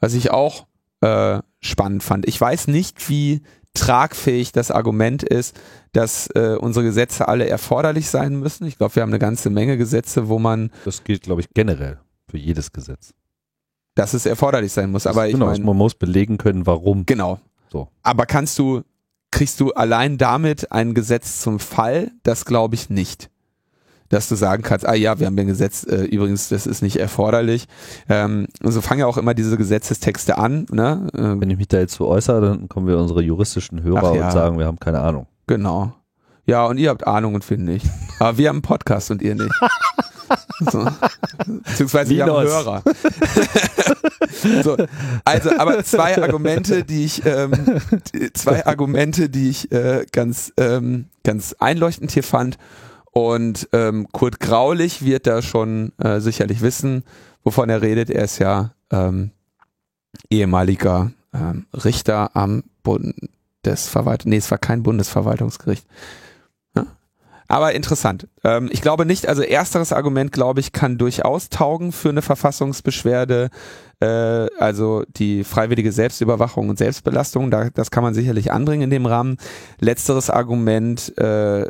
[0.00, 0.66] Was ich auch
[1.00, 2.26] äh, spannend fand.
[2.26, 3.42] Ich weiß nicht, wie
[3.74, 5.58] tragfähig das Argument ist,
[5.92, 8.66] dass äh, unsere Gesetze alle erforderlich sein müssen.
[8.66, 10.70] Ich glaube, wir haben eine ganze Menge Gesetze, wo man.
[10.84, 11.98] Das gilt, glaube ich, generell
[12.28, 13.14] für jedes Gesetz.
[13.94, 15.04] Dass es erforderlich sein muss.
[15.04, 17.06] Das aber ich genau, mein, man muss belegen können, warum.
[17.06, 17.38] Genau.
[17.70, 17.88] So.
[18.02, 18.82] Aber kannst du,
[19.30, 22.10] kriegst du allein damit ein Gesetz zum Fall?
[22.22, 23.30] Das glaube ich nicht
[24.08, 26.96] dass du sagen kannst, ah ja, wir haben ein Gesetz, äh, übrigens, das ist nicht
[26.96, 27.66] erforderlich.
[28.08, 30.66] Ähm, und so fangen ja auch immer diese Gesetzestexte an.
[30.70, 31.08] Ne?
[31.16, 34.26] Ähm, Wenn ich mich da jetzt so äußere, dann kommen wir unsere juristischen Hörer ja.
[34.26, 35.26] und sagen, wir haben keine Ahnung.
[35.46, 35.92] Genau.
[36.48, 37.84] Ja, und ihr habt Ahnung und wir nicht.
[38.20, 39.54] Aber wir haben einen Podcast und ihr nicht.
[40.70, 40.86] So.
[41.46, 42.82] Beziehungsweise wir haben Hörer.
[44.62, 44.76] so,
[45.24, 47.80] also, aber zwei Argumente, die ich, ähm,
[48.34, 52.58] zwei Argumente, die ich äh, ganz, ähm, ganz einleuchtend hier fand.
[53.12, 57.04] Und ähm, Kurt Graulich wird da schon äh, sicherlich wissen,
[57.42, 58.10] wovon er redet.
[58.10, 59.30] Er ist ja ähm,
[60.28, 64.28] ehemaliger ähm, Richter am Bundesverwaltung.
[64.28, 65.86] Nee, es war kein Bundesverwaltungsgericht.
[67.48, 68.28] Aber interessant.
[68.44, 73.48] Ähm, ich glaube nicht, also ersteres Argument, glaube ich, kann durchaus taugen für eine Verfassungsbeschwerde.
[74.00, 74.06] Äh,
[74.58, 79.38] also die freiwillige Selbstüberwachung und Selbstbelastung, da, das kann man sicherlich anbringen in dem Rahmen.
[79.80, 81.66] Letzteres Argument, äh,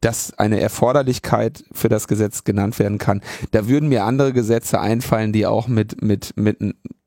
[0.00, 3.22] dass eine Erforderlichkeit für das Gesetz genannt werden kann.
[3.52, 6.58] Da würden mir andere Gesetze einfallen, die auch mit, mit, mit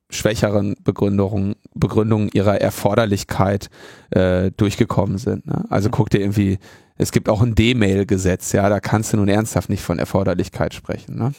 [0.10, 3.70] schwächeren Begründungen, Begründungen ihrer Erforderlichkeit
[4.12, 5.46] äh, durchgekommen sind.
[5.46, 5.66] Ne?
[5.70, 6.60] Also guck dir irgendwie
[7.02, 11.18] es gibt auch ein D-Mail-Gesetz, ja, da kannst du nun ernsthaft nicht von Erforderlichkeit sprechen.
[11.18, 11.34] Ne?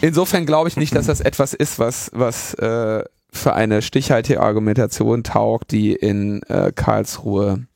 [0.00, 5.22] Insofern glaube ich nicht, dass das etwas ist, was, was, äh, für eine stichhaltige Argumentation
[5.24, 7.66] taugt, die in äh, Karlsruhe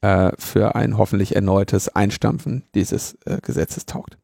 [0.00, 4.16] äh, für ein hoffentlich erneutes Einstampfen dieses äh, Gesetzes taugt.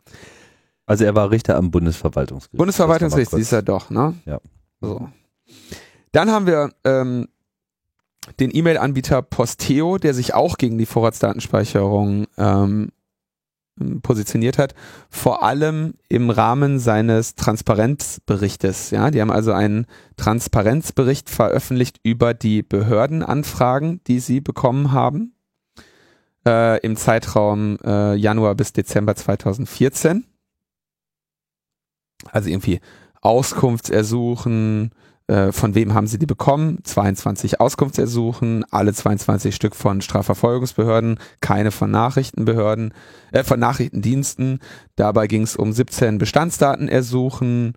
[0.88, 2.58] Also er war Richter am Bundesverwaltungsgericht.
[2.58, 4.14] Bundesverwaltungsgericht ist er doch, ne?
[4.24, 4.40] Ja.
[4.80, 5.08] So.
[6.12, 7.28] Dann haben wir ähm,
[8.40, 12.88] den E-Mail-Anbieter Posteo, der sich auch gegen die Vorratsdatenspeicherung ähm,
[14.02, 14.74] positioniert hat,
[15.10, 18.90] vor allem im Rahmen seines Transparenzberichtes.
[18.90, 19.86] Ja, die haben also einen
[20.16, 25.34] Transparenzbericht veröffentlicht über die Behördenanfragen, die sie bekommen haben
[26.46, 30.24] äh, im Zeitraum äh, Januar bis Dezember 2014.
[32.30, 32.80] Also irgendwie
[33.20, 34.92] Auskunftsersuchen,
[35.28, 36.78] äh, von wem haben sie die bekommen?
[36.84, 42.94] 22 Auskunftsersuchen, alle 22 Stück von Strafverfolgungsbehörden, keine von Nachrichtenbehörden,
[43.32, 44.60] äh, von Nachrichtendiensten.
[44.96, 47.74] Dabei ging es um 17 Bestandsdatenersuchen,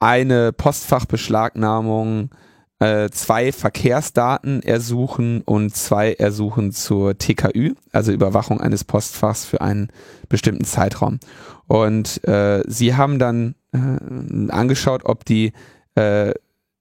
[0.00, 2.30] eine Postfachbeschlagnahmung,
[2.78, 9.88] äh, zwei Verkehrsdaten ersuchen und zwei Ersuchen zur TKÜ, also Überwachung eines Postfachs für einen
[10.28, 11.18] bestimmten Zeitraum.
[11.66, 15.52] Und äh, sie haben dann äh, angeschaut, ob die
[15.94, 16.34] äh,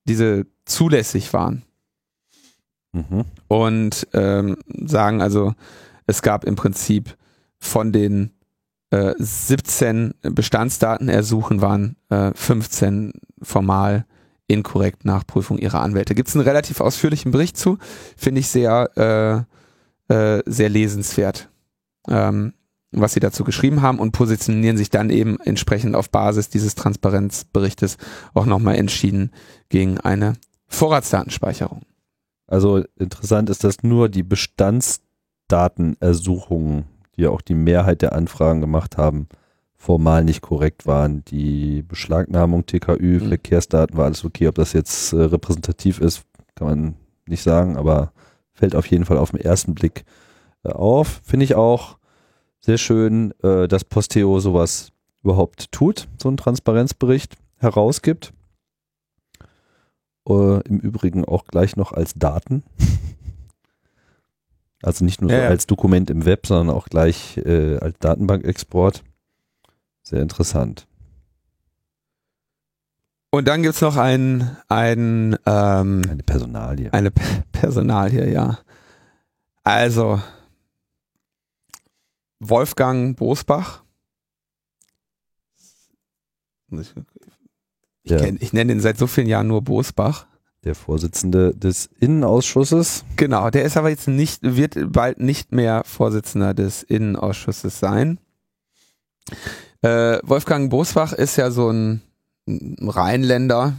[0.05, 1.63] diese zulässig waren.
[2.91, 3.25] Mhm.
[3.47, 5.53] Und ähm, sagen also,
[6.07, 7.17] es gab im Prinzip
[7.57, 8.31] von den
[8.91, 14.05] äh, 17 Bestandsdatenersuchen waren äh, 15 formal
[14.47, 16.15] inkorrekt nach Prüfung ihrer Anwälte.
[16.15, 17.77] Gibt es einen relativ ausführlichen Bericht zu,
[18.15, 19.45] finde ich sehr,
[20.09, 21.49] äh, äh, sehr lesenswert,
[22.07, 22.53] ähm,
[22.91, 27.97] was sie dazu geschrieben haben und positionieren sich dann eben entsprechend auf Basis dieses Transparenzberichtes
[28.33, 29.31] auch nochmal entschieden
[29.69, 30.33] gegen eine
[30.67, 31.81] Vorratsdatenspeicherung.
[32.47, 36.85] Also interessant ist, dass nur die Bestandsdatenersuchungen,
[37.17, 39.27] die ja auch die Mehrheit der Anfragen gemacht haben,
[39.85, 41.23] formal nicht korrekt waren.
[41.25, 43.27] Die Beschlagnahmung, TKÜ, mhm.
[43.27, 44.47] Verkehrsdaten war alles okay.
[44.47, 46.23] Ob das jetzt äh, repräsentativ ist,
[46.55, 46.95] kann man
[47.27, 48.11] nicht sagen, aber
[48.53, 50.03] fällt auf jeden Fall auf den ersten Blick
[50.63, 51.21] äh, auf.
[51.23, 51.99] Finde ich auch
[52.61, 54.91] sehr schön, äh, dass Posteo sowas
[55.23, 58.33] überhaupt tut, so einen Transparenzbericht herausgibt.
[60.27, 62.63] Äh, Im Übrigen auch gleich noch als Daten.
[64.81, 65.49] also nicht nur so Ja, ja.
[65.49, 69.03] als Dokument im Web, sondern auch gleich äh, als Datenbankexport.
[70.07, 70.87] Sehr interessant.
[73.31, 76.93] Und dann gibt's noch ein, ein ähm, Eine Personalie.
[76.93, 77.21] Eine P
[77.51, 78.59] Personal hier, ja.
[79.63, 80.21] Also,
[82.39, 83.83] Wolfgang Bosbach.
[86.71, 86.93] Ich,
[88.03, 88.17] Ja.
[88.17, 90.27] kenn, ich nenne ihn seit so vielen Jahren nur Bosbach.
[90.63, 93.05] Der Vorsitzende des Innenausschusses.
[93.17, 98.19] Genau, der ist aber jetzt nicht, wird bald nicht mehr Vorsitzender des Innenausschusses sein.
[99.85, 102.01] Äh, Wolfgang Bosbach ist ja so ein
[102.47, 103.73] Rheinländer,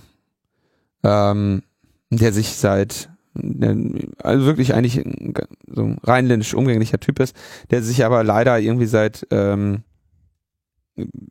[1.02, 1.64] ähm,
[2.10, 3.10] der sich seit
[4.22, 5.04] also wirklich eigentlich
[5.66, 7.36] so ein rheinländisch umgänglicher Typ ist,
[7.70, 9.82] der sich aber leider irgendwie seit, ähm,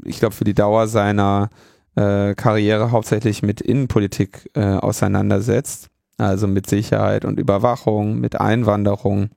[0.04, 1.50] ich glaube, für die Dauer seiner
[1.96, 5.90] äh, Karriere hauptsächlich mit Innenpolitik äh, auseinandersetzt.
[6.18, 9.30] Also mit Sicherheit und Überwachung, mit Einwanderung.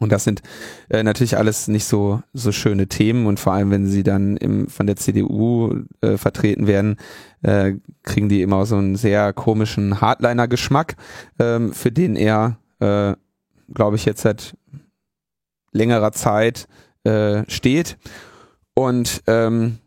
[0.00, 0.42] Und das sind
[0.90, 4.68] äh, natürlich alles nicht so, so schöne Themen und vor allem, wenn sie dann im,
[4.68, 6.96] von der CDU äh, vertreten werden,
[7.42, 10.96] äh, kriegen die immer so einen sehr komischen Hardliner-Geschmack,
[11.38, 13.14] ähm, für den er, äh,
[13.72, 14.56] glaube ich, jetzt seit
[15.72, 16.66] längerer Zeit
[17.04, 17.96] äh, steht.
[18.74, 19.78] Und ähm,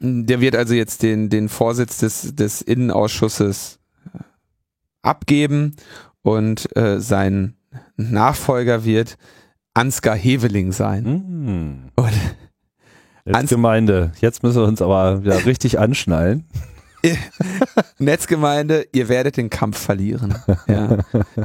[0.00, 3.78] der wird also jetzt den, den Vorsitz des, des Innenausschusses
[4.12, 4.18] äh,
[5.02, 5.76] abgeben
[6.22, 7.54] und äh, sein
[8.10, 9.16] Nachfolger wird
[9.74, 11.04] Ansgar Heveling sein.
[11.04, 11.78] Hm.
[11.96, 14.12] Und Als Gemeinde.
[14.20, 16.44] Jetzt müssen wir uns aber wieder richtig anschnallen.
[17.98, 20.34] Netzgemeinde, ihr werdet den Kampf verlieren.
[20.68, 20.98] Ja.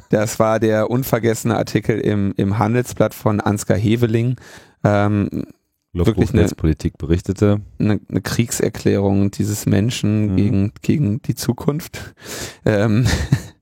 [0.09, 4.35] Das war der unvergessene Artikel im, im Handelsblatt von Ansgar Heveling.
[4.83, 5.45] Ähm,
[5.93, 7.61] Wirklich eine- Netzpolitik berichtete.
[7.79, 10.35] eine, eine Kriegserklärung dieses Menschen Mhm.
[10.35, 12.13] gegen, gegen die Zukunft.
[12.65, 13.05] Ähm,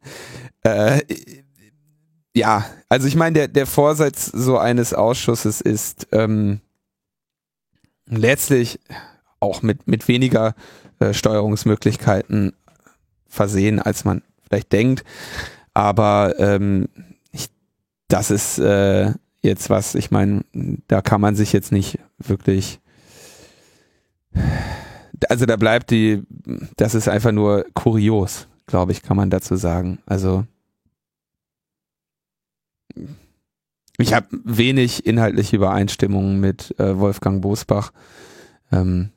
[0.63, 0.99] äh,
[2.33, 6.61] ja, also ich meine, der, der Vorsatz so eines Ausschusses ist ähm,
[8.07, 8.79] letztlich
[9.39, 10.55] auch mit, mit weniger
[10.99, 12.53] äh, Steuerungsmöglichkeiten
[13.27, 15.03] versehen, als man vielleicht denkt.
[15.73, 16.87] Aber ähm,
[17.31, 17.47] ich,
[18.07, 19.11] das ist äh,
[19.41, 20.43] jetzt was, ich meine,
[20.87, 22.79] da kann man sich jetzt nicht wirklich
[25.29, 26.23] also da bleibt die,
[26.75, 29.99] das ist einfach nur kurios, glaube ich, kann man dazu sagen.
[30.05, 30.45] Also
[34.03, 37.91] ich habe wenig inhaltliche Übereinstimmungen mit äh, Wolfgang Bosbach.
[38.71, 39.09] Ähm,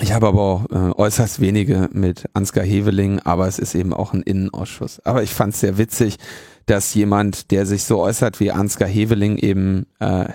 [0.00, 4.12] Ich habe aber auch äh, äußerst wenige mit Ansgar Heveling, aber es ist eben auch
[4.12, 5.00] ein Innenausschuss.
[5.04, 6.18] Aber ich fand es sehr witzig,
[6.66, 10.26] dass jemand, der sich so äußert wie Ansgar Heveling, eben äh,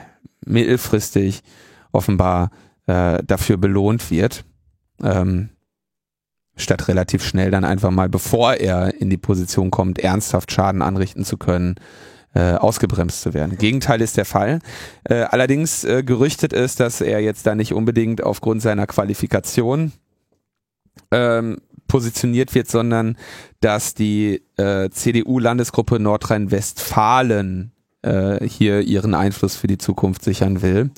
[0.45, 1.43] mittelfristig
[1.93, 2.49] offenbar
[2.87, 4.43] äh, dafür belohnt wird,
[5.01, 5.49] ähm,
[6.57, 11.23] statt relativ schnell dann einfach mal, bevor er in die Position kommt, ernsthaft Schaden anrichten
[11.23, 11.75] zu können,
[12.33, 13.57] äh, ausgebremst zu werden.
[13.57, 14.59] Gegenteil ist der Fall.
[15.03, 19.91] Äh, allerdings äh, gerüchtet ist, dass er jetzt da nicht unbedingt aufgrund seiner Qualifikation
[21.11, 21.57] ähm,
[21.87, 23.17] positioniert wird, sondern
[23.59, 30.91] dass die äh, CDU-Landesgruppe Nordrhein-Westfalen äh, hier ihren Einfluss für die Zukunft sichern will.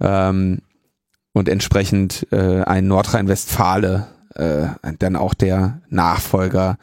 [0.00, 0.60] Ähm,
[1.32, 4.66] und entsprechend äh, ein Nordrhein-Westfale äh,
[4.98, 6.78] dann auch der Nachfolger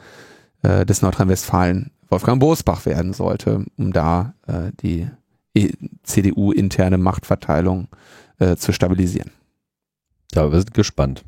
[0.62, 5.08] äh, des Nordrhein-Westfalen Wolfgang Bosbach werden sollte, um da äh, die
[6.02, 7.88] CDU-interne Machtverteilung
[8.38, 9.30] äh, zu stabilisieren.
[10.34, 11.24] Ja, wir sind gespannt,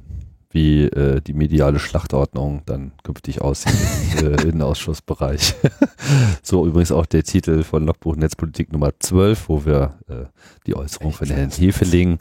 [0.50, 3.74] wie äh, die mediale Schlachtordnung dann künftig aussieht
[4.20, 5.54] im äh, Innenausschussbereich.
[6.42, 10.26] so übrigens auch der Titel von Logbuch Netzpolitik Nummer 12, wo wir äh,
[10.66, 12.18] die Äußerung von Herrn Hefeling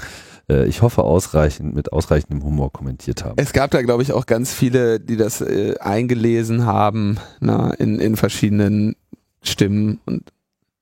[0.50, 3.36] äh, ich hoffe, ausreichend, mit ausreichendem Humor kommentiert haben.
[3.38, 8.00] Es gab da, glaube ich, auch ganz viele, die das äh, eingelesen haben, na, in,
[8.00, 8.96] in verschiedenen
[9.42, 10.32] Stimmen und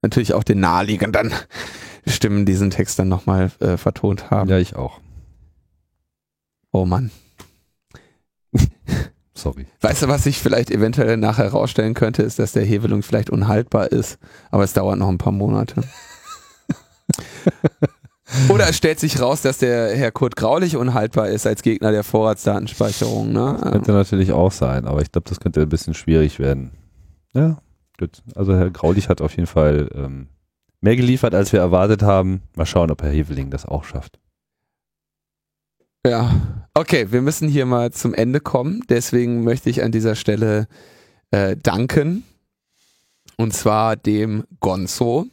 [0.01, 1.33] natürlich auch den naheliegenden
[2.07, 4.49] Stimmen diesen Text dann nochmal äh, vertont haben.
[4.49, 4.99] Ja, ich auch.
[6.71, 7.11] Oh Mann.
[9.33, 9.65] Sorry.
[9.81, 13.91] Weißt du, was sich vielleicht eventuell nachher herausstellen könnte, ist, dass der Hebelung vielleicht unhaltbar
[13.91, 14.19] ist,
[14.51, 15.83] aber es dauert noch ein paar Monate.
[18.49, 22.03] Oder es stellt sich raus, dass der Herr Kurt Graulich unhaltbar ist als Gegner der
[22.03, 23.31] Vorratsdatenspeicherung.
[23.31, 23.57] Ne?
[23.61, 26.71] Das könnte natürlich auch sein, aber ich glaube, das könnte ein bisschen schwierig werden.
[27.33, 27.57] Ja,
[27.99, 28.21] gut.
[28.35, 30.27] Also Herr Graulich hat auf jeden Fall ähm,
[30.81, 32.41] mehr geliefert, als wir erwartet haben.
[32.55, 34.19] Mal schauen, ob Herr Heveling das auch schafft.
[36.05, 36.31] Ja,
[36.73, 38.81] okay, wir müssen hier mal zum Ende kommen.
[38.89, 40.67] Deswegen möchte ich an dieser Stelle
[41.29, 42.23] äh, danken.
[43.37, 45.27] Und zwar dem Gonzo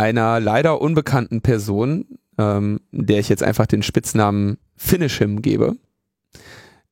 [0.00, 5.76] einer leider unbekannten Person, ähm, der ich jetzt einfach den Spitznamen Finish him gebe.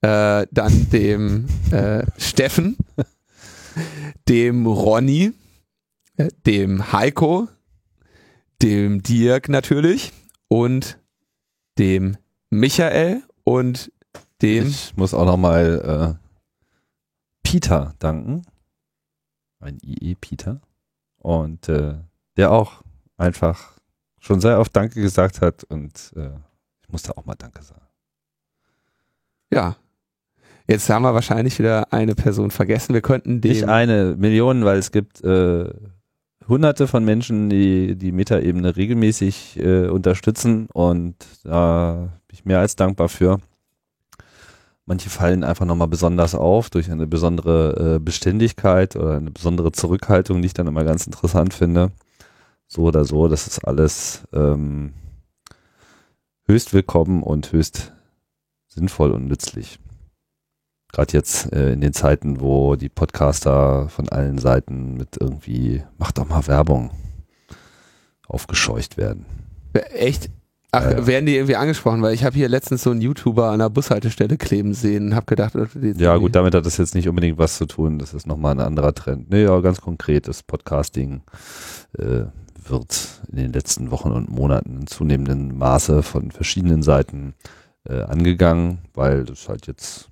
[0.03, 2.77] Äh, dann dem äh, Steffen,
[4.29, 5.33] dem Ronny,
[6.19, 7.49] äh, dem Heiko,
[8.61, 10.13] dem Dirk natürlich
[10.49, 10.99] und
[11.79, 12.19] dem
[12.51, 13.91] Michael und
[14.43, 14.67] dem.
[14.67, 16.29] Ich muss auch nochmal äh,
[17.43, 18.43] Peter danken.
[19.61, 20.61] Ein IE Peter.
[21.17, 21.95] Und äh,
[22.37, 22.83] der auch
[23.19, 23.73] einfach
[24.21, 26.31] schon sehr oft Danke gesagt hat und äh,
[26.83, 27.87] ich musste auch mal Danke sagen.
[29.51, 29.77] Ja.
[30.67, 32.93] Jetzt haben wir wahrscheinlich wieder eine Person vergessen.
[32.93, 33.53] Wir könnten den.
[33.53, 35.71] Nicht eine, Millionen, weil es gibt äh,
[36.47, 42.77] hunderte von Menschen, die die Metaebene regelmäßig äh, unterstützen und da bin ich mehr als
[42.77, 43.39] dankbar für.
[44.85, 50.41] Manche fallen einfach nochmal besonders auf durch eine besondere äh, Beständigkeit oder eine besondere Zurückhaltung,
[50.41, 51.93] die ich dann immer ganz interessant finde
[52.69, 54.93] so oder so, das ist alles ähm,
[56.47, 57.93] höchst willkommen und höchst
[58.69, 59.81] sinnvoll und nützlich.
[60.93, 66.13] Gerade jetzt äh, in den Zeiten, wo die Podcaster von allen Seiten mit irgendwie, mach
[66.13, 66.91] doch mal Werbung,
[68.27, 69.25] aufgescheucht werden.
[69.73, 70.31] Echt?
[70.71, 71.07] Ach, ja, ja.
[71.07, 72.03] werden die irgendwie angesprochen?
[72.03, 75.25] Weil ich habe hier letztens so einen YouTuber an der Bushaltestelle kleben sehen und habe
[75.25, 75.55] gedacht,
[75.97, 77.99] ja gut, damit hat das jetzt nicht unbedingt was zu tun.
[77.99, 79.31] Das ist nochmal ein anderer Trend.
[79.31, 81.23] Nee, ja, ganz konkret, das Podcasting
[81.99, 82.25] äh,
[82.71, 87.35] wird in den letzten Wochen und Monaten in zunehmendem Maße von verschiedenen Seiten
[87.89, 90.09] äh, angegangen, weil das halt jetzt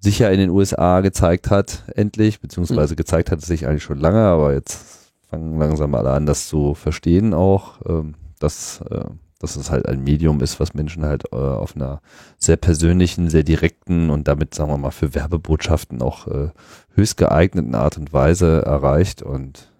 [0.00, 2.96] sicher in den USA gezeigt hat, endlich, beziehungsweise mhm.
[2.96, 6.74] gezeigt hat es sich eigentlich schon lange, aber jetzt fangen langsam alle an, das zu
[6.74, 9.04] verstehen auch, ähm, dass, äh,
[9.38, 12.00] dass es halt ein Medium ist, was Menschen halt äh, auf einer
[12.36, 16.50] sehr persönlichen, sehr direkten und damit, sagen wir mal, für Werbebotschaften auch äh,
[16.94, 19.71] höchst geeigneten Art und Weise erreicht und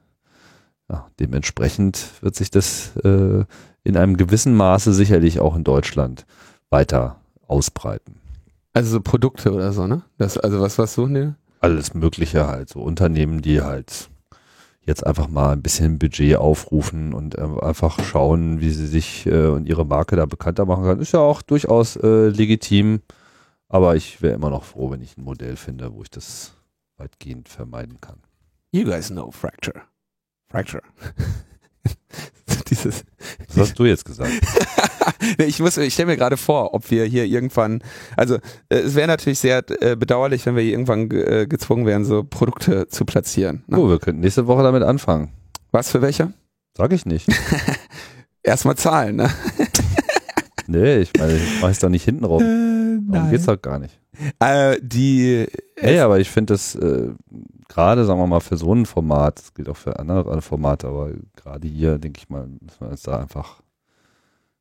[0.93, 3.45] ja, dementsprechend wird sich das äh,
[3.83, 6.27] in einem gewissen Maße sicherlich auch in Deutschland
[6.71, 7.17] weiter
[7.49, 8.21] ausbreiten.
[8.75, 10.03] Also so Produkte oder so, ne?
[10.19, 11.33] Das, also was, was suchen die?
[11.61, 14.11] Alles Mögliche halt, so Unternehmen, die halt
[14.85, 19.47] jetzt einfach mal ein bisschen Budget aufrufen und äh, einfach schauen, wie sie sich äh,
[19.47, 21.01] und ihre Marke da bekannter machen kann.
[21.01, 23.01] Ist ja auch durchaus äh, legitim,
[23.69, 26.55] aber ich wäre immer noch froh, wenn ich ein Modell finde, wo ich das
[26.97, 28.19] weitgehend vermeiden kann.
[28.73, 29.83] You guys know Fracture.
[30.53, 30.83] Fracture.
[32.69, 33.05] Dieses,
[33.49, 34.31] Was hast du jetzt gesagt?
[35.39, 37.83] ich muss, ich stelle mir gerade vor, ob wir hier irgendwann,
[38.17, 38.37] also
[38.69, 42.23] äh, es wäre natürlich sehr äh, bedauerlich, wenn wir hier irgendwann äh, gezwungen wären, so
[42.23, 43.65] Produkte zu platzieren.
[43.67, 43.79] Ne?
[43.79, 45.31] Oh, wir könnten nächste Woche damit anfangen.
[45.71, 46.35] Was für welche?
[46.77, 47.29] Sag ich nicht.
[48.43, 49.31] Erstmal zahlen, ne?
[50.67, 52.41] Nee, ich meine, ich es doch nicht hinten rum.
[52.41, 53.31] Darum nein.
[53.31, 53.99] geht's doch gar nicht.
[54.39, 55.47] Äh, die,
[55.83, 57.09] Nee, aber ich finde das äh,
[57.73, 61.11] gerade, sagen wir mal, für so ein Format, das gilt auch für andere Formate, aber
[61.37, 63.61] gerade hier, denke ich mal, müssen wir uns da einfach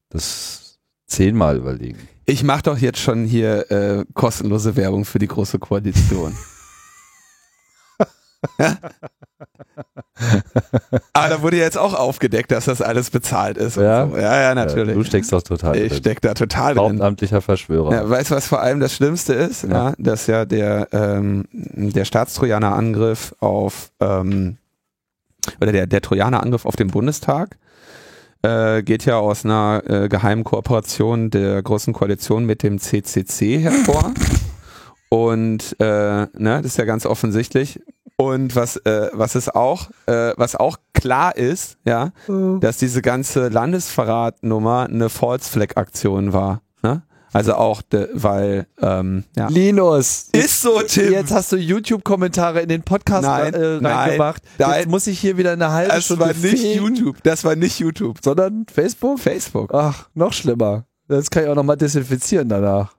[0.09, 1.99] das zehnmal überlegen.
[2.25, 6.35] ich mache doch jetzt schon hier äh, kostenlose Werbung für die Große Koalition.
[8.59, 8.77] Ja?
[11.13, 13.77] Aber da wurde jetzt auch aufgedeckt, dass das alles bezahlt ist.
[13.77, 14.07] und Ja?
[14.07, 14.17] so.
[14.17, 14.89] ja, ja, natürlich.
[14.89, 15.97] Ja, du steckst doch total ich drin.
[15.99, 16.83] steck da total drin.
[16.83, 17.91] Hauptamtlicher Verschwörer.
[17.93, 19.63] Ja, weißt du, was vor allem das Schlimmste ist?
[19.63, 19.69] Ja.
[19.89, 19.93] Ja.
[19.97, 24.57] dass ja der, ähm, der Staatstrojaner-Angriff auf, ähm,
[25.59, 27.57] oder der, der Trojaner-Angriff auf den Bundestag
[28.43, 34.13] äh, geht ja aus einer äh, geheimen Kooperation der Großen Koalition mit dem CCC hervor.
[35.09, 36.27] Und äh, ne,
[36.61, 37.81] das ist ja ganz offensichtlich.
[38.21, 43.47] Und was, äh, was ist auch, äh, was auch klar ist, ja, dass diese ganze
[43.49, 46.61] Landesverratnummer eine False Flag Aktion war.
[46.83, 47.01] Ne?
[47.33, 49.47] Also auch, de, weil, ähm, ja.
[49.47, 51.11] Linus, Ist so, Tim.
[51.13, 54.43] jetzt hast du YouTube-Kommentare in den Podcast Nein, äh, nein, reingemacht.
[54.59, 54.79] nein.
[54.79, 57.23] Jetzt muss ich hier wieder eine halbe Das Stunde war nicht fegen, YouTube.
[57.23, 58.19] Das war nicht YouTube.
[58.21, 59.19] sondern Facebook.
[59.19, 59.73] Facebook.
[59.73, 60.85] Ach, noch schlimmer.
[61.07, 62.95] Das kann ich auch nochmal desinfizieren danach.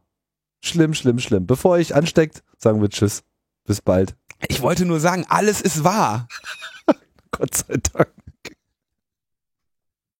[0.64, 1.46] Schlimm, schlimm, schlimm.
[1.46, 3.22] Bevor ich ansteckt, sagen wir Tschüss.
[3.64, 4.16] Bis bald.
[4.48, 6.28] Ich wollte nur sagen, alles ist wahr.
[7.30, 8.08] Gott sei Dank.